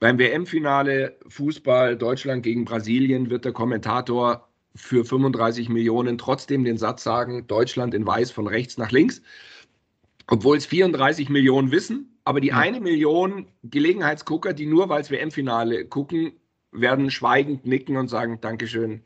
beim 0.00 0.18
WM-Finale 0.18 1.16
Fußball 1.28 1.96
Deutschland 1.96 2.42
gegen 2.42 2.64
Brasilien 2.64 3.30
wird 3.30 3.44
der 3.44 3.52
Kommentator 3.52 4.48
für 4.74 5.04
35 5.04 5.68
Millionen 5.68 6.18
trotzdem 6.18 6.64
den 6.64 6.78
Satz 6.78 7.04
sagen, 7.04 7.46
Deutschland 7.46 7.94
in 7.94 8.06
weiß 8.06 8.30
von 8.30 8.46
rechts 8.46 8.76
nach 8.76 8.90
links, 8.90 9.22
obwohl 10.26 10.56
es 10.56 10.66
34 10.66 11.28
Millionen 11.28 11.70
wissen, 11.70 12.18
aber 12.24 12.40
die 12.40 12.52
eine 12.52 12.80
Million 12.80 13.46
Gelegenheitsgucker, 13.62 14.52
die 14.52 14.66
nur 14.66 14.88
weil 14.88 15.02
es 15.02 15.10
WM-Finale 15.10 15.84
gucken, 15.86 16.32
werden 16.72 17.10
schweigend 17.10 17.66
nicken 17.66 17.96
und 17.96 18.08
sagen, 18.08 18.40
Dankeschön, 18.40 19.02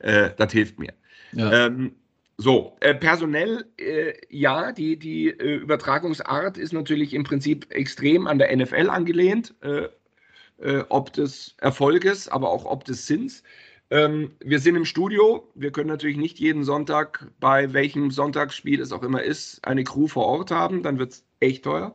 äh, 0.00 0.30
das 0.36 0.52
hilft 0.52 0.78
mir. 0.78 0.92
Ja. 1.32 1.66
Ähm, 1.66 1.92
so, 2.38 2.76
äh, 2.80 2.94
personell, 2.94 3.64
äh, 3.78 4.12
ja, 4.28 4.72
die, 4.72 4.98
die 4.98 5.28
äh, 5.28 5.56
Übertragungsart 5.56 6.58
ist 6.58 6.74
natürlich 6.74 7.14
im 7.14 7.24
Prinzip 7.24 7.66
extrem 7.70 8.26
an 8.26 8.38
der 8.38 8.54
NFL 8.54 8.90
angelehnt. 8.90 9.54
Äh, 10.58 10.84
ob 10.88 11.12
des 11.12 11.54
Erfolges, 11.58 12.28
aber 12.28 12.50
auch 12.50 12.64
ob 12.64 12.84
des 12.84 13.06
Sinns. 13.06 13.42
Ähm, 13.90 14.32
wir 14.40 14.58
sind 14.58 14.74
im 14.76 14.86
Studio. 14.86 15.50
Wir 15.54 15.70
können 15.70 15.88
natürlich 15.88 16.16
nicht 16.16 16.38
jeden 16.38 16.64
Sonntag, 16.64 17.30
bei 17.40 17.74
welchem 17.74 18.10
Sonntagsspiel 18.10 18.80
es 18.80 18.90
auch 18.90 19.02
immer 19.02 19.22
ist, 19.22 19.64
eine 19.66 19.84
Crew 19.84 20.08
vor 20.08 20.24
Ort 20.24 20.50
haben. 20.50 20.82
Dann 20.82 20.98
wird 20.98 21.12
es 21.12 21.24
echt 21.40 21.64
teuer. 21.64 21.94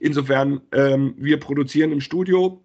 Insofern, 0.00 0.60
ähm, 0.72 1.14
wir 1.16 1.40
produzieren 1.40 1.92
im 1.92 2.02
Studio 2.02 2.62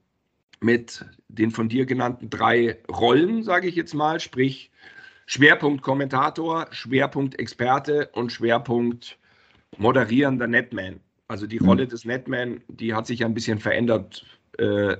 mit 0.59 1.05
den 1.29 1.51
von 1.51 1.69
dir 1.69 1.85
genannten 1.85 2.29
drei 2.29 2.77
Rollen, 2.91 3.43
sage 3.43 3.69
ich 3.69 3.75
jetzt 3.75 3.93
mal, 3.93 4.19
sprich 4.19 4.71
Schwerpunkt 5.25 5.83
Kommentator, 5.83 6.67
Schwerpunkt 6.71 7.39
Experte 7.39 8.09
und 8.11 8.31
Schwerpunkt 8.31 9.17
moderierender 9.77 10.47
Netman. 10.47 10.99
Also 11.29 11.47
die 11.47 11.59
Rolle 11.59 11.85
mhm. 11.85 11.89
des 11.89 12.03
Netman, 12.03 12.61
die 12.67 12.93
hat 12.93 13.07
sich 13.07 13.23
ein 13.23 13.33
bisschen 13.33 13.59
verändert 13.59 14.25
äh, 14.57 14.97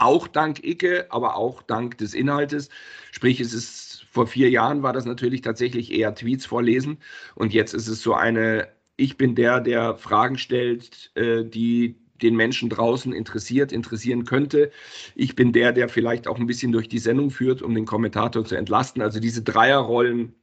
auch 0.00 0.28
dank 0.28 0.64
Icke, 0.64 1.06
aber 1.10 1.36
auch 1.36 1.62
dank 1.62 1.98
des 1.98 2.14
Inhaltes. 2.14 2.68
Sprich, 3.12 3.40
es 3.40 3.52
ist 3.52 4.06
vor 4.10 4.26
vier 4.26 4.50
Jahren 4.50 4.82
war 4.82 4.92
das 4.92 5.04
natürlich 5.04 5.42
tatsächlich 5.42 5.92
eher 5.92 6.14
Tweets 6.14 6.46
vorlesen 6.46 6.98
und 7.34 7.52
jetzt 7.52 7.74
ist 7.74 7.86
es 7.86 8.02
so 8.02 8.14
eine, 8.14 8.68
ich 8.96 9.16
bin 9.16 9.34
der, 9.34 9.60
der 9.60 9.94
Fragen 9.96 10.36
stellt, 10.36 11.12
äh, 11.14 11.44
die 11.44 11.96
den 12.20 12.36
Menschen 12.36 12.68
draußen 12.68 13.12
interessiert, 13.12 13.72
interessieren 13.72 14.24
könnte. 14.24 14.70
Ich 15.14 15.36
bin 15.36 15.52
der, 15.52 15.72
der 15.72 15.88
vielleicht 15.88 16.28
auch 16.28 16.38
ein 16.38 16.46
bisschen 16.46 16.72
durch 16.72 16.88
die 16.88 16.98
Sendung 16.98 17.30
führt, 17.30 17.62
um 17.62 17.74
den 17.74 17.86
Kommentator 17.86 18.44
zu 18.44 18.56
entlasten. 18.56 19.00
Also 19.00 19.20
diese 19.20 19.42
Dreierrollen 19.42 20.34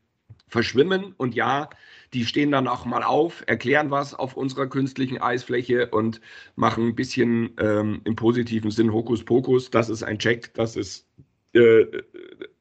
verschwimmen 0.47 1.13
und 1.17 1.35
ja, 1.35 1.69
die 2.13 2.25
stehen 2.25 2.51
dann 2.51 2.67
auch 2.67 2.85
mal 2.85 3.03
auf, 3.03 3.43
erklären 3.47 3.91
was 3.91 4.13
auf 4.13 4.37
unserer 4.37 4.67
künstlichen 4.67 5.19
Eisfläche 5.19 5.87
und 5.87 6.21
machen 6.55 6.87
ein 6.87 6.95
bisschen 6.95 7.51
ähm, 7.59 8.01
im 8.05 8.15
positiven 8.15 8.71
Sinn 8.71 8.93
Hokuspokus. 8.93 9.69
Das 9.69 9.89
ist 9.89 10.03
ein 10.03 10.19
Check, 10.19 10.53
das 10.53 10.75
ist 10.75 11.07
äh, 11.53 11.85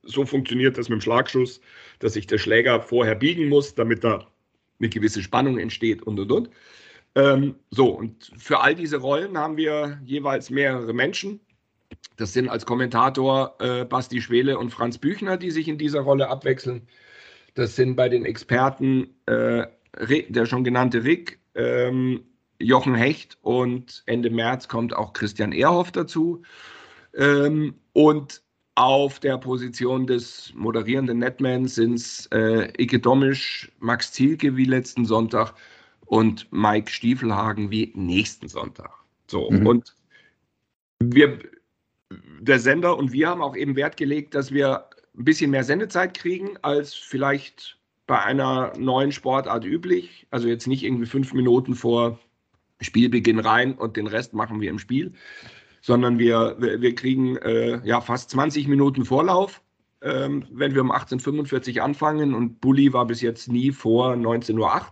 so 0.03 0.25
funktioniert 0.25 0.79
das 0.79 0.89
mit 0.89 0.99
dem 0.99 1.03
Schlagschuss, 1.03 1.61
dass 1.99 2.15
sich 2.15 2.27
der 2.27 2.39
Schläger 2.39 2.81
vorher 2.81 3.15
biegen 3.15 3.49
muss, 3.49 3.75
damit 3.75 4.05
da 4.05 4.27
eine 4.79 4.89
gewisse 4.89 5.23
Spannung 5.23 5.59
entsteht 5.59 6.03
und 6.03 6.19
und 6.19 6.31
und. 6.33 6.51
Ähm, 7.15 7.57
so, 7.71 7.91
und 7.91 8.31
für 8.37 8.61
all 8.61 8.75
diese 8.75 8.99
Rollen 8.99 9.39
haben 9.39 9.57
wir 9.57 10.01
jeweils 10.05 10.51
mehrere 10.51 10.93
Menschen. 10.93 11.41
Das 12.17 12.33
sind 12.33 12.49
als 12.49 12.67
Kommentator 12.67 13.57
äh, 13.59 13.85
Basti 13.85 14.21
Schwele 14.21 14.59
und 14.59 14.71
Franz 14.71 14.99
Büchner, 14.99 15.37
die 15.37 15.51
sich 15.51 15.69
in 15.69 15.79
dieser 15.79 16.01
Rolle 16.01 16.29
abwechseln. 16.29 16.87
Das 17.57 17.75
sind 17.75 17.97
bei 17.97 18.09
den 18.09 18.25
Experten 18.25 19.09
äh, 19.27 19.67
der 20.29 20.47
schon 20.47 20.63
genannte 20.63 21.05
Rick, 21.05 21.41
ähm, 21.55 22.23
Jochen 22.59 22.95
Hecht 22.95 23.39
und 23.41 24.03
Ende 24.07 24.31
März 24.31 24.69
kommt 24.69 24.95
auch 24.95 25.15
Christian 25.15 25.53
Ehrhoff 25.53 25.91
dazu. 25.91 26.43
Ähm, 27.15 27.75
und 27.95 28.43
auf 28.75 29.21
der 29.21 29.39
Position 29.39 30.07
des 30.07 30.53
moderierenden 30.55 31.19
Netmans 31.19 31.77
sind 31.77 31.95
es 31.95 32.27
äh, 32.27 32.71
Ike 32.79 33.01
Domisch, 33.01 33.73
Max 33.79 34.13
Zielke 34.13 34.55
wie 34.57 34.67
letzten 34.67 35.07
Sonntag 35.07 35.55
und 36.05 36.47
Mike 36.53 36.91
Stiefelhagen 36.91 37.71
wie 37.71 37.91
nächsten 37.95 38.49
Sonntag. 38.49 38.91
So, 39.31 39.51
mhm. 39.51 39.67
und 39.67 39.95
wir, 41.01 41.39
der 42.41 42.59
Sender 42.59 42.99
und 42.99 43.13
wir 43.13 43.29
haben 43.31 43.41
auch 43.41 43.57
eben 43.57 43.77
Wert 43.77 43.97
gelegt, 43.97 44.35
dass 44.35 44.53
wir 44.53 44.91
ein 45.19 45.25
bisschen 45.25 45.51
mehr 45.51 45.65
Sendezeit 45.65 46.15
kriegen 46.15 46.57
als 46.63 46.95
vielleicht 46.95 47.79
bei 48.07 48.23
einer 48.23 48.73
neuen 48.79 49.13
Sportart 49.13 49.65
üblich. 49.65 50.27
Also 50.31 50.49
jetzt 50.49 50.67
nicht 50.67 50.85
irgendwie 50.85 51.07
fünf 51.07 51.33
Minuten 51.33 51.75
vor 51.75 52.19
Spielbeginn 52.81 53.39
rein 53.39 53.75
und 53.75 53.97
den 53.97 54.07
Rest 54.07 54.35
machen 54.35 54.61
wir 54.61 54.71
im 54.71 54.79
Spiel, 54.79 55.13
sondern 55.81 56.19
wir, 56.19 56.57
wir 56.59 56.95
kriegen 56.95 57.37
äh, 57.39 57.81
ja 57.85 58.01
fast 58.01 58.31
20 58.31 58.69
Minuten 58.69 59.05
Vorlauf, 59.05 59.63
ähm, 60.03 60.45
wenn 60.51 60.75
wir 60.75 60.83
um 60.83 60.93
18.45 60.93 61.77
Uhr 61.77 61.85
anfangen 61.85 62.35
und 62.35 62.61
Bulli 62.61 62.93
war 62.93 63.07
bis 63.07 63.23
jetzt 63.23 63.49
nie 63.49 63.73
vor 63.73 64.13
19.08 64.13 64.59
Uhr. 64.59 64.87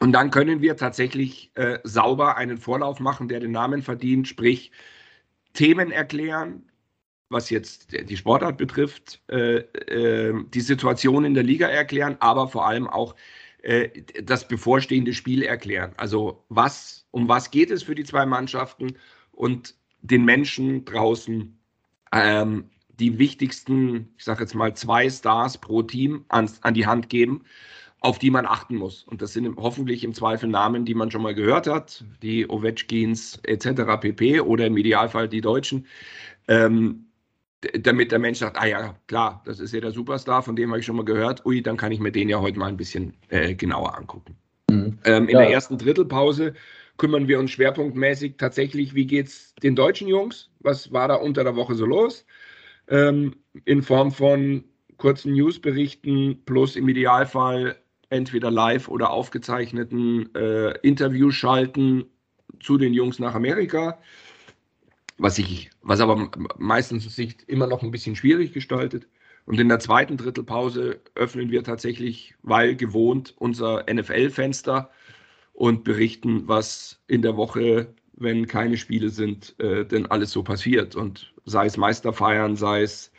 Und 0.00 0.12
dann 0.12 0.30
können 0.30 0.60
wir 0.60 0.76
tatsächlich 0.76 1.50
äh, 1.54 1.78
sauber 1.84 2.36
einen 2.36 2.58
Vorlauf 2.58 2.98
machen, 2.98 3.28
der 3.28 3.40
den 3.40 3.52
Namen 3.52 3.82
verdient, 3.82 4.26
sprich 4.26 4.72
Themen 5.52 5.92
erklären, 5.92 6.64
was 7.28 7.50
jetzt 7.50 7.92
die 7.92 8.16
Sportart 8.16 8.58
betrifft, 8.58 9.20
äh, 9.28 9.58
äh, 9.58 10.44
die 10.48 10.60
Situation 10.60 11.24
in 11.24 11.34
der 11.34 11.42
Liga 11.42 11.68
erklären, 11.68 12.16
aber 12.20 12.48
vor 12.48 12.66
allem 12.66 12.86
auch 12.86 13.14
äh, 13.62 13.88
das 14.22 14.46
bevorstehende 14.46 15.14
Spiel 15.14 15.42
erklären. 15.42 15.92
Also 15.96 16.44
was, 16.48 17.06
um 17.10 17.28
was 17.28 17.50
geht 17.50 17.70
es 17.70 17.82
für 17.82 17.94
die 17.94 18.04
zwei 18.04 18.26
Mannschaften 18.26 18.96
und 19.32 19.74
den 20.02 20.24
Menschen 20.24 20.84
draußen 20.84 21.58
ähm, 22.12 22.70
die 22.98 23.18
wichtigsten, 23.18 24.12
ich 24.16 24.24
sage 24.24 24.42
jetzt 24.42 24.54
mal 24.54 24.74
zwei 24.76 25.08
Stars 25.10 25.58
pro 25.58 25.82
Team 25.82 26.24
an, 26.28 26.50
an 26.60 26.74
die 26.74 26.86
Hand 26.86 27.08
geben, 27.08 27.44
auf 28.00 28.18
die 28.18 28.30
man 28.30 28.44
achten 28.44 28.76
muss. 28.76 29.02
Und 29.04 29.22
das 29.22 29.32
sind 29.32 29.56
hoffentlich 29.56 30.04
im 30.04 30.12
Zweifel 30.12 30.48
Namen, 30.48 30.84
die 30.84 30.94
man 30.94 31.10
schon 31.10 31.22
mal 31.22 31.34
gehört 31.34 31.66
hat, 31.66 32.04
die 32.22 32.46
Ovechkins 32.46 33.40
etc. 33.44 33.98
pp. 33.98 34.40
oder 34.40 34.66
im 34.66 34.76
Idealfall 34.76 35.28
die 35.28 35.40
Deutschen. 35.40 35.86
Ähm, 36.48 37.06
damit 37.80 38.12
der 38.12 38.18
Mensch 38.18 38.38
sagt, 38.38 38.56
ah 38.58 38.66
ja, 38.66 38.94
klar, 39.06 39.42
das 39.44 39.60
ist 39.60 39.72
ja 39.72 39.80
der 39.80 39.92
Superstar, 39.92 40.42
von 40.42 40.56
dem 40.56 40.70
habe 40.70 40.80
ich 40.80 40.86
schon 40.86 40.96
mal 40.96 41.04
gehört. 41.04 41.44
Ui, 41.46 41.62
dann 41.62 41.76
kann 41.76 41.92
ich 41.92 42.00
mir 42.00 42.12
den 42.12 42.28
ja 42.28 42.40
heute 42.40 42.58
mal 42.58 42.68
ein 42.68 42.76
bisschen 42.76 43.14
äh, 43.28 43.54
genauer 43.54 43.96
angucken. 43.96 44.36
Mhm. 44.70 44.98
Ähm, 45.04 45.28
in 45.28 45.36
ja. 45.36 45.40
der 45.40 45.50
ersten 45.50 45.78
Drittelpause 45.78 46.54
kümmern 46.96 47.28
wir 47.28 47.38
uns 47.38 47.50
schwerpunktmäßig 47.50 48.36
tatsächlich, 48.38 48.94
wie 48.94 49.06
geht 49.06 49.26
es 49.26 49.54
den 49.62 49.74
deutschen 49.74 50.08
Jungs? 50.08 50.50
Was 50.60 50.92
war 50.92 51.08
da 51.08 51.16
unter 51.16 51.44
der 51.44 51.56
Woche 51.56 51.74
so 51.74 51.86
los? 51.86 52.24
Ähm, 52.88 53.36
in 53.64 53.82
Form 53.82 54.12
von 54.12 54.64
kurzen 54.96 55.32
Newsberichten 55.32 56.42
plus 56.44 56.76
im 56.76 56.88
Idealfall 56.88 57.76
entweder 58.10 58.50
live 58.50 58.88
oder 58.88 59.10
aufgezeichneten 59.10 60.34
äh, 60.34 60.78
Interviews 60.82 61.34
schalten 61.34 62.04
zu 62.60 62.78
den 62.78 62.94
Jungs 62.94 63.18
nach 63.18 63.34
Amerika 63.34 63.98
was 65.18 65.36
sich, 65.36 65.70
was 65.82 66.00
aber 66.00 66.30
meistens 66.58 67.14
sich 67.14 67.36
immer 67.48 67.66
noch 67.66 67.82
ein 67.82 67.90
bisschen 67.90 68.16
schwierig 68.16 68.52
gestaltet. 68.52 69.06
Und 69.46 69.60
in 69.60 69.68
der 69.68 69.78
zweiten 69.78 70.16
Drittelpause 70.16 71.00
öffnen 71.14 71.50
wir 71.50 71.62
tatsächlich, 71.64 72.34
weil 72.42 72.76
gewohnt, 72.76 73.34
unser 73.36 73.84
NFL-Fenster 73.92 74.90
und 75.52 75.84
berichten, 75.84 76.48
was 76.48 77.02
in 77.06 77.22
der 77.22 77.36
Woche, 77.36 77.94
wenn 78.14 78.46
keine 78.46 78.76
Spiele 78.76 79.10
sind, 79.10 79.54
äh, 79.58 79.84
denn 79.84 80.06
alles 80.06 80.32
so 80.32 80.42
passiert. 80.42 80.96
Und 80.96 81.32
sei 81.44 81.66
es 81.66 81.76
Meisterfeiern, 81.76 82.56
sei 82.56 82.82
es 82.82 83.12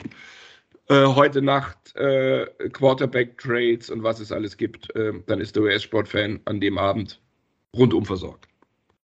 äh, 0.89 1.06
heute 1.06 1.41
Nacht 1.41 1.96
äh, 1.96 2.48
Quarterback-Trades 2.72 3.89
und 3.89 4.04
was 4.04 4.20
es 4.20 4.32
alles 4.32 4.58
gibt, 4.58 4.96
äh, 4.96 5.14
dann 5.28 5.41
ist 5.41 5.56
der 5.56 5.64
US-Sport-Fan 5.64 6.41
an 6.46 6.60
dem 6.60 6.78
Abend 6.78 7.22
rundum 7.76 8.06
versorgt. 8.06 8.48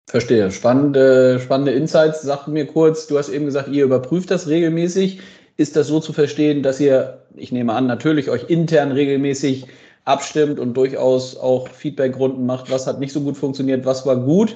Verstehe. 0.07 0.51
Spannende, 0.51 1.39
spannende 1.39 1.71
Insights. 1.71 2.21
Sag 2.21 2.47
mir 2.47 2.67
kurz, 2.67 3.07
du 3.07 3.17
hast 3.17 3.29
eben 3.29 3.45
gesagt, 3.45 3.69
ihr 3.69 3.83
überprüft 3.83 4.29
das 4.31 4.47
regelmäßig. 4.47 5.19
Ist 5.57 5.75
das 5.75 5.87
so 5.87 5.99
zu 5.99 6.13
verstehen, 6.13 6.63
dass 6.63 6.79
ihr, 6.79 7.21
ich 7.35 7.51
nehme 7.51 7.73
an, 7.73 7.87
natürlich 7.87 8.29
euch 8.29 8.49
intern 8.49 8.91
regelmäßig 8.91 9.67
abstimmt 10.03 10.59
und 10.59 10.75
durchaus 10.75 11.35
auch 11.35 11.67
Feedbackrunden 11.67 12.45
macht, 12.45 12.69
was 12.69 12.85
hat 12.85 12.99
nicht 12.99 13.11
so 13.11 13.21
gut 13.21 13.35
funktioniert, 13.35 13.85
was 13.85 14.05
war 14.05 14.17
gut? 14.17 14.55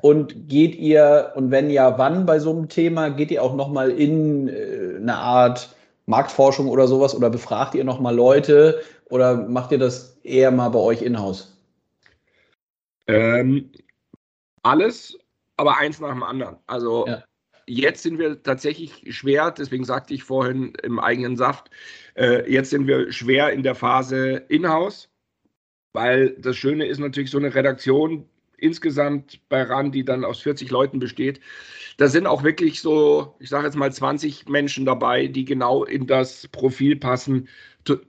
Und 0.00 0.48
geht 0.48 0.76
ihr, 0.76 1.32
und 1.34 1.50
wenn 1.50 1.68
ja, 1.70 1.98
wann 1.98 2.26
bei 2.26 2.38
so 2.38 2.50
einem 2.50 2.68
Thema, 2.68 3.08
geht 3.08 3.32
ihr 3.32 3.42
auch 3.42 3.56
nochmal 3.56 3.90
in 3.90 4.48
äh, 4.48 4.96
eine 4.96 5.16
Art 5.16 5.74
Marktforschung 6.06 6.68
oder 6.68 6.86
sowas 6.86 7.14
oder 7.14 7.30
befragt 7.30 7.74
ihr 7.74 7.84
nochmal 7.84 8.14
Leute 8.14 8.80
oder 9.08 9.36
macht 9.36 9.72
ihr 9.72 9.78
das 9.78 10.18
eher 10.22 10.50
mal 10.50 10.68
bei 10.68 10.78
euch 10.78 11.02
in-house? 11.02 11.56
Ähm, 13.06 13.70
alles, 14.64 15.18
aber 15.56 15.78
eins 15.78 16.00
nach 16.00 16.12
dem 16.12 16.22
anderen. 16.22 16.56
Also 16.66 17.06
ja. 17.06 17.22
jetzt 17.66 18.02
sind 18.02 18.18
wir 18.18 18.42
tatsächlich 18.42 19.04
schwer, 19.14 19.50
deswegen 19.50 19.84
sagte 19.84 20.14
ich 20.14 20.24
vorhin 20.24 20.72
im 20.82 20.98
eigenen 20.98 21.36
Saft, 21.36 21.70
äh, 22.16 22.50
jetzt 22.50 22.70
sind 22.70 22.86
wir 22.86 23.12
schwer 23.12 23.52
in 23.52 23.62
der 23.62 23.74
Phase 23.74 24.44
In-house, 24.48 25.08
weil 25.92 26.30
das 26.38 26.56
Schöne 26.56 26.86
ist 26.86 26.98
natürlich 26.98 27.30
so 27.30 27.38
eine 27.38 27.54
Redaktion 27.54 28.28
insgesamt 28.56 29.40
bei 29.48 29.62
RAN, 29.62 29.92
die 29.92 30.04
dann 30.04 30.24
aus 30.24 30.40
40 30.40 30.70
Leuten 30.70 30.98
besteht. 30.98 31.40
Da 31.96 32.08
sind 32.08 32.26
auch 32.26 32.42
wirklich 32.42 32.80
so, 32.80 33.36
ich 33.38 33.48
sage 33.50 33.66
jetzt 33.66 33.76
mal 33.76 33.92
20 33.92 34.48
Menschen 34.48 34.84
dabei, 34.84 35.28
die 35.28 35.44
genau 35.44 35.84
in 35.84 36.06
das 36.06 36.48
Profil 36.48 36.96
passen. 36.96 37.48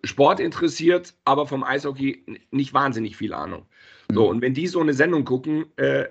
Sport 0.03 0.39
interessiert, 0.39 1.13
aber 1.25 1.45
vom 1.45 1.63
Eishockey 1.63 2.23
nicht 2.51 2.73
wahnsinnig 2.73 3.17
viel 3.17 3.33
Ahnung. 3.33 3.65
So, 4.11 4.23
mhm. 4.23 4.29
und 4.29 4.41
wenn 4.41 4.53
die 4.53 4.67
so 4.67 4.79
eine 4.79 4.93
Sendung 4.93 5.25
gucken, 5.25 5.65
äh, 5.75 6.05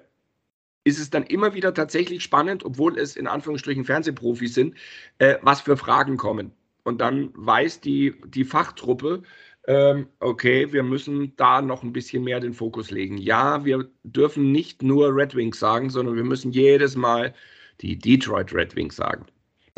ist 0.85 0.99
es 0.99 1.11
dann 1.11 1.24
immer 1.24 1.55
wieder 1.55 1.74
tatsächlich 1.74 2.22
spannend, 2.22 2.64
obwohl 2.64 2.99
es 2.99 3.16
in 3.16 3.26
Anführungsstrichen 3.26 3.85
Fernsehprofis 3.85 4.55
sind, 4.55 4.74
äh, 5.18 5.37
was 5.43 5.62
für 5.62 5.76
Fragen 5.76 6.16
kommen. 6.16 6.53
Und 6.85 7.01
dann 7.01 7.30
weiß 7.35 7.80
die, 7.80 8.14
die 8.26 8.45
Fachtruppe, 8.45 9.22
ähm, 9.66 10.09
okay, 10.20 10.72
wir 10.72 10.82
müssen 10.82 11.35
da 11.37 11.62
noch 11.62 11.82
ein 11.82 11.93
bisschen 11.95 12.22
mehr 12.24 12.41
den 12.41 12.53
Fokus 12.53 12.91
legen. 12.91 13.16
Ja, 13.16 13.64
wir 13.64 13.89
dürfen 14.03 14.53
nicht 14.53 14.82
nur 14.82 15.14
Red 15.16 15.35
Wings 15.35 15.59
sagen, 15.59 15.89
sondern 15.89 16.16
wir 16.16 16.24
müssen 16.24 16.53
jedes 16.53 16.97
Mal 16.97 17.35
die 17.80 17.99
Detroit 17.99 18.53
Red 18.53 18.76
Wings 18.76 18.97
sagen. 18.97 19.24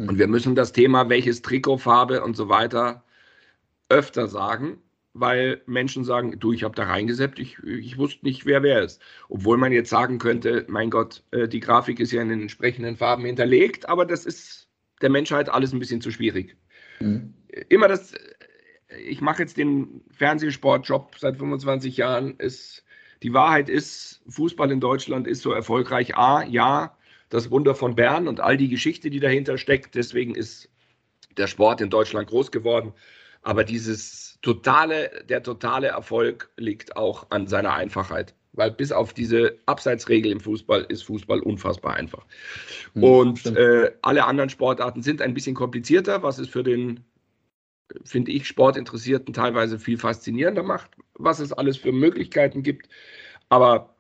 Hm. 0.01 0.09
Und 0.09 0.19
wir 0.19 0.27
müssen 0.27 0.57
das 0.57 0.73
Thema, 0.73 1.09
welches 1.09 1.43
Trikotfarbe 1.43 2.25
und 2.25 2.37
so 2.37 2.49
weiter, 2.49 3.05
öfter 3.89 4.27
sagen, 4.27 4.79
weil 5.19 5.63
Menschen 5.67 6.05
sagen, 6.05 6.39
du, 6.39 6.53
ich 6.53 6.65
habe 6.65 6.75
da 6.75 6.85
reingesetzt, 6.85 7.39
ich, 7.39 7.59
ich 7.65 7.99
wusste 7.99 8.25
nicht, 8.25 8.47
wer 8.47 8.63
wer 8.63 8.83
ist. 8.83 9.01
Obwohl 9.29 9.57
man 9.57 9.73
jetzt 9.73 9.91
sagen 9.91 10.19
könnte, 10.19 10.65
mein 10.69 10.91
Gott, 10.91 11.23
äh, 11.31 11.49
die 11.49 11.61
Grafik 11.61 12.01
ist 12.01 12.13
ja 12.13 12.23
in 12.23 12.29
den 12.29 12.43
entsprechenden 12.43 12.97
Farben 12.97 13.25
hinterlegt, 13.25 13.89
aber 13.89 14.05
das 14.05 14.27
ist 14.27 14.69
der 15.03 15.11
Menschheit 15.11 15.49
alles 15.49 15.73
ein 15.73 15.79
bisschen 15.79 16.01
zu 16.01 16.11
schwierig. 16.11 16.57
Mhm. 17.01 17.35
Immer 17.69 17.89
das, 17.89 18.15
ich 19.07 19.21
mache 19.21 19.43
jetzt 19.43 19.57
den 19.57 20.03
Fernsehsportjob 20.11 21.17
seit 21.19 21.39
25 21.39 21.97
Jahren, 21.97 22.37
ist, 22.39 22.85
die 23.23 23.33
Wahrheit 23.33 23.69
ist, 23.69 24.23
Fußball 24.29 24.71
in 24.71 24.81
Deutschland 24.81 25.27
ist 25.27 25.43
so 25.43 25.53
erfolgreich. 25.53 26.17
A, 26.17 26.45
ja, 26.45 26.97
das 27.29 27.51
Wunder 27.51 27.75
von 27.75 27.95
Bern 27.95 28.29
und 28.29 28.41
all 28.41 28.57
die 28.57 28.69
Geschichte, 28.69 29.11
die 29.11 29.21
dahinter 29.21 29.59
steckt, 29.59 29.95
deswegen 29.95 30.35
ist 30.35 30.69
der 31.37 31.47
Sport 31.47 31.81
in 31.81 31.91
Deutschland 31.91 32.29
groß 32.29 32.51
geworden. 32.51 32.93
Aber 33.43 33.65
dieses 33.65 34.26
totale, 34.43 35.25
der 35.29 35.43
totale 35.43 35.89
Erfolg 35.89 36.51
liegt 36.57 36.97
auch 36.97 37.27
an 37.31 37.47
seiner 37.47 37.75
Einfachheit. 37.75 38.35
Weil 38.53 38.71
bis 38.71 38.91
auf 38.91 39.13
diese 39.13 39.59
Abseitsregel 39.67 40.33
im 40.33 40.41
Fußball 40.41 40.87
ist 40.89 41.03
Fußball 41.03 41.41
unfassbar 41.41 41.95
einfach. 41.95 42.25
Mhm, 42.95 43.05
und 43.05 43.47
äh, 43.47 43.93
alle 44.01 44.25
anderen 44.25 44.49
Sportarten 44.49 45.03
sind 45.03 45.21
ein 45.21 45.35
bisschen 45.35 45.55
komplizierter, 45.55 46.23
was 46.23 46.39
es 46.39 46.49
für 46.49 46.63
den, 46.63 47.05
finde 48.05 48.33
ich, 48.33 48.47
Sportinteressierten 48.49 49.35
teilweise 49.35 49.79
viel 49.79 49.99
faszinierender 49.99 50.63
macht, 50.63 50.93
was 51.15 51.39
es 51.39 51.53
alles 51.53 51.77
für 51.77 51.93
Möglichkeiten 51.93 52.63
gibt. 52.63 52.89
Aber 53.51 53.96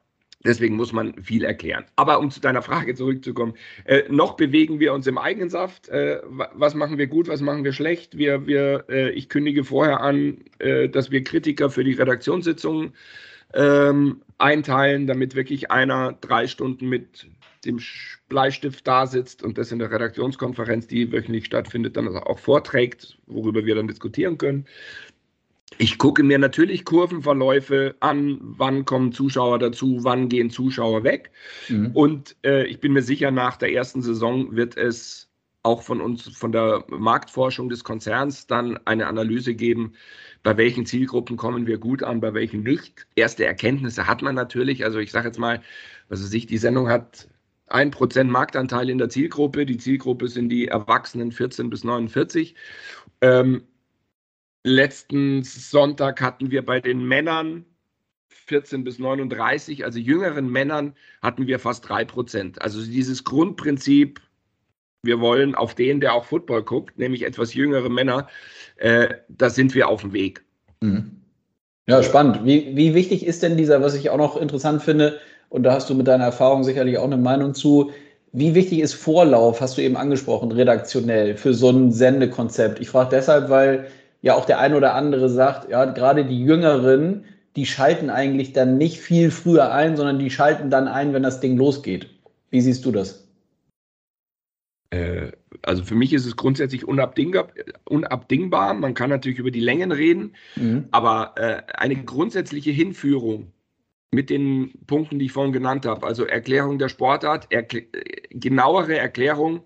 Deswegen 0.46 0.76
muss 0.76 0.92
man 0.92 1.14
viel 1.22 1.44
erklären. 1.44 1.84
Aber 1.96 2.18
um 2.20 2.30
zu 2.30 2.40
deiner 2.40 2.62
Frage 2.62 2.94
zurückzukommen, 2.94 3.54
äh, 3.84 4.04
noch 4.08 4.36
bewegen 4.36 4.80
wir 4.80 4.92
uns 4.92 5.06
im 5.06 5.18
eigenen 5.18 5.50
Saft. 5.50 5.88
Äh, 5.88 6.20
was 6.24 6.74
machen 6.74 6.98
wir 6.98 7.08
gut, 7.08 7.28
was 7.28 7.40
machen 7.40 7.64
wir 7.64 7.72
schlecht? 7.72 8.16
Wir, 8.16 8.46
wir, 8.46 8.84
äh, 8.88 9.10
ich 9.10 9.28
kündige 9.28 9.64
vorher 9.64 10.00
an, 10.00 10.38
äh, 10.58 10.88
dass 10.88 11.10
wir 11.10 11.24
Kritiker 11.24 11.70
für 11.70 11.84
die 11.84 11.94
Redaktionssitzungen 11.94 12.94
ähm, 13.54 14.22
einteilen, 14.38 15.06
damit 15.06 15.34
wirklich 15.34 15.70
einer 15.70 16.12
drei 16.20 16.46
Stunden 16.46 16.88
mit 16.88 17.26
dem 17.64 17.80
Bleistift 18.28 18.86
da 18.86 19.06
sitzt 19.06 19.42
und 19.42 19.58
das 19.58 19.72
in 19.72 19.78
der 19.78 19.90
Redaktionskonferenz, 19.90 20.86
die 20.86 21.10
wöchentlich 21.12 21.46
stattfindet, 21.46 21.96
dann 21.96 22.08
auch 22.16 22.38
vorträgt, 22.38 23.18
worüber 23.26 23.64
wir 23.64 23.74
dann 23.74 23.88
diskutieren 23.88 24.38
können. 24.38 24.66
Ich 25.78 25.98
gucke 25.98 26.22
mir 26.22 26.38
natürlich 26.38 26.84
Kurvenverläufe 26.84 27.96
an, 28.00 28.38
wann 28.40 28.84
kommen 28.84 29.12
Zuschauer 29.12 29.58
dazu, 29.58 29.98
wann 30.02 30.28
gehen 30.28 30.50
Zuschauer 30.50 31.02
weg. 31.04 31.30
Mhm. 31.68 31.90
Und 31.92 32.36
äh, 32.44 32.64
ich 32.66 32.80
bin 32.80 32.92
mir 32.92 33.02
sicher, 33.02 33.30
nach 33.30 33.56
der 33.56 33.72
ersten 33.72 34.00
Saison 34.00 34.54
wird 34.54 34.76
es 34.76 35.28
auch 35.64 35.82
von 35.82 36.00
uns, 36.00 36.28
von 36.28 36.52
der 36.52 36.84
Marktforschung 36.88 37.68
des 37.68 37.82
Konzerns, 37.82 38.46
dann 38.46 38.78
eine 38.86 39.08
Analyse 39.08 39.54
geben, 39.54 39.94
bei 40.44 40.56
welchen 40.56 40.86
Zielgruppen 40.86 41.36
kommen 41.36 41.66
wir 41.66 41.78
gut 41.78 42.04
an, 42.04 42.20
bei 42.20 42.32
welchen 42.32 42.62
nicht. 42.62 43.08
Erste 43.16 43.44
Erkenntnisse 43.44 44.06
hat 44.06 44.22
man 44.22 44.36
natürlich. 44.36 44.84
Also 44.84 45.00
ich 45.00 45.10
sage 45.10 45.26
jetzt 45.26 45.40
mal, 45.40 45.60
was 46.08 46.22
weiß 46.22 46.32
ich, 46.34 46.46
die 46.46 46.58
Sendung 46.58 46.88
hat 46.88 47.28
1% 47.68 48.24
Marktanteil 48.24 48.88
in 48.88 48.98
der 48.98 49.08
Zielgruppe. 49.08 49.66
Die 49.66 49.78
Zielgruppe 49.78 50.28
sind 50.28 50.50
die 50.50 50.68
Erwachsenen 50.68 51.32
14 51.32 51.68
bis 51.68 51.82
49. 51.82 52.54
Ähm, 53.20 53.62
letzten 54.66 55.44
Sonntag 55.44 56.20
hatten 56.20 56.50
wir 56.50 56.64
bei 56.64 56.80
den 56.80 57.06
Männern 57.06 57.64
14 58.46 58.84
bis 58.84 58.98
39, 58.98 59.84
also 59.84 59.98
jüngeren 59.98 60.48
Männern, 60.50 60.94
hatten 61.22 61.46
wir 61.46 61.58
fast 61.58 61.86
3%. 61.86 62.58
Also 62.58 62.84
dieses 62.84 63.24
Grundprinzip, 63.24 64.20
wir 65.02 65.20
wollen 65.20 65.54
auf 65.54 65.74
den, 65.74 66.00
der 66.00 66.14
auch 66.14 66.24
Football 66.24 66.62
guckt, 66.62 66.98
nämlich 66.98 67.24
etwas 67.24 67.54
jüngere 67.54 67.88
Männer, 67.88 68.28
äh, 68.76 69.14
da 69.28 69.50
sind 69.50 69.74
wir 69.74 69.88
auf 69.88 70.02
dem 70.02 70.12
Weg. 70.12 70.44
Mhm. 70.80 71.22
Ja, 71.88 72.02
spannend. 72.02 72.44
Wie, 72.44 72.76
wie 72.76 72.94
wichtig 72.94 73.24
ist 73.24 73.42
denn 73.42 73.56
dieser, 73.56 73.80
was 73.80 73.94
ich 73.94 74.10
auch 74.10 74.16
noch 74.16 74.36
interessant 74.36 74.82
finde, 74.82 75.20
und 75.48 75.62
da 75.62 75.72
hast 75.72 75.88
du 75.88 75.94
mit 75.94 76.08
deiner 76.08 76.24
Erfahrung 76.24 76.64
sicherlich 76.64 76.98
auch 76.98 77.04
eine 77.04 77.16
Meinung 77.16 77.54
zu, 77.54 77.92
wie 78.32 78.54
wichtig 78.54 78.80
ist 78.80 78.94
Vorlauf, 78.94 79.60
hast 79.60 79.78
du 79.78 79.82
eben 79.82 79.96
angesprochen, 79.96 80.50
redaktionell 80.50 81.36
für 81.36 81.54
so 81.54 81.70
ein 81.70 81.92
Sendekonzept? 81.92 82.80
Ich 82.80 82.88
frage 82.88 83.10
deshalb, 83.10 83.48
weil 83.48 83.86
ja 84.22 84.34
auch 84.34 84.44
der 84.44 84.58
ein 84.58 84.74
oder 84.74 84.94
andere 84.94 85.28
sagt, 85.28 85.70
ja, 85.70 85.84
gerade 85.84 86.24
die 86.24 86.42
Jüngeren, 86.42 87.24
die 87.56 87.66
schalten 87.66 88.10
eigentlich 88.10 88.52
dann 88.52 88.76
nicht 88.76 88.98
viel 88.98 89.30
früher 89.30 89.72
ein, 89.72 89.96
sondern 89.96 90.18
die 90.18 90.30
schalten 90.30 90.70
dann 90.70 90.88
ein, 90.88 91.12
wenn 91.12 91.22
das 91.22 91.40
Ding 91.40 91.56
losgeht. 91.56 92.08
Wie 92.50 92.60
siehst 92.60 92.84
du 92.84 92.92
das? 92.92 93.26
Äh, 94.90 95.32
also 95.62 95.84
für 95.84 95.94
mich 95.94 96.12
ist 96.12 96.26
es 96.26 96.36
grundsätzlich 96.36 96.86
unabdingbar. 96.86 97.48
unabdingbar. 97.84 98.74
Man 98.74 98.94
kann 98.94 99.10
natürlich 99.10 99.38
über 99.38 99.50
die 99.50 99.60
Längen 99.60 99.92
reden, 99.92 100.34
mhm. 100.56 100.88
aber 100.90 101.34
äh, 101.36 101.62
eine 101.74 101.96
grundsätzliche 101.96 102.70
Hinführung 102.70 103.52
mit 104.10 104.30
den 104.30 104.72
Punkten, 104.86 105.18
die 105.18 105.26
ich 105.26 105.32
vorhin 105.32 105.52
genannt 105.52 105.84
habe, 105.84 106.06
also 106.06 106.24
Erklärung 106.24 106.78
der 106.78 106.88
Sportart, 106.88 107.48
erkl 107.50 107.86
genauere 108.30 108.96
Erklärung, 108.96 109.62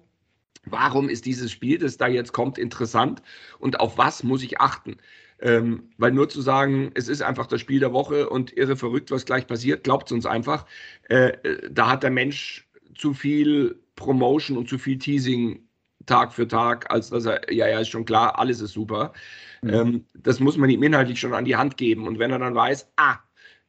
warum 0.65 1.09
ist 1.09 1.27
dieses 1.27 1.51
Spiel, 1.51 1.79
das 1.79 1.97
da 1.97 2.07
jetzt 2.07 2.33
kommt, 2.33 2.59
interessant 2.59 3.23
und 3.59 3.81
auf 3.81 3.99
was 3.99 4.23
muss 4.23 4.43
ich 4.43 4.61
achten. 4.61 4.97
Ähm, 5.43 5.91
weil 5.97 6.13
nur 6.13 6.29
zu 6.29 6.43
sagen, 6.43 6.91
es 6.95 7.09
ist 7.09 7.23
einfach 7.23 7.47
das 7.47 7.63
Spiel 7.63 7.81
der 7.81 7.95
Woche 7.95 8.29
und 8.29 8.55
irre 8.57 8.77
verrückt, 8.77 9.11
was 9.11 9.25
gleich 9.25 9.47
passiert, 9.47 9.85
glaubt 9.85 10.09
es 10.09 10.13
uns 10.13 10.27
einfach. 10.27 10.67
Äh, 11.09 11.33
da 11.71 11.89
hat 11.89 12.03
der 12.03 12.11
Mensch 12.11 12.69
zu 12.95 13.15
viel 13.15 13.81
Promotion 13.97 14.59
und 14.59 14.69
zu 14.69 14.79
viel 14.79 14.99
Teasing 14.99 15.67
Tag 16.07 16.33
für 16.33 16.49
Tag, 16.49 16.91
als 16.91 17.11
dass 17.11 17.27
er, 17.27 17.53
ja, 17.53 17.69
ja, 17.69 17.81
ist 17.81 17.89
schon 17.89 18.05
klar, 18.05 18.39
alles 18.39 18.61
ist 18.61 18.73
super. 18.73 19.13
Mhm. 19.63 19.71
Ähm, 19.71 20.07
das 20.15 20.41
muss 20.41 20.57
man 20.57 20.71
ihm 20.71 20.83
inhaltlich 20.83 21.21
schon 21.21 21.35
an 21.35 21.45
die 21.45 21.57
Hand 21.57 21.77
geben. 21.77 22.07
Und 22.07 22.19
wenn 22.19 22.31
er 22.31 22.39
dann 22.39 22.55
weiß, 22.55 22.91
ah, 22.97 23.19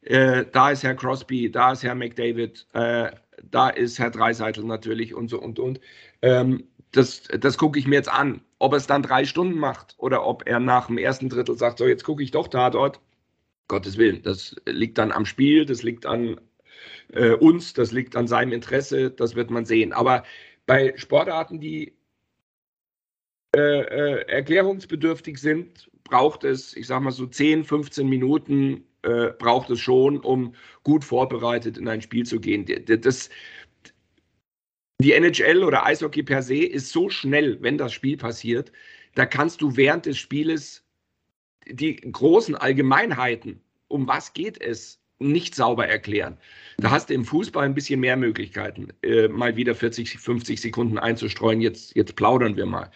äh, 0.01 0.45
da 0.51 0.71
ist 0.71 0.83
Herr 0.83 0.95
Crosby, 0.95 1.51
da 1.51 1.73
ist 1.73 1.83
Herr 1.83 1.95
McDavid, 1.95 2.65
äh, 2.73 3.11
da 3.43 3.69
ist 3.69 3.99
Herr 3.99 4.11
Dreiseitel 4.11 4.63
natürlich 4.63 5.13
und 5.13 5.29
so 5.29 5.39
und 5.41 5.59
und. 5.59 5.79
Ähm, 6.21 6.63
das, 6.91 7.23
das 7.23 7.57
gucke 7.57 7.79
ich 7.79 7.87
mir 7.87 7.95
jetzt 7.95 8.11
an. 8.11 8.41
Ob 8.59 8.73
er 8.73 8.77
es 8.77 8.87
dann 8.87 9.03
drei 9.03 9.25
Stunden 9.25 9.57
macht 9.57 9.95
oder 9.97 10.25
ob 10.25 10.47
er 10.47 10.59
nach 10.59 10.87
dem 10.87 10.97
ersten 10.97 11.29
Drittel 11.29 11.57
sagt, 11.57 11.77
so 11.77 11.87
jetzt 11.87 12.03
gucke 12.03 12.23
ich 12.23 12.31
doch 12.31 12.47
Tatort. 12.47 12.99
Gottes 13.67 13.97
Willen, 13.97 14.21
das 14.23 14.55
liegt 14.65 14.97
dann 14.97 15.13
am 15.13 15.25
Spiel, 15.25 15.65
das 15.65 15.81
liegt 15.81 16.05
an 16.05 16.41
äh, 17.13 17.31
uns, 17.31 17.73
das 17.73 17.93
liegt 17.93 18.17
an 18.17 18.27
seinem 18.27 18.51
Interesse, 18.51 19.11
das 19.11 19.35
wird 19.35 19.49
man 19.49 19.65
sehen. 19.65 19.93
Aber 19.93 20.23
bei 20.65 20.93
Sportarten, 20.97 21.61
die 21.61 21.95
äh, 23.55 23.59
äh, 23.59 24.27
erklärungsbedürftig 24.27 25.37
sind, 25.37 25.89
braucht 26.03 26.43
es, 26.43 26.75
ich 26.75 26.87
sage 26.87 27.03
mal 27.03 27.11
so 27.11 27.25
10, 27.25 27.63
15 27.63 28.07
Minuten, 28.07 28.85
äh, 29.03 29.31
braucht 29.37 29.69
es 29.69 29.79
schon, 29.79 30.19
um 30.19 30.55
gut 30.83 31.03
vorbereitet 31.03 31.77
in 31.77 31.87
ein 31.87 32.01
Spiel 32.01 32.25
zu 32.25 32.39
gehen. 32.39 32.65
Das, 33.01 33.29
die 35.01 35.13
NHL 35.13 35.63
oder 35.63 35.85
Eishockey 35.85 36.23
per 36.23 36.41
se 36.41 36.63
ist 36.63 36.91
so 36.91 37.09
schnell, 37.09 37.57
wenn 37.61 37.77
das 37.77 37.93
Spiel 37.93 38.17
passiert, 38.17 38.71
da 39.15 39.25
kannst 39.25 39.61
du 39.61 39.75
während 39.75 40.05
des 40.05 40.17
Spieles 40.17 40.83
die 41.67 41.95
großen 41.95 42.55
Allgemeinheiten, 42.55 43.61
um 43.87 44.07
was 44.07 44.33
geht 44.33 44.61
es, 44.61 44.99
nicht 45.19 45.53
sauber 45.53 45.87
erklären. 45.87 46.37
Da 46.77 46.89
hast 46.89 47.09
du 47.09 47.13
im 47.13 47.25
Fußball 47.25 47.65
ein 47.65 47.75
bisschen 47.75 47.99
mehr 47.99 48.17
Möglichkeiten, 48.17 48.87
äh, 49.03 49.27
mal 49.27 49.55
wieder 49.55 49.75
40, 49.75 50.17
50 50.17 50.59
Sekunden 50.59 50.97
einzustreuen. 50.97 51.61
Jetzt, 51.61 51.95
jetzt 51.95 52.15
plaudern 52.15 52.57
wir 52.57 52.65
mal. 52.65 52.89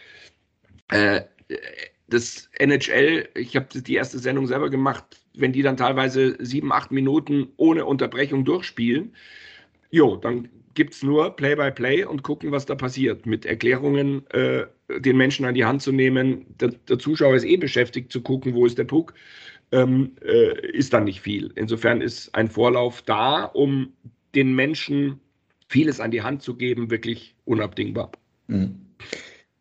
Äh, 0.90 1.22
das 2.08 2.50
NHL, 2.54 3.30
ich 3.36 3.56
habe 3.56 3.68
die 3.82 3.96
erste 3.96 4.20
Sendung 4.20 4.48
selber 4.48 4.70
gemacht, 4.70 5.04
wenn 5.36 5.54
die 5.54 5.62
dann 5.62 5.78
teilweise 5.78 6.36
sieben, 6.44 6.72
acht 6.72 6.92
Minuten 6.92 7.50
ohne 7.58 7.86
Unterbrechung 7.86 8.46
durchspielen, 8.46 9.16
jo, 9.92 10.16
dann 10.16 10.50
gibt 10.76 10.94
es 10.94 11.04
nur 11.04 11.36
Play-by-Play 11.36 12.04
-play 12.04 12.06
und 12.06 12.24
gucken, 12.24 12.52
was 12.52 12.66
da 12.66 12.76
passiert. 12.76 13.26
Mit 13.26 13.46
Erklärungen 13.46 14.30
äh, 14.32 14.66
den 15.00 15.18
Menschen 15.18 15.46
an 15.46 15.56
die 15.56 15.66
Hand 15.66 15.82
zu 15.82 15.92
nehmen. 15.92 16.46
Der, 16.60 16.70
der, 16.88 17.00
Zuschauer 17.00 17.36
ist 17.36 17.46
eh 17.46 17.58
beschäftigt 17.58 18.12
zu 18.12 18.22
gucken, 18.22 18.54
wo 18.54 18.66
ist 18.66 18.78
der 18.78 18.84
Puck. 18.84 19.14
Ähm, 19.72 20.12
äh, 20.24 20.72
ist 20.72 20.94
dann 20.94 21.06
nicht 21.06 21.22
viel. 21.22 21.52
Insofern 21.56 22.02
ist 22.02 22.34
ein 22.36 22.50
Vorlauf 22.50 23.02
da, 23.02 23.46
um 23.46 23.94
den 24.36 24.54
Menschen 24.54 25.20
vieles 25.70 26.00
an 26.00 26.12
die 26.12 26.22
Hand 26.22 26.44
zu 26.44 26.56
geben, 26.56 26.92
wirklich 26.92 27.36
unabdingbar. 27.46 28.12
Mhm. 28.48 28.76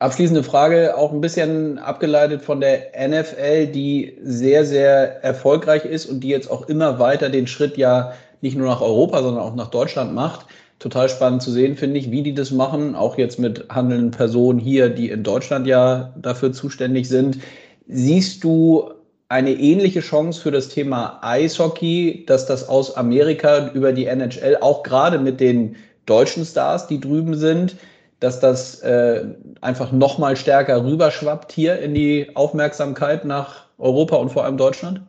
Abschließende 0.00 0.42
Frage, 0.42 0.96
auch 0.98 1.12
ein 1.12 1.22
bisschen 1.22 1.78
abgeleitet 1.78 2.42
von 2.42 2.60
der 2.60 2.90
NFL, 3.08 3.68
die 3.68 4.18
sehr, 4.20 4.66
sehr 4.66 5.22
erfolgreich 5.24 5.86
ist 5.86 6.06
und 6.06 6.20
die 6.20 6.28
jetzt 6.28 6.50
auch 6.50 6.68
immer 6.68 6.98
weiter 6.98 7.30
den 7.30 7.46
Schritt 7.46 7.78
ja 7.78 8.12
nicht 8.42 8.58
nur 8.58 8.66
nach 8.66 8.82
Europa, 8.82 9.22
sondern 9.22 9.42
auch 9.42 9.54
nach 9.54 9.70
Deutschland 9.70 10.12
macht 10.12 10.46
total 10.79 11.09
spannend 11.09 11.43
zu 11.43 11.51
sehen, 11.51 11.77
finde 11.77 11.99
ich, 11.99 12.11
wie 12.11 12.22
die 12.22 12.35
das 12.35 12.51
machen. 12.51 12.95
Auch 12.95 13.16
jetzt 13.18 13.39
mit 13.39 13.66
handelnden 13.68 14.11
Personen 14.11 14.59
hier, 14.59 14.91
die 14.91 15.11
in 15.11 15.22
Deutschland 15.22 15.66
ja 15.66 16.12
dafür 16.20 16.53
zuständig 16.53 17.09
sind. 17.09 17.39
Siehst 17.87 18.45
du 18.45 18.91
eine 19.29 19.53
ähnliche 19.53 20.01
Chance 20.01 20.41
für 20.41 20.51
das 20.51 20.68
Thema 20.68 21.18
Eishockey, 21.22 22.25
dass 22.27 22.47
das 22.47 22.68
aus 22.68 22.97
Amerika 22.97 23.70
über 23.72 23.93
die 23.93 24.07
NHL, 24.07 24.59
auch 24.61 24.83
gerade 24.83 25.18
mit 25.18 25.41
den 25.41 25.77
deutschen 26.07 26.45
Stars, 26.45 26.87
die 26.87 27.01
drüben 27.01 27.35
sind, 27.35 27.77
dass 28.20 28.41
das 28.41 28.81
äh, 28.81 29.25
einfach 29.61 29.93
noch 29.93 30.18
mal 30.18 30.37
stärker 30.37 30.85
rüberschwappt 30.85 31.53
hier 31.53 31.79
in 31.79 31.95
die 31.95 32.35
Aufmerksamkeit 32.35 33.25
nach 33.25 33.66
Europa 33.79 34.16
und 34.16 34.31
vor 34.31 34.45
allem 34.45 34.57
Deutschland? 34.57 35.01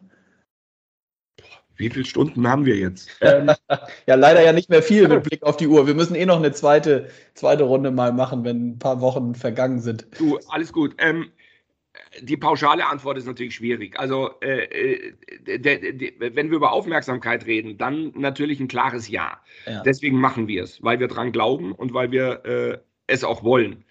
Wie 1.77 1.89
viele 1.89 2.05
Stunden 2.05 2.47
haben 2.47 2.65
wir 2.65 2.75
jetzt? 2.75 3.09
Ähm, 3.21 3.51
ja, 4.07 4.15
leider 4.15 4.41
ja 4.43 4.53
nicht 4.53 4.69
mehr 4.69 4.81
viel 4.81 5.07
mit 5.07 5.23
Blick 5.23 5.43
auf 5.43 5.57
die 5.57 5.67
Uhr. 5.67 5.87
Wir 5.87 5.93
müssen 5.93 6.15
eh 6.15 6.25
noch 6.25 6.37
eine 6.37 6.51
zweite, 6.51 7.09
zweite 7.33 7.63
Runde 7.63 7.91
mal 7.91 8.13
machen, 8.13 8.43
wenn 8.43 8.69
ein 8.69 8.79
paar 8.79 9.01
Wochen 9.01 9.35
vergangen 9.35 9.79
sind. 9.79 10.07
Du, 10.17 10.39
alles 10.49 10.71
gut. 10.71 10.95
Ähm, 10.97 11.31
die 12.21 12.37
pauschale 12.37 12.85
Antwort 12.85 13.17
ist 13.17 13.25
natürlich 13.25 13.55
schwierig. 13.55 13.99
Also, 13.99 14.31
äh, 14.41 14.63
äh 14.63 15.13
de, 15.57 15.97
de, 15.97 16.13
wenn 16.19 16.49
wir 16.49 16.57
über 16.57 16.71
Aufmerksamkeit 16.71 17.45
reden, 17.45 17.77
dann 17.77 18.11
natürlich 18.15 18.59
ein 18.59 18.67
klares 18.67 19.07
Ja. 19.09 19.39
ja. 19.65 19.81
Deswegen 19.83 20.19
machen 20.19 20.47
wir 20.47 20.63
es, 20.63 20.81
weil 20.83 20.99
wir 20.99 21.07
dran 21.07 21.31
glauben 21.31 21.73
und 21.73 21.93
weil 21.93 22.11
wir 22.11 22.45
äh, 22.45 22.77
es 23.07 23.23
auch 23.23 23.43
wollen. 23.43 23.83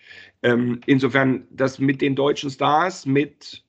Ähm, 0.43 0.81
insofern, 0.87 1.47
das 1.51 1.79
mit 1.79 2.01
den 2.01 2.17
deutschen 2.17 2.51
Stars, 2.51 3.07
mit 3.07 3.64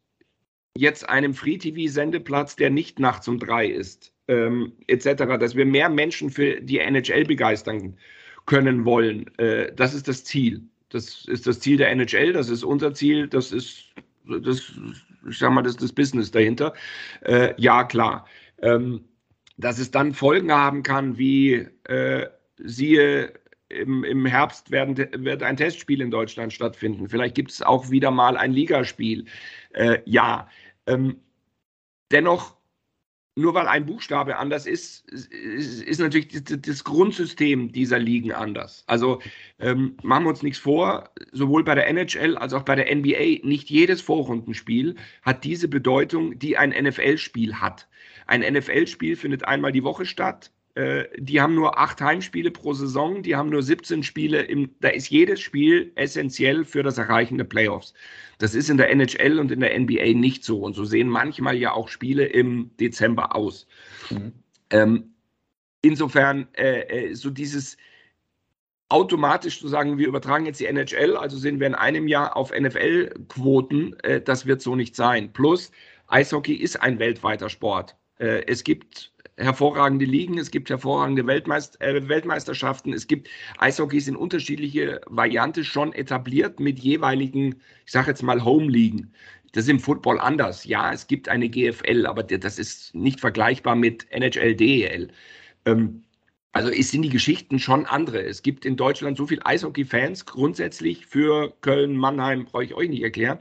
jetzt 0.77 1.07
einem 1.09 1.33
Free-TV-Sendeplatz, 1.33 2.55
der 2.55 2.69
nicht 2.69 2.99
nachts 2.99 3.27
um 3.27 3.39
drei 3.39 3.67
ist, 3.67 4.13
ähm, 4.27 4.73
etc., 4.87 5.37
dass 5.39 5.55
wir 5.55 5.65
mehr 5.65 5.89
Menschen 5.89 6.29
für 6.29 6.61
die 6.61 6.79
NHL 6.79 7.25
begeistern 7.25 7.97
können 8.45 8.85
wollen. 8.85 9.29
Äh, 9.37 9.73
das 9.73 9.93
ist 9.93 10.07
das 10.07 10.23
Ziel. 10.23 10.61
Das 10.89 11.25
ist 11.25 11.47
das 11.47 11.59
Ziel 11.59 11.77
der 11.77 11.89
NHL, 11.89 12.33
das 12.33 12.49
ist 12.49 12.63
unser 12.63 12.93
Ziel, 12.93 13.27
das 13.27 13.51
ist, 13.51 13.93
das, 14.25 14.71
ich 15.27 15.37
sag 15.37 15.51
mal, 15.51 15.63
das 15.63 15.75
das 15.75 15.91
Business 15.91 16.31
dahinter. 16.31 16.73
Äh, 17.21 17.53
ja, 17.57 17.83
klar. 17.83 18.27
Ähm, 18.61 19.03
dass 19.57 19.79
es 19.79 19.91
dann 19.91 20.13
Folgen 20.13 20.51
haben 20.51 20.83
kann, 20.83 21.17
wie 21.17 21.67
äh, 21.85 22.27
siehe 22.57 23.33
im, 23.69 24.03
im 24.03 24.25
Herbst 24.25 24.71
werden, 24.71 24.97
wird 24.97 25.43
ein 25.43 25.57
Testspiel 25.57 26.01
in 26.01 26.11
Deutschland 26.11 26.53
stattfinden. 26.53 27.09
Vielleicht 27.09 27.35
gibt 27.35 27.51
es 27.51 27.61
auch 27.61 27.89
wieder 27.89 28.11
mal 28.11 28.37
ein 28.37 28.51
Ligaspiel. 28.51 29.25
Äh, 29.73 29.99
ja, 30.05 30.47
ähm, 30.87 31.17
dennoch, 32.11 32.55
nur 33.37 33.53
weil 33.53 33.67
ein 33.67 33.85
Buchstabe 33.85 34.37
anders 34.37 34.65
ist, 34.65 35.09
ist, 35.09 35.31
ist 35.33 35.99
natürlich 35.99 36.29
das, 36.43 36.83
Grundsystem 36.85 37.71
dieser 37.71 37.99
Ligen 37.99 38.31
anders. 38.31 38.85
Also 38.87 39.21
ähm, 39.59 39.97
machen 40.03 40.23
wir 40.23 40.29
uns 40.29 40.41
nichts 40.41 40.59
vor, 40.59 41.09
sowohl 41.33 41.65
bei 41.65 41.75
der 41.75 41.87
NHL 41.87 42.37
als 42.37 42.53
auch 42.53 42.63
bei 42.63 42.75
der 42.75 42.93
NBA, 42.95 43.45
nicht 43.45 43.69
jedes 43.69 44.01
Vorrundenspiel 44.01 44.95
hat 45.21 45.43
diese 45.43 45.67
Bedeutung, 45.67 46.39
die 46.39 46.57
ein 46.57 46.69
NFL-Spiel 46.69 47.55
hat. 47.55 47.89
Ein 48.25 48.41
NFL-Spiel 48.41 49.17
findet 49.17 49.43
einmal 49.45 49.73
die 49.73 49.83
Woche 49.83 50.05
statt 50.05 50.51
die 51.17 51.39
haben 51.39 51.55
nur 51.55 51.79
acht 51.79 52.01
Heimspiele 52.01 52.51
pro 52.51 52.73
Saison, 52.73 53.23
die 53.23 53.35
haben 53.35 53.49
nur 53.49 53.63
17 53.63 54.03
Spiele. 54.03 54.41
Im, 54.41 54.75
da 54.81 54.89
ist 54.89 55.09
jedes 55.09 55.39
Spiel 55.39 55.93
essentiell 55.95 56.65
für 56.65 56.83
das 56.83 56.97
Erreichen 56.97 57.37
der 57.37 57.45
Playoffs. 57.45 57.93
Das 58.39 58.53
ist 58.53 58.69
in 58.69 58.77
der 58.77 58.89
NHL 58.89 59.39
und 59.39 59.51
in 59.51 59.61
der 59.61 59.79
NBA 59.79 60.13
nicht 60.13 60.43
so. 60.43 60.59
Und 60.59 60.73
so 60.73 60.83
sehen 60.83 61.07
manchmal 61.07 61.55
ja 61.55 61.71
auch 61.71 61.87
Spiele 61.87 62.25
im 62.25 62.71
Dezember 62.77 63.35
aus. 63.35 63.67
Mhm. 64.09 64.33
Ähm, 64.69 65.13
insofern, 65.81 66.47
äh, 66.57 66.81
äh 66.81 67.13
so 67.13 67.29
dieses 67.29 67.77
automatisch 68.89 69.59
zu 69.59 69.67
sagen, 69.67 69.97
wir 69.97 70.07
übertragen 70.07 70.45
jetzt 70.45 70.59
die 70.59 70.65
NHL, 70.65 71.17
also 71.17 71.37
sind 71.37 71.59
wir 71.59 71.67
in 71.67 71.75
einem 71.75 72.07
Jahr 72.07 72.35
auf 72.35 72.51
NFL-Quoten, 72.51 73.99
äh, 74.01 74.21
das 74.21 74.45
wird 74.45 74.61
so 74.61 74.75
nicht 74.75 74.95
sein. 74.95 75.31
Plus, 75.33 75.71
Eishockey 76.07 76.53
ist 76.53 76.81
ein 76.81 76.99
weltweiter 76.99 77.49
Sport. 77.49 77.95
Äh, 78.19 78.43
es 78.47 78.63
gibt 78.63 79.11
hervorragende 79.37 80.05
Ligen, 80.05 80.37
es 80.37 80.51
gibt 80.51 80.69
hervorragende 80.69 81.25
Weltmeist 81.27 81.79
äh, 81.81 82.07
Weltmeisterschaften, 82.07 82.93
es 82.93 83.07
gibt 83.07 83.29
Eishockey 83.57 84.01
in 84.07 84.15
unterschiedliche 84.15 85.01
Variante 85.07 85.63
schon 85.63 85.93
etabliert 85.93 86.59
mit 86.59 86.79
jeweiligen, 86.79 87.55
ich 87.85 87.91
sage 87.91 88.11
jetzt 88.11 88.23
mal 88.23 88.43
Home-Ligen. 88.43 89.13
Das 89.51 89.65
ist 89.65 89.69
im 89.69 89.79
Football 89.79 90.19
anders. 90.19 90.65
Ja, 90.65 90.91
es 90.91 91.07
gibt 91.07 91.29
eine 91.29 91.49
GFL, 91.49 92.05
aber 92.05 92.23
das 92.23 92.59
ist 92.59 92.93
nicht 92.93 93.21
vergleichbar 93.21 93.75
mit 93.75 94.05
NHL, 94.11 94.55
DEL. 94.55 95.09
Ähm, 95.65 96.03
also 96.51 96.71
sind 96.71 97.01
die 97.01 97.09
Geschichten 97.09 97.59
schon 97.59 97.85
andere. 97.85 98.21
Es 98.21 98.41
gibt 98.41 98.65
in 98.65 98.77
Deutschland 98.77 99.17
so 99.17 99.27
viele 99.27 99.45
Eishockey-Fans 99.45 100.25
grundsätzlich 100.25 101.05
für 101.05 101.53
Köln, 101.61 101.97
Mannheim, 101.97 102.45
brauche 102.45 102.63
ich 102.63 102.73
euch 102.73 102.89
nicht 102.89 103.03
erklären. 103.03 103.39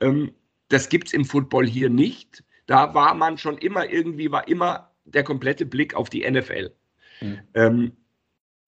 Ähm, 0.00 0.32
das 0.68 0.88
gibt 0.88 1.08
es 1.08 1.14
im 1.14 1.24
Football 1.24 1.66
hier 1.66 1.90
nicht. 1.90 2.44
Da 2.66 2.94
war 2.94 3.14
man 3.14 3.38
schon 3.38 3.58
immer 3.58 3.90
irgendwie, 3.90 4.30
war 4.30 4.48
immer 4.48 4.92
der 5.04 5.24
komplette 5.24 5.66
Blick 5.66 5.94
auf 5.94 6.10
die 6.10 6.28
NFL. 6.28 6.72
Mhm. 7.20 7.40
Ähm, 7.54 7.92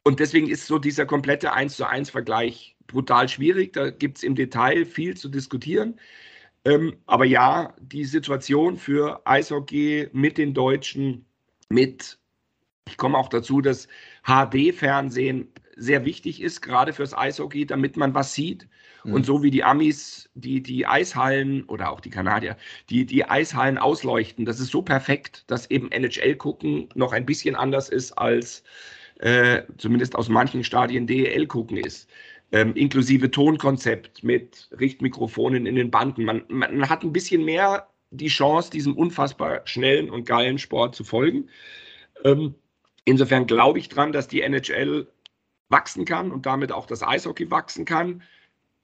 und 0.03 0.21
deswegen 0.21 0.49
ist 0.49 0.67
so 0.67 0.79
dieser 0.79 1.07
komplette 1.07 1.53
1 1.53 1.77
zu 1.77 1.89
1 1.89 2.11
Vergleich 2.11 2.77
brutal 2.87 3.29
schwierig. 3.29 3.73
Da 3.73 3.91
gibt 3.91 4.19
es 4.19 4.23
im 4.23 4.35
Detail 4.35 4.85
viel 4.85 5.17
zu 5.17 5.29
diskutieren. 5.29 5.99
Ähm, 6.65 6.97
aber 7.07 7.25
ja, 7.25 7.75
die 7.81 8.05
Situation 8.05 8.77
für 8.77 9.27
Eishockey 9.27 10.09
mit 10.13 10.39
den 10.39 10.55
Deutschen, 10.55 11.27
mit, 11.69 12.19
ich 12.87 12.97
komme 12.97 13.19
auch 13.19 13.29
dazu, 13.29 13.61
dass 13.61 13.89
HD-Fernsehen 14.25 15.53
sehr 15.77 16.05
wichtig 16.05 16.41
ist, 16.41 16.61
gerade 16.61 16.93
fürs 16.93 17.17
Eishockey, 17.17 17.67
damit 17.67 17.97
man 17.97 18.15
was 18.15 18.35
sieht. 18.35 18.69
Mhm. 19.05 19.13
Und 19.15 19.27
so 19.27 19.43
wie 19.43 19.51
die 19.51 19.65
Amis, 19.65 20.29
die, 20.35 20.63
die 20.63 20.87
Eishallen 20.87 21.65
oder 21.65 21.91
auch 21.91 22.01
die 22.01 22.11
Kanadier, 22.11 22.57
die, 22.91 23.07
die 23.07 23.25
Eishallen 23.25 23.79
ausleuchten, 23.79 24.45
das 24.45 24.61
ist 24.61 24.71
so 24.71 24.83
perfekt, 24.83 25.45
dass 25.47 25.71
eben 25.71 25.91
NHL 25.91 26.37
gucken 26.37 26.89
noch 26.95 27.13
ein 27.13 27.27
bisschen 27.27 27.55
anders 27.55 27.89
ist 27.89 28.13
als 28.13 28.63
äh, 29.21 29.63
zumindest 29.79 30.17
aus 30.17 30.29
manchen 30.29 30.65
Stadien 30.65 31.07
DEL 31.07 31.47
gucken 31.47 31.77
ist. 31.77 32.09
Ähm, 32.53 32.75
inklusive 32.75 33.31
Tonkonzept 33.31 34.23
mit 34.23 34.69
Richtmikrofonen 34.79 35.67
in 35.67 35.75
den 35.75 35.91
Banden. 35.91 36.25
Man, 36.25 36.43
man 36.49 36.89
hat 36.89 37.03
ein 37.03 37.13
bisschen 37.13 37.45
mehr 37.45 37.89
die 38.11 38.29
Chance, 38.29 38.71
diesem 38.71 38.97
unfassbar 38.97 39.63
schnellen 39.65 40.11
und 40.11 40.25
geilen 40.27 40.59
Sport 40.59 40.95
zu 40.95 41.05
folgen. 41.05 41.49
Ähm, 42.25 42.55
insofern 43.05 43.47
glaube 43.47 43.79
ich 43.79 43.89
dran, 43.89 44.13
dass 44.13 44.29
die 44.29 44.43
NHL 44.43 45.09
wachsen 45.69 46.05
kann 46.05 46.31
und 46.31 46.47
damit 46.47 46.73
auch 46.73 46.87
das 46.87 47.03
Eishockey 47.03 47.51
wachsen 47.51 47.85
kann. 47.85 48.23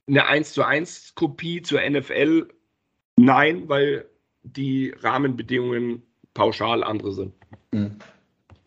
Eine 0.07 0.27
1 0.27 0.53
zu 0.53 0.63
1 0.63 1.15
Kopie 1.15 1.61
zur 1.61 1.79
NFL, 1.87 2.47
nein, 3.15 3.69
weil 3.69 4.05
die 4.43 4.93
Rahmenbedingungen 4.99 6.01
pauschal 6.33 6.83
andere 6.83 7.11
sind. 7.13 7.33
Hm. 7.73 7.97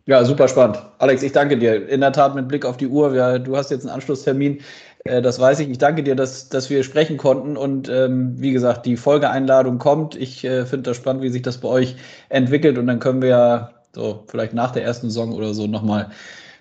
Ja, 0.07 0.23
super 0.25 0.49
spannend. 0.49 0.83
Alex, 0.99 1.23
ich 1.23 1.33
danke 1.33 1.57
dir. 1.57 1.89
In 1.89 2.03
der 2.03 2.13
Tat 2.13 2.35
mit 2.35 2.47
Blick 2.47 2.67
auf 2.67 2.77
die 2.77 2.87
Uhr, 2.87 3.15
wir, 3.15 3.39
du 3.39 3.57
hast 3.57 3.71
jetzt 3.71 3.87
einen 3.87 3.95
Anschlusstermin, 3.95 4.61
äh, 5.05 5.23
das 5.23 5.41
weiß 5.41 5.61
ich. 5.61 5.71
Ich 5.71 5.79
danke 5.79 6.03
dir, 6.03 6.15
dass, 6.15 6.51
dass 6.51 6.69
wir 6.69 6.85
sprechen 6.85 7.17
konnten 7.17 7.57
und 7.57 7.89
ähm, 7.89 8.35
wie 8.39 8.53
gesagt, 8.53 8.85
die 8.85 8.99
Folgeeinladung 8.99 9.79
kommt. 9.79 10.15
Ich 10.15 10.45
äh, 10.45 10.67
finde 10.67 10.91
das 10.91 10.99
spannend, 10.99 11.23
wie 11.23 11.31
sich 11.31 11.43
das 11.43 11.59
bei 11.59 11.69
euch 11.69 11.97
entwickelt 12.29 12.77
und 12.77 12.87
dann 12.87 13.01
können 13.01 13.23
wir 13.23 13.29
ja 13.31 13.71
so 13.95 14.25
vielleicht 14.29 14.53
nach 14.53 14.73
der 14.73 14.85
ersten 14.85 15.09
Saison 15.09 15.33
oder 15.33 15.55
so 15.55 15.67
nochmal 15.67 16.11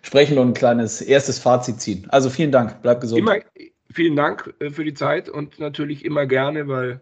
sprechen 0.03 0.37
und 0.37 0.49
ein 0.49 0.53
kleines 0.53 1.01
erstes 1.01 1.39
Fazit 1.39 1.81
ziehen. 1.81 2.05
Also 2.09 2.29
vielen 2.29 2.51
Dank, 2.51 2.81
bleib 2.83 3.01
gesund. 3.01 3.19
Immer, 3.21 3.39
vielen 3.91 4.15
Dank 4.15 4.53
äh, 4.59 4.69
für 4.69 4.83
die 4.83 4.93
Zeit 4.93 5.29
und 5.29 5.59
natürlich 5.59 6.05
immer 6.05 6.27
gerne, 6.27 6.67
weil 6.67 7.01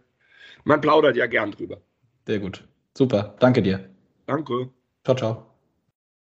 man 0.64 0.80
plaudert 0.80 1.18
ja 1.18 1.28
gern 1.28 1.52
drüber. 1.52 1.82
Sehr 2.26 2.39
gut. 2.39 2.64
Super. 2.97 3.36
Danke 3.39 3.62
dir. 3.62 3.89
Danke. 4.28 4.70
Ciao, 5.04 5.16
ciao. 5.16 5.51